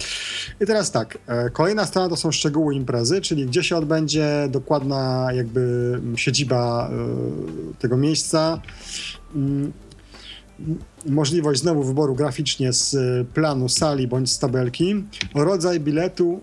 [0.61, 5.27] I teraz tak, e, kolejna strona to są szczegóły imprezy, czyli gdzie się odbędzie dokładna
[5.33, 8.61] jakby siedziba e, tego miejsca
[9.35, 9.73] mm,
[11.05, 15.03] możliwość znowu wyboru graficznie z e, planu sali bądź z tabelki,
[15.35, 16.41] rodzaj biletu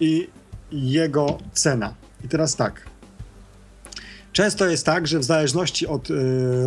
[0.00, 0.28] i
[0.72, 1.94] jego cena.
[2.24, 2.89] I teraz tak.
[4.32, 6.14] Często jest tak, że w zależności od y,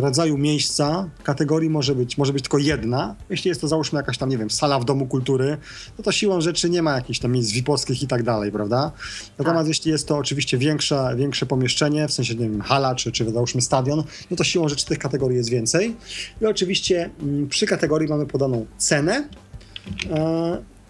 [0.00, 3.14] rodzaju miejsca, kategorii może być, może być tylko jedna.
[3.30, 5.56] Jeśli jest to załóżmy jakaś tam, nie wiem, sala w domu kultury,
[5.98, 8.92] no to siłą rzeczy nie ma jakichś tam miejsc VIP-owskich i tak dalej, prawda?
[9.38, 9.68] Natomiast tak.
[9.68, 13.60] jeśli jest to oczywiście większe, większe pomieszczenie, w sensie, nie wiem, hala czy, czy załóżmy
[13.60, 15.96] stadion, no to siłą rzeczy tych kategorii jest więcej.
[16.42, 19.28] I oczywiście m, przy kategorii mamy podaną cenę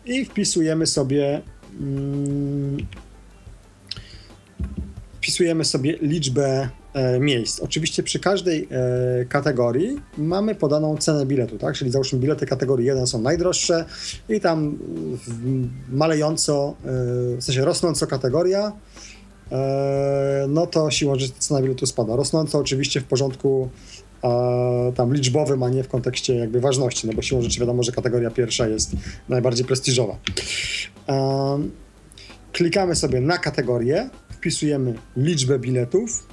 [0.07, 1.43] y, i wpisujemy sobie
[1.81, 2.87] mm,
[5.25, 7.61] wpisujemy sobie liczbę e, miejsc.
[7.61, 11.75] Oczywiście przy każdej e, kategorii mamy podaną cenę biletu, tak?
[11.75, 13.85] Czyli załóżmy bilety kategorii 1 są najdroższe
[14.29, 14.79] i tam
[15.93, 18.73] malejąco, e, w sensie rosnąco kategoria,
[20.49, 22.17] no to siłą rzeczy cena biletu spada.
[22.17, 23.69] Rosnąco oczywiście w porządku
[24.95, 28.31] tam liczbowym, a nie w kontekście jakby ważności, no bo siłą rzeczy wiadomo, że kategoria
[28.31, 28.91] pierwsza jest
[29.29, 30.17] najbardziej prestiżowa.
[32.55, 36.27] Klikamy sobie na kategorię, wpisujemy liczbę biletów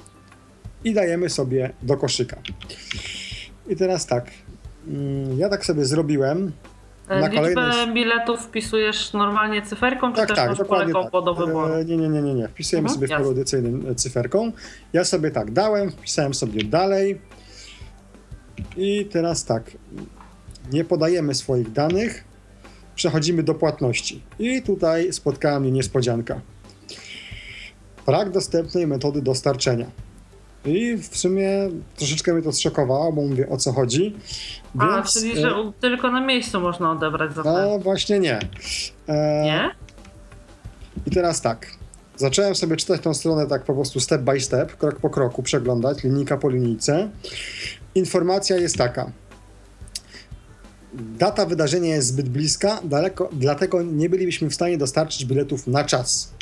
[0.84, 2.36] i dajemy sobie do koszyka.
[3.68, 4.30] I teraz tak,
[4.88, 6.52] mm, ja tak sobie zrobiłem.
[7.08, 7.94] Na Liczbę kolejnej...
[7.94, 10.68] biletów wpisujesz normalnie cyferką, czy tak, też tak, masz tak.
[11.24, 11.74] do wyboru?
[11.74, 12.48] E, nie, nie, nie, nie, nie.
[12.48, 14.52] Wpisujemy mhm, sobie w polu edycyjnym e, cyferką.
[14.92, 17.20] Ja sobie tak dałem, wpisałem sobie dalej
[18.76, 19.70] i teraz tak,
[20.72, 22.24] nie podajemy swoich danych,
[22.94, 24.22] przechodzimy do płatności.
[24.38, 26.40] I tutaj spotkała mnie niespodzianka
[28.06, 29.86] brak dostępnej metody dostarczenia.
[30.64, 31.48] I w sumie
[31.96, 34.16] troszeczkę mnie to zszokowało, bo mówię o co chodzi.
[34.78, 35.72] A, Więc, czyli że e...
[35.80, 37.56] tylko na miejscu można odebrać zastęp.
[37.56, 38.38] No właśnie nie.
[39.08, 39.42] E...
[39.44, 39.70] Nie?
[41.06, 41.66] I teraz tak.
[42.16, 46.04] Zacząłem sobie czytać tą stronę tak po prostu step by step, krok po kroku, przeglądać,
[46.04, 47.10] linijka po linijce.
[47.94, 49.12] Informacja jest taka.
[50.94, 56.32] Data wydarzenia jest zbyt bliska, daleko, dlatego nie bylibyśmy w stanie dostarczyć biletów na czas.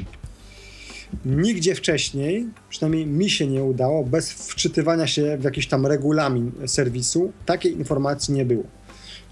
[1.25, 7.33] Nigdzie wcześniej, przynajmniej mi się nie udało, bez wczytywania się w jakiś tam regulamin serwisu,
[7.47, 8.65] takiej informacji nie było.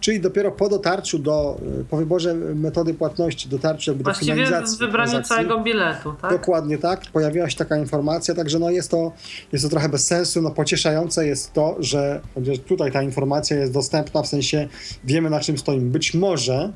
[0.01, 1.61] Czyli dopiero po dotarciu do,
[1.91, 6.31] po wyborze metody płatności, dotarciu jakby Właściwie do finalizacji w wybraniu całego biletu, tak?
[6.31, 9.13] Dokładnie tak, pojawiła się taka informacja, także no jest to,
[9.53, 13.73] jest to trochę bez sensu, no pocieszające jest to, że chociaż tutaj ta informacja jest
[13.73, 14.69] dostępna, w sensie
[15.05, 15.91] wiemy na czym stoimy.
[15.91, 16.73] Być może,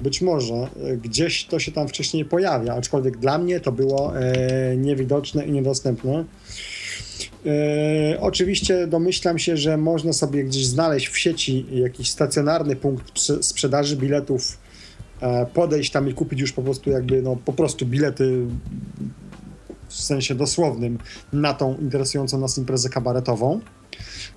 [0.00, 4.76] być może e, gdzieś to się tam wcześniej pojawia, aczkolwiek dla mnie to było e,
[4.76, 6.24] niewidoczne i niedostępne.
[7.46, 13.96] E, oczywiście domyślam się, że można sobie gdzieś znaleźć w sieci jakiś stacjonarny punkt sprzedaży
[13.96, 14.58] biletów,
[15.20, 18.46] e, podejść tam i kupić już po prostu jakby no po prostu bilety
[19.88, 20.98] w sensie dosłownym
[21.32, 23.60] na tą interesującą nas imprezę kabaretową.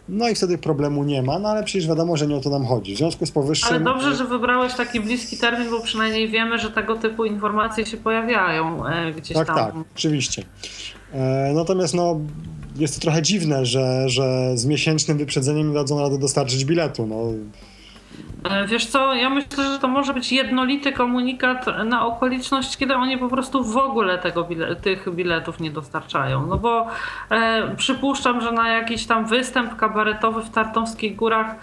[0.09, 2.65] No i wtedy problemu nie ma, no ale przecież wiadomo, że nie o to nam
[2.65, 2.95] chodzi.
[2.95, 3.69] W związku z powyższym...
[3.69, 7.97] Ale dobrze, że wybrałeś taki bliski termin, bo przynajmniej wiemy, że tego typu informacje się
[7.97, 9.55] pojawiają e, gdzieś tak, tam.
[9.55, 10.43] Tak, tak, oczywiście.
[11.13, 12.19] E, natomiast no
[12.75, 17.07] jest to trochę dziwne, że, że z miesięcznym wyprzedzeniem nie dadzą rady dostarczyć biletu.
[17.07, 17.15] No.
[18.43, 23.17] E, wiesz co, ja myślę, że to może być jednolity komunikat na okoliczność, kiedy oni
[23.17, 26.47] po prostu w ogóle tego bile tych biletów nie dostarczają.
[26.47, 26.87] No bo
[27.29, 31.55] e, przypuszczam, że na jakiś tam występ kabaretowy w Tartowskich Górach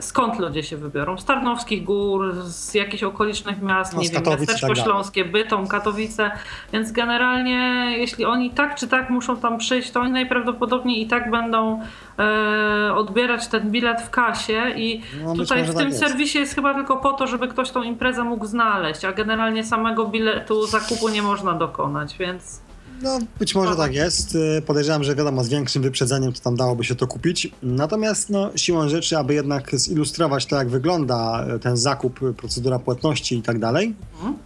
[0.00, 1.18] skąd ludzie się wybiorą?
[1.18, 6.30] Z Tarnowskich Gór, z jakichś okolicznych miast, no, nie wiem, Miasteczko tak Śląskie, Bytom, Katowice,
[6.72, 11.30] więc generalnie jeśli oni tak czy tak muszą tam przyjść, to oni najprawdopodobniej i tak
[11.30, 11.82] będą
[12.18, 16.74] e, odbierać ten bilet w kasie i no, tutaj w tym tak serwisie jest chyba
[16.74, 21.22] tylko po to, żeby ktoś tą imprezę mógł znaleźć, a generalnie samego biletu zakupu nie
[21.22, 22.65] można dokonać, więc...
[23.02, 24.34] No, być może tak jest.
[24.34, 27.52] Y, podejrzewam, że wiadomo, z większym wyprzedzeniem to tam dałoby się to kupić.
[27.62, 32.78] Natomiast no, siłą rzeczy, aby jednak zilustrować to, jak wygląda y, ten zakup, y, procedura
[32.78, 34.36] płatności i tak dalej, mhm.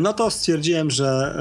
[0.00, 1.34] no to stwierdziłem, że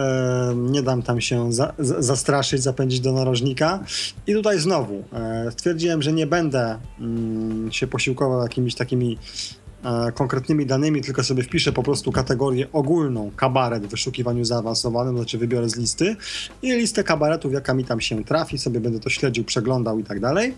[0.52, 3.84] e, nie dam tam się za, zastraszyć, zapędzić do narożnika.
[4.28, 9.18] I tutaj znowu e, stwierdziłem, że nie będę mm, się posiłkował jakimiś takimi
[10.14, 15.70] konkretnymi danymi, tylko sobie wpiszę po prostu kategorię ogólną kabaret w wyszukiwaniu zaawansowanym, znaczy wybiorę
[15.70, 16.16] z listy
[16.62, 20.20] i listę kabaretów, jaka mi tam się trafi, sobie będę to śledził, przeglądał i tak
[20.20, 20.54] dalej.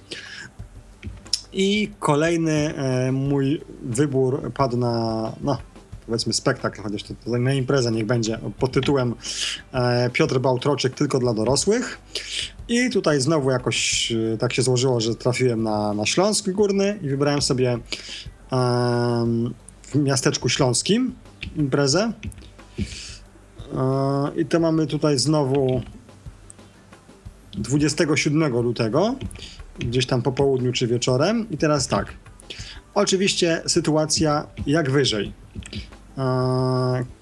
[1.53, 5.57] I kolejny e, mój wybór padł na, no,
[6.05, 9.15] powiedzmy spektakl, chociaż to, to na imprezę niech będzie, pod tytułem
[9.73, 11.99] e, Piotr Bałtroczek tylko dla dorosłych.
[12.67, 17.07] I tutaj znowu jakoś e, tak się złożyło, że trafiłem na, na Śląsk Górny i
[17.07, 17.77] wybrałem sobie
[19.83, 21.15] w miasteczku śląskim
[21.55, 22.13] imprezę.
[24.35, 25.81] I to mamy tutaj znowu
[27.53, 29.15] 27 lutego,
[29.79, 31.49] gdzieś tam po południu czy wieczorem.
[31.49, 32.13] I teraz tak.
[32.93, 35.33] Oczywiście sytuacja jak wyżej.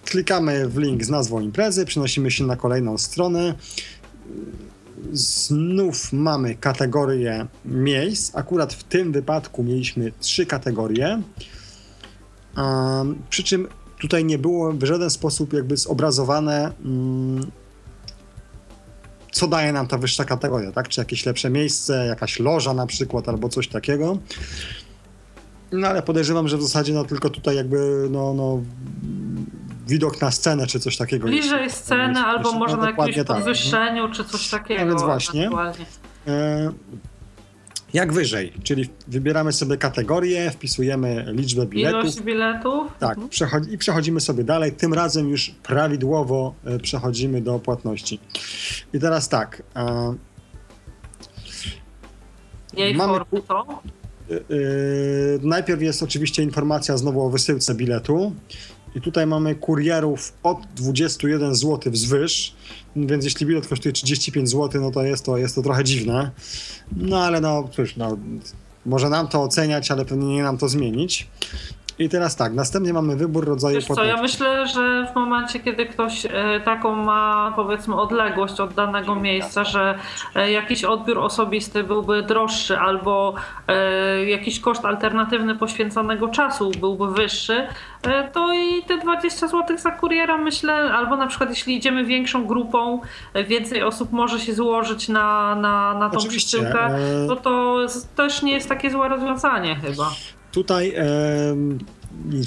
[0.05, 3.53] Klikamy w link z nazwą imprezy, przenosimy się na kolejną stronę
[5.11, 8.35] znów mamy kategorię miejsc.
[8.35, 11.21] Akurat w tym wypadku mieliśmy trzy kategorie.
[13.29, 13.67] Przy czym
[14.01, 17.51] tutaj nie było w żaden sposób jakby zobrazowane, um,
[19.31, 20.89] co daje nam ta wyższa kategoria, tak?
[20.89, 24.17] Czy jakieś lepsze miejsce, jakaś loża na przykład, albo coś takiego.
[25.71, 28.61] No ale podejrzewam, że w zasadzie no tylko tutaj jakby no, no
[29.87, 31.27] widok na scenę, czy coś takiego.
[31.27, 33.27] Bliżej sceny, albo może no, na jakimś tak.
[33.27, 34.85] podwyższeniu, czy coś takiego.
[34.85, 35.49] No więc właśnie.
[36.27, 36.71] E,
[37.93, 42.01] jak wyżej, czyli wybieramy sobie kategorię, wpisujemy liczbę biletów.
[42.01, 42.91] Ilość biletów.
[42.99, 43.71] Tak, mhm.
[43.71, 44.71] i przechodzimy sobie dalej.
[44.71, 48.19] Tym razem już prawidłowo e, przechodzimy do płatności.
[48.93, 49.63] I teraz tak.
[49.75, 50.15] E,
[52.77, 53.81] Jej mamy to?
[54.31, 54.35] E,
[55.41, 58.35] najpierw jest oczywiście informacja znowu o wysyłce biletu.
[58.95, 62.55] I tutaj mamy kurierów od 21 zł wzwyż,
[62.95, 66.31] więc jeśli bilet kosztuje 35 zł, no to jest to, jest to trochę dziwne.
[66.97, 68.17] No ale no cóż, no,
[68.85, 71.27] może nam to oceniać, ale pewnie nie nam to zmienić.
[72.01, 75.85] I teraz tak, następnie mamy wybór rodzaju Wiesz co, ja myślę, że w momencie, kiedy
[75.85, 76.29] ktoś e,
[76.65, 79.99] taką ma powiedzmy odległość od danego miejsca, że
[80.35, 83.33] e, jakiś odbiór osobisty byłby droższy albo
[83.67, 87.67] e, jakiś koszt alternatywny poświęconego czasu byłby wyższy,
[88.33, 93.01] to i te 20 zł za kuriera myślę, albo na przykład jeśli idziemy większą grupą,
[93.47, 97.77] więcej osób może się złożyć na, na, na tą przesyłkę, to to
[98.15, 100.11] też nie jest takie złe rozwiązanie chyba.
[100.51, 100.93] Tutaj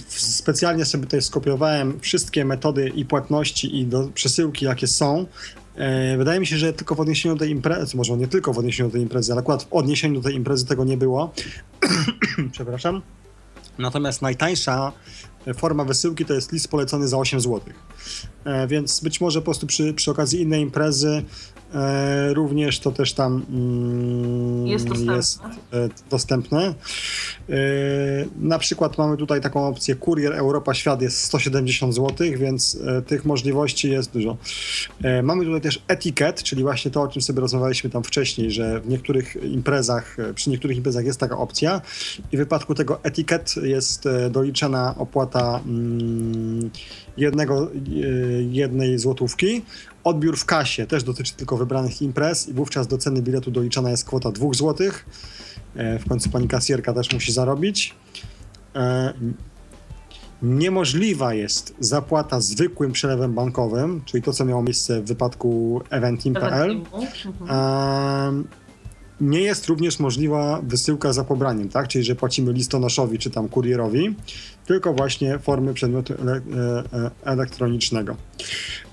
[0.09, 5.27] specjalnie sobie tutaj skopiowałem wszystkie metody i płatności i do przesyłki, jakie są.
[5.77, 8.59] E, wydaje mi się, że tylko w odniesieniu do tej imprezy, może nie tylko w
[8.59, 11.33] odniesieniu do tej imprezy, ale akurat w odniesieniu do tej imprezy tego nie było.
[12.53, 13.03] Przepraszam.
[13.79, 14.93] Natomiast najtańsza
[15.57, 17.61] forma wysyłki to jest list polecony za 8 zł.
[18.45, 21.23] E, więc być może po prostu przy, przy okazji innej imprezy
[21.75, 25.17] e, również to też tam mm, jest dostępne.
[25.17, 25.41] Jest,
[25.73, 26.75] e, dostępne.
[28.39, 33.91] Na przykład mamy tutaj taką opcję Kurier Europa Świat jest 170 zł, więc tych możliwości
[33.91, 34.37] jest dużo.
[35.23, 38.89] Mamy tutaj też etykiet, czyli właśnie to, o czym sobie rozmawialiśmy tam wcześniej, że w
[38.89, 41.81] niektórych imprezach, przy niektórych imprezach jest taka opcja
[42.33, 46.71] i w wypadku tego etykiet jest doliczana opłata mm,
[47.17, 47.71] jednego,
[48.51, 49.63] jednej złotówki.
[50.05, 54.05] Odbiór w kasie też dotyczy tylko wybranych imprez i wówczas do ceny biletu doliczana jest
[54.05, 55.07] kwota 2 złotych.
[55.77, 57.95] E, w końcu pani kasjerka też musi zarobić.
[58.75, 59.15] E,
[60.43, 66.81] niemożliwa jest zapłata zwykłym przelewem bankowym, czyli to, co miało miejsce w wypadku eventim.pl.
[69.21, 71.89] Nie jest również możliwa wysyłka za pobraniem, tak?
[71.89, 74.15] czyli że płacimy listonoszowi czy tam kurierowi,
[74.67, 76.41] tylko właśnie formy przedmiotu ele
[76.93, 78.17] e, elektronicznego.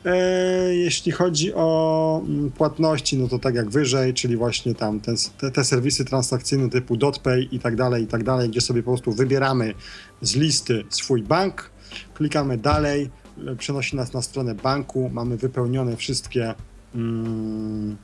[0.05, 5.13] E, jeśli chodzi o mm, płatności, no to tak jak wyżej, czyli właśnie tam te,
[5.51, 9.11] te, serwisy transakcyjne typu DotPay i tak dalej, i tak dalej, gdzie sobie po prostu
[9.11, 9.73] wybieramy
[10.21, 11.69] z listy swój bank,
[12.13, 13.09] klikamy dalej,
[13.47, 16.53] e, przenosi nas na stronę banku, mamy wypełnione wszystkie.
[16.95, 17.97] Mm,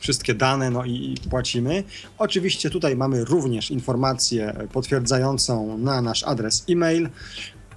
[0.00, 1.84] wszystkie dane, no i, płacimy.
[2.18, 7.08] Oczywiście tutaj mamy również informację potwierdzającą na nasz adres e-mail.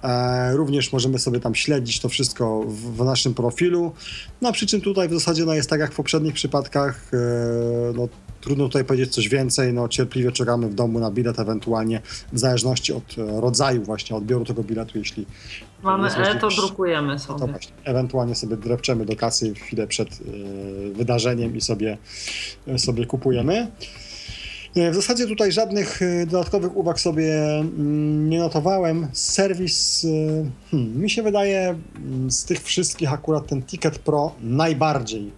[0.02, 3.92] E, również możemy sobie tam śledzić to wszystko w, w, naszym profilu.
[4.40, 7.16] No przy czym tutaj w zasadzie no, jest tak jak w poprzednich przypadkach, e,
[7.96, 8.08] no,
[8.40, 12.00] trudno tutaj powiedzieć coś więcej, no cierpliwie czekamy w domu na bilet, ewentualnie
[12.32, 15.26] w zależności od e, rodzaju właśnie odbioru tego biletu, jeśli
[15.84, 17.40] mamy E, to drukujemy sobie.
[17.40, 21.98] To właśnie, ewentualnie sobie drepczemy do kasy chwilę przed y, wydarzeniem i sobie,
[22.68, 23.66] y, sobie kupujemy.
[24.90, 29.08] W zasadzie tutaj żadnych dodatkowych uwag sobie mm, nie notowałem.
[29.12, 30.06] Serwis,
[30.70, 35.32] hmm, mi się wydaje, mm, z tych wszystkich akurat ten Ticket Pro najbardziej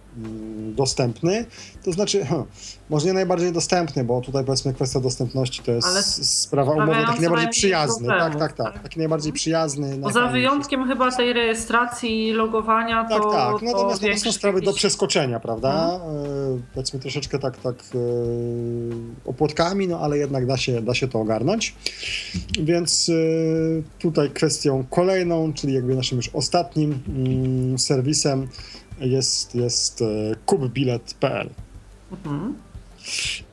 [0.75, 1.45] dostępny.
[1.83, 2.47] To znaczy, hmm,
[2.89, 7.21] może nie najbardziej dostępny, bo tutaj powiedzmy kwestia dostępności to jest Ale sprawa umowy, taki
[7.21, 8.07] najbardziej przyjazny.
[8.07, 8.83] Tak, tak, tak, tak.
[8.83, 9.97] Taki najbardziej przyjazny.
[10.01, 13.61] Poza wyjątkiem chyba tej rejestracji i logowania tak, to Tak, tak.
[13.61, 15.93] Natomiast to, to są sprawy do przeskoczenia, prawda?
[15.93, 16.11] Mhm.
[16.55, 17.97] E, powiedzmy troszeczkę tak, tak e,
[19.25, 21.75] opłotkami, no ale jednak da się, da się to ogarnąć.
[22.59, 23.13] Więc e,
[23.99, 28.47] tutaj kwestią kolejną, czyli jakby naszym już ostatnim mm, serwisem
[28.99, 30.03] jest, jest
[30.45, 31.49] kupbilet.pl.
[32.11, 32.53] Mhm.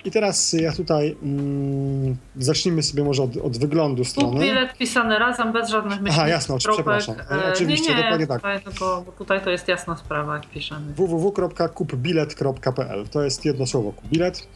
[0.05, 4.33] I teraz ja tutaj mm, zacznijmy sobie może od, od wyglądu strony.
[4.33, 6.19] Tu bilet pisany razem, bez żadnych myśli.
[6.19, 7.15] Aha, jasno, przepraszam.
[7.31, 8.39] E, oczywiście, nie, nie, dokładnie tak.
[8.39, 10.95] Tutaj, tylko, tutaj to jest jasna sprawa, jak piszemy.
[10.95, 14.49] www.kupbilet.pl To jest jedno słowo, kupbilet.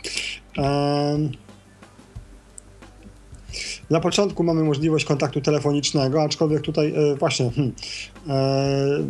[0.57, 1.33] Um,
[3.91, 7.75] na początku mamy możliwość kontaktu telefonicznego, aczkolwiek tutaj e, właśnie hmm,
[8.29, 9.05] e,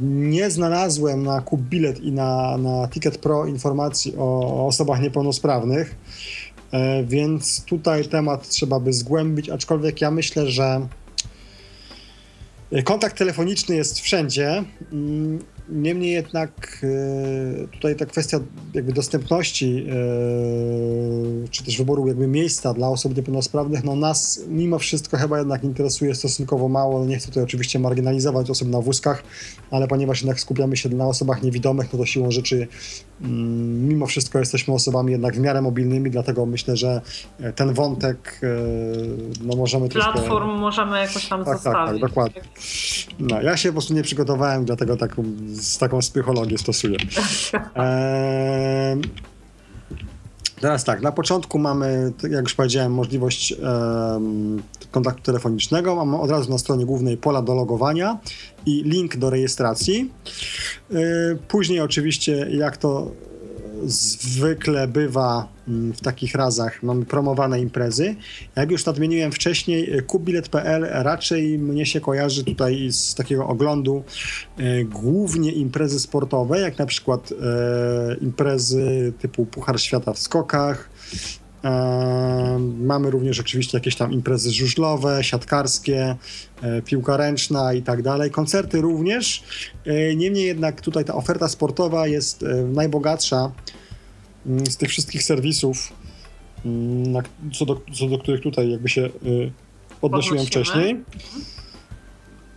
[0.00, 5.96] nie znalazłem na Kup Bilet i na, na Ticket Pro informacji o, o osobach niepełnosprawnych,
[6.72, 10.86] e, więc tutaj temat trzeba by zgłębić, aczkolwiek ja myślę, że
[12.84, 14.64] kontakt telefoniczny jest wszędzie.
[15.70, 18.40] Mm, Niemniej jednak e, tutaj ta kwestia
[18.74, 25.16] jakby dostępności e, czy też wyboru jakby miejsca dla osób niepełnosprawnych, no nas mimo wszystko
[25.16, 27.04] chyba jednak interesuje stosunkowo mało.
[27.04, 29.22] Nie chcę tutaj oczywiście marginalizować osób na wózkach,
[29.70, 32.68] ale ponieważ jednak skupiamy się na osobach niewidomych, no to siłą rzeczy
[33.22, 37.00] mm, mimo wszystko jesteśmy osobami jednak w miarę mobilnymi, dlatego myślę, że
[37.54, 38.46] ten wątek e,
[39.44, 40.60] no możemy Platform troszkę...
[40.60, 41.80] Możemy jakoś tam tak, zostawić.
[41.80, 42.42] Tak, tak, dokładnie.
[43.18, 45.16] No, ja się po prostu nie przygotowałem, dlatego tak
[45.60, 46.98] z taką psychologię stosuję.
[47.74, 49.00] Eee,
[50.60, 53.54] teraz tak, na początku mamy, jak już powiedziałem, możliwość
[54.90, 55.96] kontaktu telefonicznego.
[55.96, 58.18] Mamy od razu na stronie głównej pola do logowania
[58.66, 60.10] i link do rejestracji.
[60.90, 60.98] Eee,
[61.48, 63.10] później oczywiście, jak to
[63.84, 68.16] zwykle bywa mm, w takich razach, mamy promowane imprezy.
[68.56, 74.02] Jak już nadmieniłem wcześniej, e, kubilet.pl raczej mnie się kojarzy tutaj z takiego oglądu
[74.58, 80.90] e, głównie imprezy sportowe, jak na przykład e, imprezy typu Puchar Świata w skokach,
[82.80, 86.16] Mamy również oczywiście jakieś tam imprezy żużlowe, siatkarskie,
[86.84, 88.30] piłka ręczna i tak dalej.
[88.30, 89.42] Koncerty również.
[90.16, 93.52] Niemniej jednak tutaj ta oferta sportowa jest najbogatsza
[94.46, 95.92] z tych wszystkich serwisów,
[96.64, 97.22] mm,
[97.52, 99.52] co do, co do których tutaj jakby się y,
[100.02, 100.90] odnosiłem wcześniej.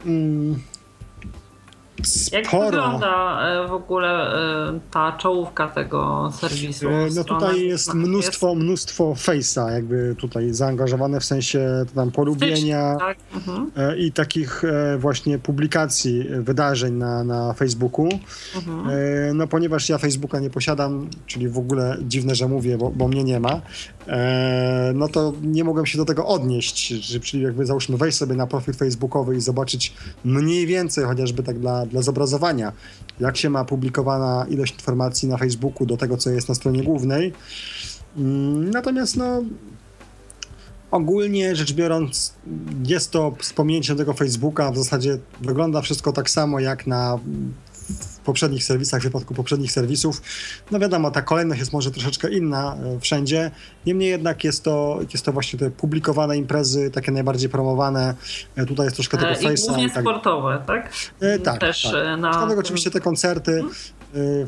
[0.05, 0.63] Mhm.
[1.99, 6.89] Mm, jak wygląda e, w ogóle e, ta czołówka tego serwisu?
[6.89, 8.61] E, no tutaj jest mnóstwo, jest...
[8.61, 13.17] mnóstwo face'a jakby tutaj zaangażowane w sensie tam polubienia tak?
[13.33, 13.71] mhm.
[13.97, 14.63] i takich
[14.97, 18.09] właśnie publikacji wydarzeń na, na Facebooku.
[18.55, 19.37] Mhm.
[19.37, 23.23] No ponieważ ja Facebooka nie posiadam, czyli w ogóle dziwne, że mówię, bo, bo mnie
[23.23, 23.61] nie ma,
[24.93, 28.73] no to nie mogłem się do tego odnieść, czyli jakby załóżmy wejść sobie na profil
[28.73, 29.93] facebookowy i zobaczyć
[30.25, 32.71] mniej więcej, chociażby tak dla, dla zobrazowania,
[33.19, 37.33] jak się ma publikowana ilość informacji na Facebooku do tego, co jest na stronie głównej.
[38.17, 39.43] Mm, natomiast no
[40.91, 42.33] ogólnie rzecz biorąc,
[42.87, 44.71] jest to wspomnienie tego Facebooka.
[44.71, 47.19] W zasadzie wygląda wszystko tak samo jak na
[48.23, 50.21] poprzednich serwisach, w wypadku poprzednich serwisów.
[50.71, 53.51] No wiadomo, ta kolejność jest może troszeczkę inna e, wszędzie.
[53.85, 58.15] Niemniej jednak jest to, jest to właśnie te publikowane imprezy, takie najbardziej promowane.
[58.55, 59.67] E, tutaj jest troszkę tego e, I face'a.
[59.67, 60.03] głównie tak.
[60.03, 60.93] sportowe, tak?
[61.19, 62.19] E, tak, Też tak.
[62.19, 62.29] Na...
[62.29, 63.73] Aczkolwiek oczywiście te koncerty, mhm.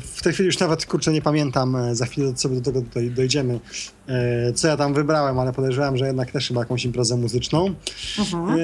[0.00, 3.60] w tej chwili już nawet, kurczę, nie pamiętam, za chwilę sobie do tego tutaj dojdziemy,
[4.54, 7.74] co ja tam wybrałem, ale podejrzewam, że jednak też chyba jakąś imprezę muzyczną.
[8.18, 8.58] Mhm.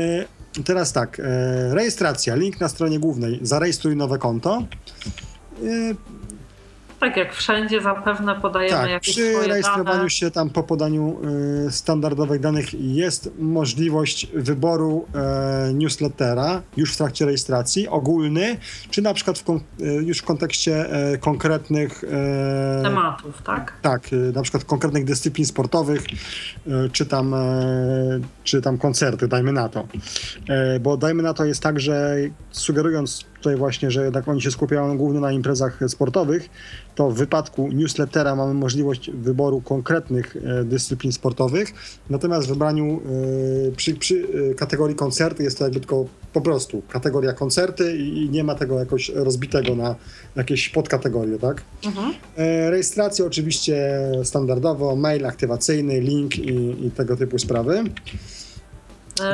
[0.65, 4.63] Teraz tak, e, rejestracja, link na stronie głównej, zarejestruj nowe konto.
[7.03, 10.11] E, tak jak wszędzie zapewne podajemy tak, jakieś przy swoje rejestrowaniu dane.
[10.11, 11.19] się tam po podaniu
[11.67, 15.07] y, standardowych danych jest możliwość wyboru
[15.71, 18.57] y, newslettera już w trakcie rejestracji, ogólny,
[18.91, 20.87] czy na przykład w y, już w kontekście
[21.21, 22.05] konkretnych
[22.83, 23.73] tematów, tak?
[23.83, 26.03] Tak, na przykład konkretnych dyscyplin sportowych,
[26.93, 27.35] czy tam,
[28.45, 29.87] czy tam koncerty, dajmy na to.
[30.81, 32.17] Bo dajmy na to jest tak, że
[32.51, 36.51] sugerując tutaj właśnie, że jednak oni się skupiają głównie na imprezach sportowych,
[36.95, 41.75] to w wypadku newslettera mamy możliwość wyboru konkretnych e, dyscyplin sportowych,
[42.11, 43.01] natomiast w wybraniu
[43.69, 48.31] e, przy, przy e, kategorii koncerty jest to jakby tylko po prostu kategoria koncerty i,
[48.31, 49.97] nie ma tego jakoś rozbitego na
[50.37, 51.63] jakieś podkategorie, tak?
[51.87, 52.15] Mhm.
[52.71, 57.85] Rejestracja oczywiście standardowo, mail aktywacyjny, link i, i tego typu sprawy.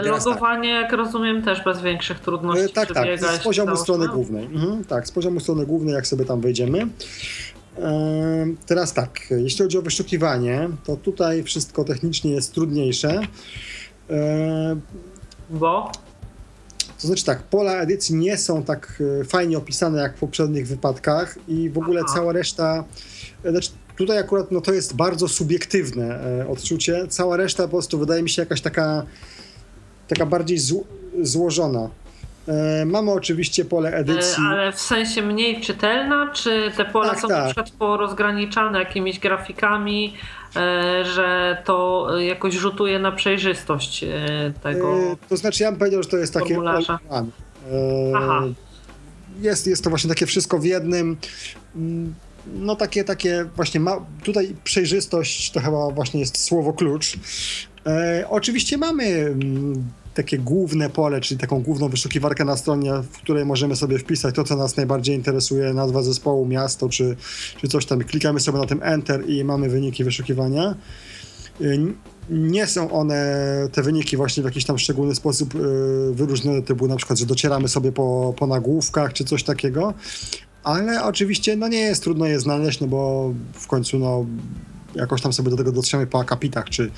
[0.04, 0.82] Logowanie, tak.
[0.82, 2.72] jak rozumiem, też bez większych trudności.
[2.74, 4.44] Tak, tak, z poziomu strony głównej.
[4.44, 6.86] Mhm, tak, z poziomu strony głównej, jak sobie tam wejdziemy.
[8.66, 13.20] Teraz tak, jeśli chodzi o wyszukiwanie, to tutaj wszystko technicznie jest trudniejsze.
[15.50, 15.92] Bo?
[17.00, 21.38] To znaczy tak, pola edycji nie są tak e, fajnie opisane jak w poprzednich wypadkach
[21.48, 22.14] i w ogóle Aha.
[22.14, 22.84] cała reszta,
[23.44, 27.98] e, znaczy tutaj akurat no to jest bardzo subiektywne e, odczucie, cała reszta po prostu
[27.98, 29.06] wydaje mi się jakaś taka,
[30.08, 30.58] taka bardziej
[31.22, 31.88] złożona.
[32.48, 34.42] E, mamy oczywiście pole edycji.
[34.44, 37.38] E, ale w sensie mniej czytelna, czy te pola tak, są tak.
[37.38, 40.14] na przykład porozgraniczane jakimiś grafikami,
[40.56, 44.04] e, że to jakoś rzutuje na przejrzystość
[44.62, 45.16] tego.
[45.28, 46.58] To znaczy, ja bym powiedział, że to jest takie.
[48.16, 48.42] Aha.
[49.40, 51.16] Jest, jest to właśnie takie wszystko w jednym.
[51.76, 52.14] Mm,
[52.54, 57.16] no takie, takie właśnie ma, tutaj przejrzystość to chyba właśnie jest słowo klucz.
[57.88, 59.84] E, oczywiście mamy mm,
[60.14, 64.44] takie główne pole, czyli taką główną wyszukiwarkę na stronie, w której możemy sobie wpisać to,
[64.44, 67.16] co nas najbardziej interesuje, nazwa zespołu, miasto, czy,
[67.60, 68.00] czy coś tam.
[68.00, 70.74] Klikamy sobie na tym Enter i mamy wyniki wyszukiwania.
[71.60, 71.78] Y,
[72.30, 75.58] nie są one, te wyniki właśnie w jakiś tam szczególny sposób y,
[76.12, 79.94] wyróżnione, typu na przykład, że docieramy sobie po, po nagłówkach, czy coś takiego,
[80.64, 84.26] ale oczywiście no nie jest trudno je znaleźć, no bo w końcu no
[84.94, 86.90] jakoś tam sobie do tego dotrzemy po akapitach, czy,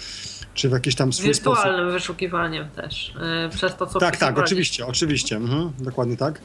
[0.60, 1.92] czy w jakiś tam swój Wirtualnym sposób.
[1.92, 6.40] wyszukiwaniem też, yy, przez to, co Tak, tak, oczywiście, oczywiście, mhm, dokładnie tak.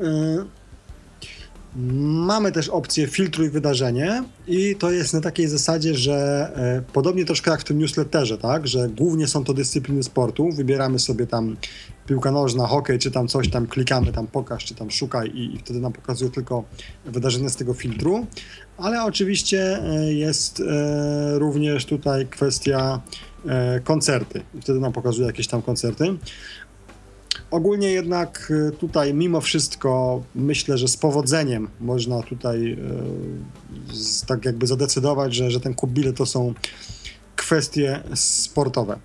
[0.00, 0.44] Yy,
[2.26, 7.50] mamy też opcję filtruj wydarzenie i to jest na takiej zasadzie, że yy, podobnie troszkę
[7.50, 11.56] jak w tym newsletterze, tak, że głównie są to dyscypliny sportu, wybieramy sobie tam
[12.06, 15.58] piłka nożna, hokej, czy tam coś tam, klikamy tam pokaż, czy tam szukaj i, i
[15.58, 16.64] wtedy nam pokazuje tylko
[17.04, 18.26] wydarzenia z tego filtru,
[18.78, 20.62] ale oczywiście e, jest
[21.34, 23.00] również tutaj kwestia
[23.84, 24.42] koncerty.
[24.62, 26.16] Wtedy nam pokazuje jakieś tam koncerty.
[27.50, 34.66] Ogólnie jednak e, tutaj mimo wszystko myślę, że z powodzeniem można tutaj e, tak jakby
[34.66, 36.54] zadecydować, że, że ten kup to są
[37.36, 38.98] kwestie sportowe.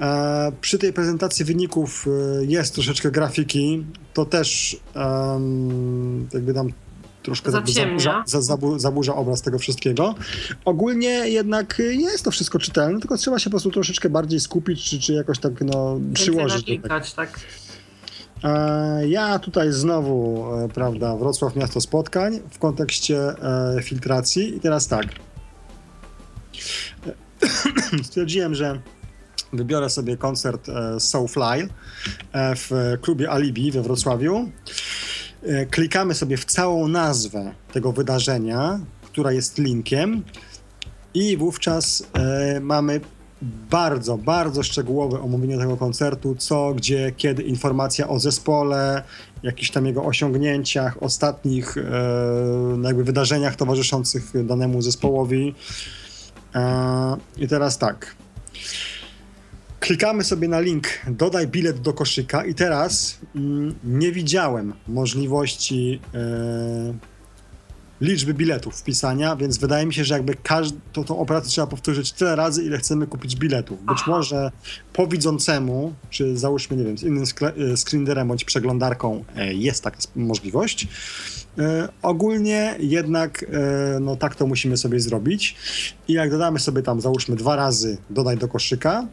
[0.00, 2.06] E, przy tej prezentacji wyników
[2.40, 3.84] jest troszeczkę grafiki.
[4.14, 4.76] To też
[6.34, 6.72] jakby nam
[7.22, 10.14] troszkę zaburza, zaburza, zaburza obraz tego wszystkiego.
[10.64, 15.00] Ogólnie jednak jest to wszystko czytelne, tylko trzeba się po prostu troszeczkę bardziej skupić, czy,
[15.00, 16.66] czy jakoś tak no, przyłożyć.
[16.66, 17.40] Nalikać, tak.
[18.44, 24.88] E, ja tutaj znowu, e, prawda, Wrocław Miasto Spotkań w kontekście e, filtracji i teraz
[24.88, 25.06] tak.
[28.02, 28.80] Stwierdziłem, że
[29.52, 30.66] wybiorę sobie koncert
[30.98, 31.68] Soulfly
[32.34, 34.50] w klubie Alibi we Wrocławiu.
[35.42, 40.22] E, klikamy sobie w całą nazwę tego wydarzenia, która jest linkiem,
[41.14, 43.00] i wówczas e, mamy
[43.70, 49.02] bardzo, bardzo szczegółowe omówienie tego koncertu, co, gdzie, kiedy, informacja o zespole,
[49.42, 51.82] jakichś tam jego osiągnięciach, ostatnich e,
[52.82, 55.54] jakby wydarzeniach towarzyszących danemu zespołowi.
[57.38, 58.16] I teraz tak.
[59.82, 66.94] Klikamy sobie na link dodaj bilet do koszyka i teraz mm, nie widziałem możliwości e,
[68.00, 72.12] liczby biletów wpisania, więc wydaje mi się, że jakby każd- to, tą operację trzeba powtórzyć
[72.12, 73.84] tyle razy, ile chcemy kupić biletów.
[73.84, 74.50] Być może
[74.92, 77.24] po widzącemu, czy załóżmy, nie wiem, z innym
[77.72, 80.88] e, screenerem bądź przeglądarką e, jest taka możliwość.
[81.58, 85.56] E, ogólnie jednak e, no tak to musimy sobie zrobić
[86.08, 89.06] i jak dodamy sobie tam załóżmy dwa razy dodaj do koszyka,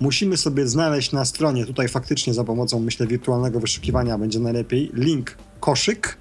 [0.00, 5.36] musimy sobie znaleźć na stronie, tutaj faktycznie za pomocą myślę wirtualnego wyszukiwania będzie najlepiej, link
[5.60, 6.18] koszyk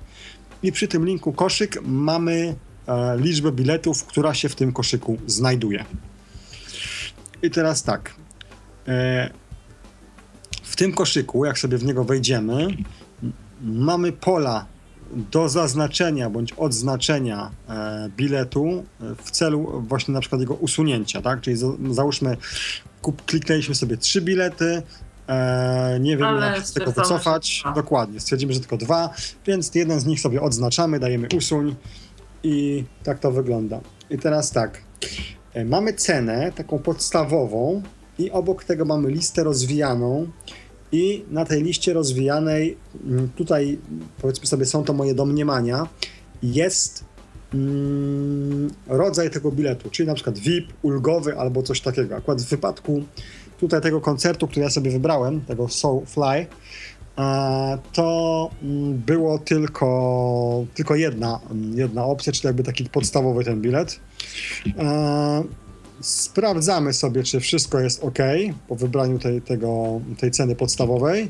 [0.64, 2.56] i przy tym linku koszyk mamy
[2.88, 5.86] e, liczbę biletów, która się w tym koszyku znajduje.
[7.42, 8.16] I teraz tak.
[8.88, 9.30] E,
[10.64, 12.68] w tym koszyku, jak sobie w niego wejdziemy,
[13.62, 14.66] mamy pola
[15.32, 21.42] do zaznaczenia bądź odznaczenia e, biletu e, w celu właśnie na przykład jego usunięcia, tak?
[21.42, 22.38] Czyli za, załóżmy,
[23.02, 24.82] kup, kliknęliśmy sobie trzy bilety,
[25.28, 27.60] e, nie wiemy Ale jak tego wycofać.
[27.62, 27.74] dwa.
[27.74, 29.10] Dokładnie, stwierdzimy, że tylko dwa,
[29.48, 31.76] więc jeden z nich sobie odznaczamy, dajemy usuń
[32.44, 33.80] i tak to wygląda.
[34.10, 34.82] I teraz tak,
[35.66, 37.82] mamy cenę taką podstawową
[38.20, 40.28] i obok tego mamy listę rozwijaną
[40.92, 43.78] i na tej liście rozwijanej, mm, tutaj
[44.22, 45.88] powiedzmy sobie, są to moje domniemania,
[46.44, 47.04] jest
[47.54, 52.16] mm, rodzaj tego biletu, czyli na przykład VIP, ulgowy albo coś takiego.
[52.16, 53.04] Akurat w wypadku
[53.60, 56.48] tutaj tego koncertu, który ja sobie wybrałem, tego Soulfly,
[57.18, 63.62] e, to mm, było tylko, tylko jedna, mm, jedna opcja, czyli jakby taki podstawowy ten
[63.62, 64.00] bilet.
[66.02, 68.20] Sprawdzamy sobie, czy wszystko jest ok
[68.68, 71.30] po wybraniu tej, tego, tej ceny podstawowej.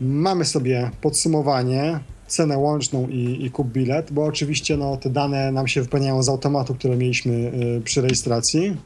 [0.00, 5.68] Mamy sobie podsumowanie, cenę łączną i, i kup bilet, bo oczywiście no, te dane nam
[5.68, 7.32] się wypełniają z automatu, które mieliśmy
[7.78, 8.76] y, przy rejestracji.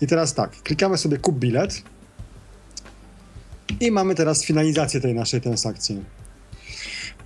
[0.00, 1.82] I teraz tak, klikamy sobie kup bilet
[3.80, 6.04] i mamy teraz finalizację tej naszej transakcji.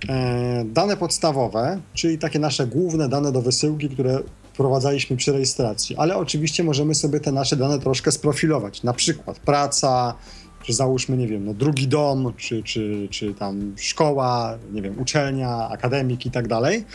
[0.09, 4.19] E, dane podstawowe, czyli takie nasze główne dane do wysyłki, które
[4.53, 10.15] wprowadzaliśmy przy rejestracji, ale oczywiście możemy sobie te nasze dane troszkę sprofilować, na przykład praca,
[10.63, 15.69] czy załóżmy, nie wiem, no drugi dom, czy, czy, czy tam szkoła, nie wiem, uczelnia,
[15.69, 16.85] akademik i tak dalej.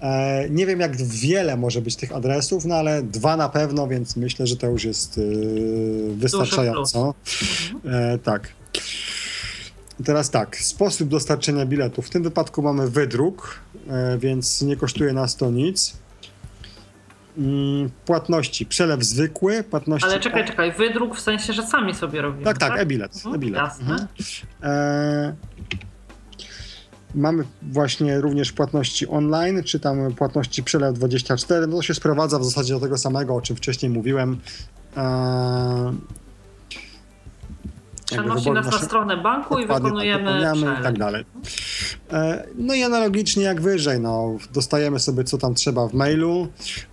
[0.00, 4.16] E, nie wiem, jak wiele może być tych adresów, no ale dwa na pewno, więc
[4.16, 7.14] myślę, że to już jest yy, wystarczająco.
[7.84, 8.48] E, tak.
[10.04, 12.02] Teraz tak, sposób dostarczenia biletu.
[12.02, 15.94] W tym wypadku mamy wydruk, e, więc nie kosztuje nas to nic.
[17.38, 20.08] Mm, Płatności, przelew zwykły, płatności...
[20.08, 22.44] Ale czekaj, czekaj, wydruk w sensie, że sami sobie robimy.
[22.44, 23.14] Tak, tak, e-bilet.
[23.16, 23.62] Mhm, e-bilet.
[23.62, 23.92] jasne.
[23.92, 24.08] Mhm.
[24.62, 25.34] E,
[27.14, 31.66] mamy właśnie również płatności online, czy tam płatności przelew 24.
[31.66, 34.40] No to się sprowadza w zasadzie do tego samego, o czym wcześniej mówiłem.
[34.96, 35.92] E,
[38.12, 41.24] Przenosi nas na stronę banku i tak, wykonujemy wypełniamy i tak dalej.
[42.12, 46.48] E, No i analogicznie jak wyżej, no, dostajemy sobie co tam trzeba w mailu.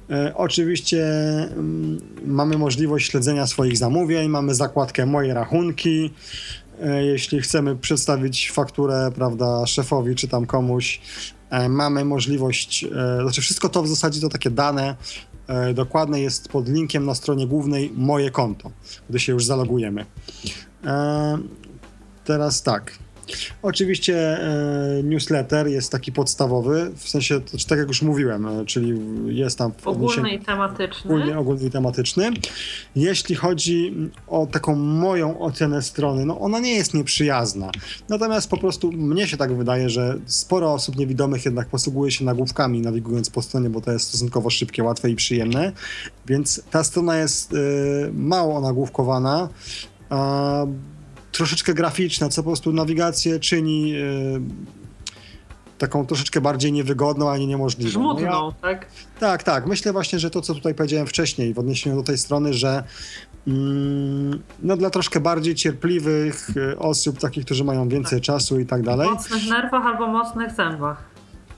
[0.10, 1.04] E, Oczywiście
[1.52, 6.14] mm, mamy możliwość śledzenia swoich zamówień, mamy zakładkę moje rachunki.
[6.82, 11.02] E, Jeśli chcemy przedstawić fakturę, prawda, szefowi czy tam komuś,
[11.70, 12.86] mamy możliwość,
[13.22, 14.96] znaczy wszystko to w zasadzie to takie dane
[15.74, 18.72] dokładne jest pod linkiem na stronie głównej moje konto,
[19.10, 20.06] gdy się już zalogujemy.
[20.86, 21.38] E,
[22.26, 22.94] Teraz tak.
[23.62, 29.58] Oczywiście e, newsletter jest taki podstawowy, w sensie, tak jak już mówiłem, e, czyli jest
[29.58, 31.12] tam w Ogólny i tematyczny.
[31.12, 32.32] ogólnie, ogólny i tematyczny.
[32.96, 33.96] Jeśli chodzi
[34.28, 37.72] o taką moją ocenę strony, no ona nie jest nieprzyjazna.
[38.10, 42.82] Natomiast po prostu mnie się tak wydaje, że sporo osób niewidomych jednak posługuje się nagłówkami
[42.82, 45.72] nawigując po stronie, bo to jest stosunkowo szybkie, łatwe i przyjemne.
[46.26, 47.54] Więc ta strona jest
[48.14, 49.50] mało nagłówkowana.
[50.10, 50.66] A,
[51.32, 54.42] troszeczkę graficzna, co po prostu nawigację czyni y,
[55.78, 58.00] taką troszeczkę bardziej niewygodną, a nie niemożliwą.
[58.04, 58.86] No ja- Żmudną, tak?
[59.20, 59.68] tak, tak.
[59.68, 62.84] Myślę właśnie, że to, co tutaj powiedziałem wcześniej w odniesieniu do tej strony, że
[63.48, 68.82] mm, no dla troszkę bardziej cierpliwych y, osób, takich, którzy mają więcej czasu i tak
[68.82, 69.10] W dalej.
[69.10, 71.04] mocnych nerwach albo mocnych zębach.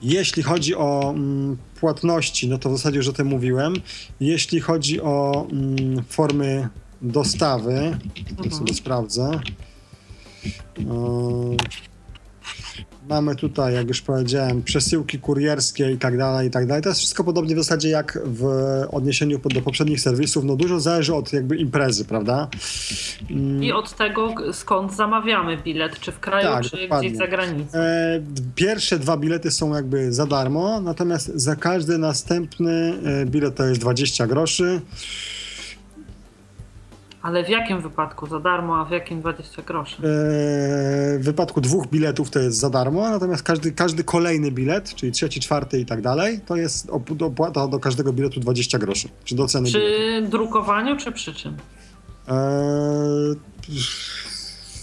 [0.02, 3.73] Jeśli chodzi o mm, płatności, no to w zasadzie już o tym mówiłem.
[4.19, 6.69] Jeśli chodzi o mm, formy
[7.02, 7.98] dostawy,
[8.38, 8.52] to Mhm.
[8.52, 9.40] sobie sprawdzę.
[10.78, 10.86] Yy,
[13.10, 16.84] Mamy tutaj, jak już powiedziałem, przesyłki kurierskie i tak dalej, i tak dalej.
[16.84, 18.45] To jest wszystko podobnie w zasadzie jak w
[18.91, 20.44] odniesieniu do poprzednich serwisów.
[20.44, 22.48] No dużo zależy od jakby imprezy, prawda?
[23.32, 23.64] Mm.
[23.64, 27.10] I od tego, skąd zamawiamy bilet, czy w kraju, tak, czy dokładnie.
[27.10, 27.78] gdzieś za granicą.
[27.78, 28.22] E,
[28.56, 33.82] pierwsze dwa bilety są jakby za darmo, natomiast za każdy następny e, bilet to jest
[33.82, 34.82] 20 groszy.
[37.22, 39.95] Ale w jakim wypadku za darmo, a w jakim 20 groszy?
[39.95, 45.11] Eee, w wypadku dwóch biletów to jest za darmo, natomiast każdy, każdy kolejny bilet, czyli
[45.11, 46.89] trzeci, czwarty i tak dalej, to jest
[47.19, 49.10] opłata do każdego biletu 20 groszy.
[49.23, 50.27] Czy do ceny Przy biletu.
[50.31, 51.57] drukowaniu, czy przy czym?
[52.27, 53.35] Eee,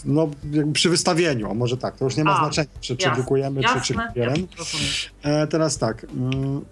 [0.04, 0.28] no,
[0.72, 3.86] przy wystawieniu, może tak, to już nie ma a, znaczenia, czy, czy drukujemy, jasne, czy,
[3.86, 4.34] czy kupujemy.
[5.24, 6.06] Eee, teraz tak.
[6.16, 6.64] Mm,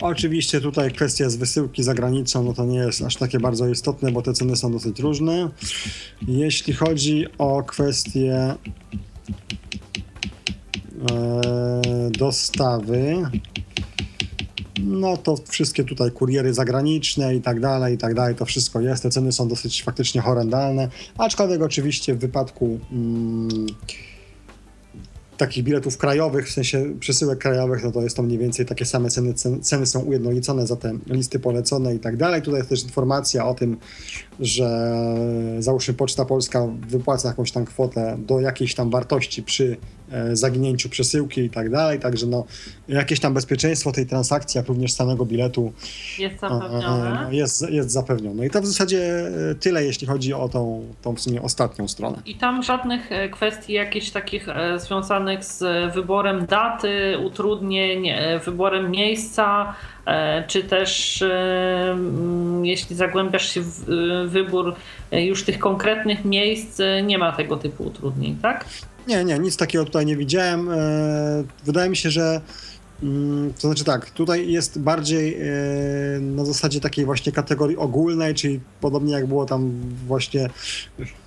[0.00, 4.12] Oczywiście tutaj kwestia z wysyłki za granicą, no to nie jest aż takie bardzo istotne,
[4.12, 5.48] bo te ceny są dosyć różne.
[6.28, 8.54] Jeśli chodzi o kwestię
[11.10, 11.40] e,
[12.10, 13.22] dostawy,
[14.82, 19.02] no to wszystkie tutaj kuriery zagraniczne i tak dalej, i tak dalej, to wszystko jest.
[19.02, 20.88] Te ceny są dosyć faktycznie horrendalne,
[21.18, 23.66] aczkolwiek oczywiście w wypadku mm,
[25.38, 29.10] takich biletów krajowych, w sensie przesyłek krajowych, no to jest to mniej więcej takie same
[29.10, 32.42] ceny, ceny są ujednolicone za te listy polecone i tak dalej.
[32.42, 33.76] Tutaj jest też informacja o tym,
[34.40, 34.94] że
[35.58, 39.76] załóżmy Poczta Polska wypłaca jakąś tam kwotę do jakiejś tam wartości przy
[40.32, 42.44] zaginięciu przesyłki i tak dalej, także no
[42.88, 45.72] jakieś tam bezpieczeństwo tej transakcji, jak również samego biletu
[46.18, 47.20] jest zapewnione.
[47.22, 48.46] No, jest, jest zapewnione.
[48.46, 52.22] I to w zasadzie e, tyle, jeśli chodzi o tą, tą w sumie ostatnią stronę.
[52.26, 58.08] I tam żadnych e, kwestii jakichś takich związanych z wyborem daty, utrudnień,
[58.44, 59.74] wyborem miejsca,
[60.08, 61.96] E, czy też e,
[62.62, 63.84] jeśli zagłębiasz się w
[64.28, 64.74] wybór
[65.10, 68.64] e, już tych konkretnych miejsc, nie ma tego typu utrudnień, tak?
[69.08, 70.68] Nie, nie, nic takiego tutaj nie widziałem.
[71.64, 72.40] Wydaje mi się, że
[73.02, 75.38] mm, to znaczy tak, tutaj jest bardziej
[76.20, 79.72] na zasadzie takiej właśnie kategorii ogólnej, czyli podobnie jak było tam
[80.06, 80.50] właśnie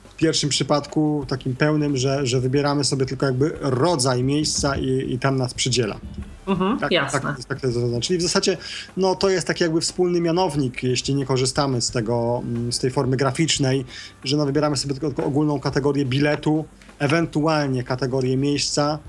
[0.09, 5.19] w pierwszym przypadku, takim pełnym, że, że wybieramy sobie tylko jakby rodzaj miejsca i, i
[5.19, 5.99] tam nas przydziela.
[6.47, 7.19] Mhm, tak, jasne.
[7.19, 7.71] Tak, tak, tak,
[8.01, 8.57] Czyli w zasadzie
[8.97, 12.91] no, to jest taki jakby wspólny mianownik, jeśli nie korzystamy z tego, mm, z tej
[12.91, 13.85] formy graficznej,
[14.23, 16.65] że no, wybieramy sobie tylko ogólną kategorię biletu,
[17.01, 18.99] ewentualnie kategorię miejsca.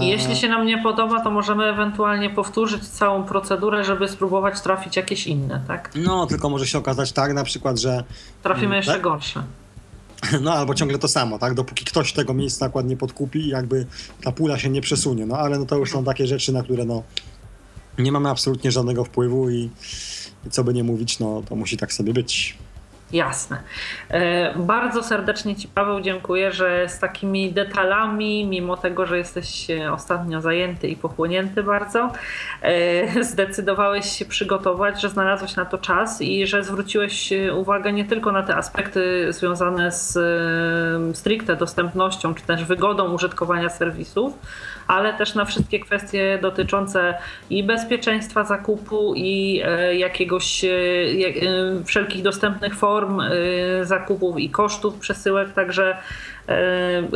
[0.00, 4.96] I jeśli się nam nie podoba, to możemy ewentualnie powtórzyć całą procedurę, żeby spróbować trafić
[4.96, 5.90] jakieś inne, tak?
[5.94, 8.04] No, tylko może się okazać tak na przykład, że...
[8.42, 9.02] Trafimy mm, jeszcze tak?
[9.02, 9.42] gorsze.
[10.42, 11.54] No albo ciągle to samo, tak?
[11.54, 13.86] Dopóki ktoś tego miejsca ładnie podkupi i jakby
[14.22, 15.26] ta pula się nie przesunie.
[15.26, 17.02] No ale no to już są takie rzeczy, na które no
[17.98, 19.70] nie mamy absolutnie żadnego wpływu i,
[20.46, 22.58] i co by nie mówić, no to musi tak sobie być.
[23.12, 23.58] Jasne.
[24.08, 30.40] E, bardzo serdecznie Ci, Paweł, dziękuję, że z takimi detalami, mimo tego, że jesteś ostatnio
[30.40, 32.12] zajęty i pochłonięty bardzo,
[32.62, 38.32] e, zdecydowałeś się przygotować, że znalazłeś na to czas i że zwróciłeś uwagę nie tylko
[38.32, 40.18] na te aspekty związane z
[41.16, 44.38] stricte dostępnością, czy też wygodą użytkowania serwisów,
[44.86, 47.14] ale też na wszystkie kwestie dotyczące
[47.50, 50.64] i bezpieczeństwa zakupu, i e, jakiegoś
[51.84, 53.20] wszelkich dostępnych form,
[53.82, 55.96] zakupów i kosztów przesyłek, także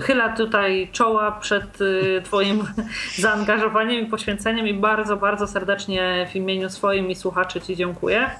[0.02, 1.78] chyla tutaj czoła przed
[2.24, 2.64] Twoim
[3.18, 8.30] zaangażowaniem i poświęceniem i bardzo, bardzo serdecznie w imieniu swoim i słuchaczy Ci dziękuję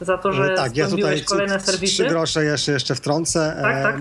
[0.00, 1.94] za to, że tak, ja tutaj kolejne serwisy.
[1.94, 3.58] Trzy grosze jeszcze, jeszcze wtrącę.
[3.62, 3.96] Tak, tak.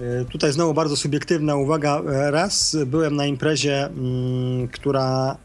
[0.00, 2.02] Mm, tutaj znowu bardzo subiektywna uwaga.
[2.30, 5.36] Raz byłem na imprezie, mm, która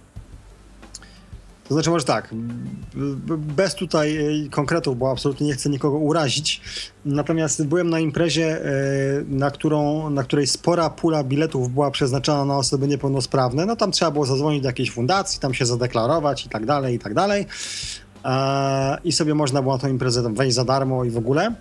[1.68, 2.30] to znaczy, może tak,
[3.38, 6.62] bez tutaj e, konkretów, bo absolutnie nie chcę nikogo urazić.
[7.06, 8.72] Natomiast byłem na imprezie, e,
[9.28, 13.66] na, którą, na której spora pula biletów była przeznaczona na osoby niepełnosprawne.
[13.66, 17.00] No tam trzeba było zadzwonić do jakiejś fundacji, tam się zadeklarować i tak dalej, i
[17.00, 17.46] tak dalej.
[18.26, 21.56] E, I sobie można było na tą imprezę wejść za darmo i w ogóle.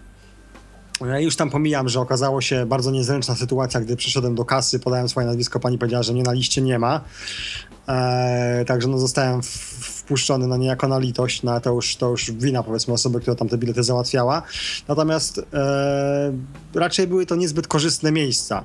[1.00, 5.26] Już tam pomijam, że okazało się bardzo niezręczna sytuacja, gdy przyszedłem do kasy, podałem swoje
[5.26, 7.00] nazwisko, pani powiedziała, że mnie na liście nie ma.
[7.88, 9.42] Eee, także no zostałem
[10.04, 13.48] wpuszczony na niejako na litość, no to już, to już wina powiedzmy osoby, która tam
[13.48, 14.42] te bilety załatwiała.
[14.88, 16.32] Natomiast e,
[16.74, 18.64] raczej były to niezbyt korzystne miejsca.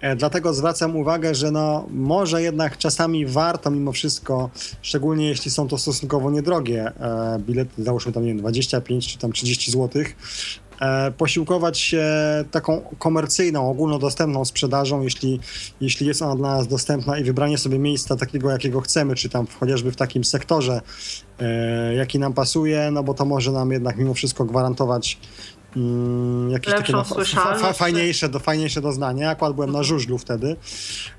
[0.00, 4.50] E, dlatego zwracam uwagę, że no, może jednak czasami warto mimo wszystko,
[4.82, 9.32] szczególnie jeśli są to stosunkowo niedrogie e, bilety, załóżmy tam nie wiem, 25 czy tam
[9.32, 10.16] 30 złotych,
[11.16, 12.04] posiłkować się
[12.50, 15.40] taką komercyjną, ogólnodostępną sprzedażą, jeśli,
[15.80, 19.46] jeśli jest ona dla nas dostępna i wybranie sobie miejsca takiego, jakiego chcemy, czy tam
[19.60, 20.80] chociażby w takim sektorze,
[21.40, 25.18] e, jaki nam pasuje, no bo to może nam jednak mimo wszystko gwarantować
[25.78, 29.30] mm, jakieś takie no, fa, fa, fajniejsze, do, fajniejsze doznanie.
[29.30, 30.56] Akurat byłem na żużlu wtedy.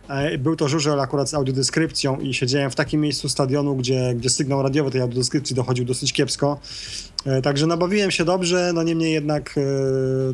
[0.09, 4.29] E, był to żużel akurat z audiodeskrypcją i siedziałem w takim miejscu stadionu, gdzie, gdzie
[4.29, 6.59] sygnał radiowy tej audiodeskrypcji dochodził dosyć kiepsko.
[7.25, 9.61] E, także nabawiłem się dobrze, no niemniej jednak e,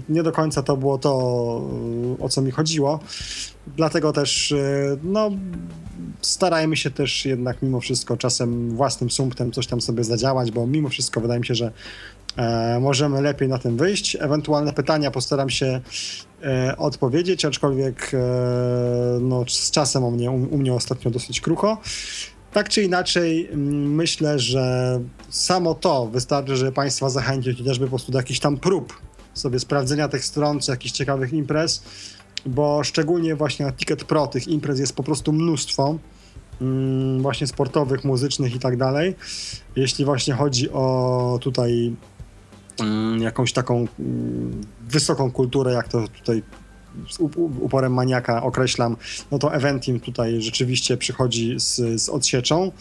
[0.10, 1.14] nie do końca to było to,
[2.20, 3.00] o co mi chodziło.
[3.78, 4.54] Dlatego też
[5.04, 5.32] no,
[6.22, 10.90] starajmy się też jednak mimo wszystko czasem własnym sumptem coś tam sobie zadziałać, bo mimo
[10.90, 11.72] wszystko wydaje mi się, że
[12.38, 14.18] e, możemy lepiej na tym wyjść.
[14.20, 15.82] Ewentualne pytania postaram się
[16.44, 18.18] e, odpowiedzieć, aczkolwiek e,
[19.22, 21.78] no, z czasem u mnie, u, mnie ostatnio dosyć krucho.
[22.54, 23.50] Tak czy inaczej,
[23.88, 25.00] myślę, że
[25.30, 28.94] samo to wystarczy, żeby Państwa zachęcić chociażby po prostu do jakichś tam prób
[29.34, 31.84] sobie sprawdzenia tych stron, czy jakichś ciekawych imprez,
[32.46, 35.98] bo szczególnie właśnie na Ticket Pro tych imprez jest po prostu mnóstwo.
[37.20, 39.16] Właśnie sportowych, muzycznych i tak dalej.
[39.76, 41.96] Jeśli właśnie chodzi o tutaj
[43.20, 46.44] jakąś taką mm, wysoką kulturę, jak to tutaj
[47.10, 47.20] z
[47.60, 48.98] uporem maniaka określam,
[49.32, 52.72] no to Eventim tutaj rzeczywiście przychodzi z, z odsieczą.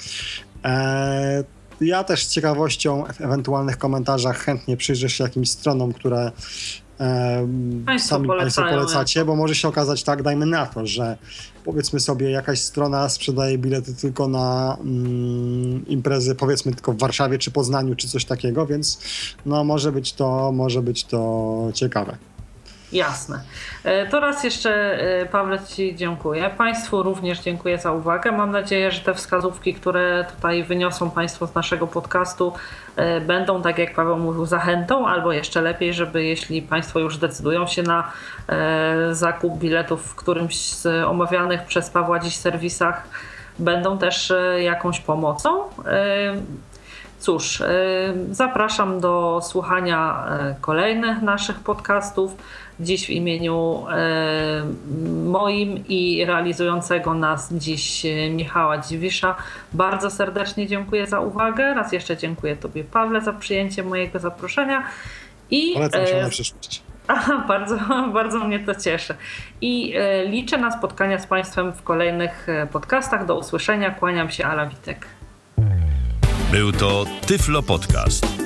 [0.65, 1.45] E,
[1.81, 6.33] ja też z ciekawością w ewentualnych komentarzach chętnie przyjrzę się jakimś stronom, które
[7.87, 11.19] Państwo sami Państwo polecacie, bo może się okazać tak, dajmy na to, że
[11.65, 17.51] powiedzmy sobie jakaś strona sprzedaje bilety tylko na mm, imprezy powiedzmy tylko w Warszawie czy
[17.51, 18.99] Poznaniu czy coś takiego, więc
[19.47, 22.17] no może być to, może być to ciekawe.
[22.95, 23.41] Jasne.
[23.85, 24.71] E, to raz jeszcze,
[25.21, 26.51] e, Pawle, Ci dziękuję.
[26.59, 28.33] Państwu również dziękuję za uwagę.
[28.33, 32.53] Mam nadzieję, że te wskazówki, które tutaj wyniosą Państwo z naszego podcastu,
[32.97, 37.67] e, będą, tak jak Paweł mówił, zachętą, albo jeszcze lepiej, żeby jeśli Państwo już decydują
[37.67, 38.13] się na
[39.13, 43.09] zakup biletów w którymś z omawianych przez Pawła dziś serwisach,
[43.59, 45.61] będą też jakąś pomocą.
[47.19, 47.63] Cóż,
[48.31, 50.27] zapraszam do słuchania
[50.61, 52.37] kolejnych naszych podcastów.
[52.81, 54.65] Dziś w imieniu e,
[55.25, 59.35] moim i realizującego nas dziś e, Michała Dziwisza
[59.73, 61.75] bardzo serdecznie dziękuję za uwagę.
[61.75, 64.83] Raz jeszcze dziękuję Tobie, Pawle, za przyjęcie mojego zaproszenia.
[65.51, 66.83] I, Polecam się e, na przyszłość.
[67.09, 67.79] Aha, bardzo,
[68.15, 69.15] bardzo mnie to cieszy.
[69.61, 69.95] I
[70.27, 73.27] liczę na spotkania z Państwem w kolejnych podcastach.
[73.27, 73.91] Do usłyszenia.
[73.91, 75.07] Kłaniam się, Ala Witek.
[76.53, 78.44] Był to Tyflo Podcast.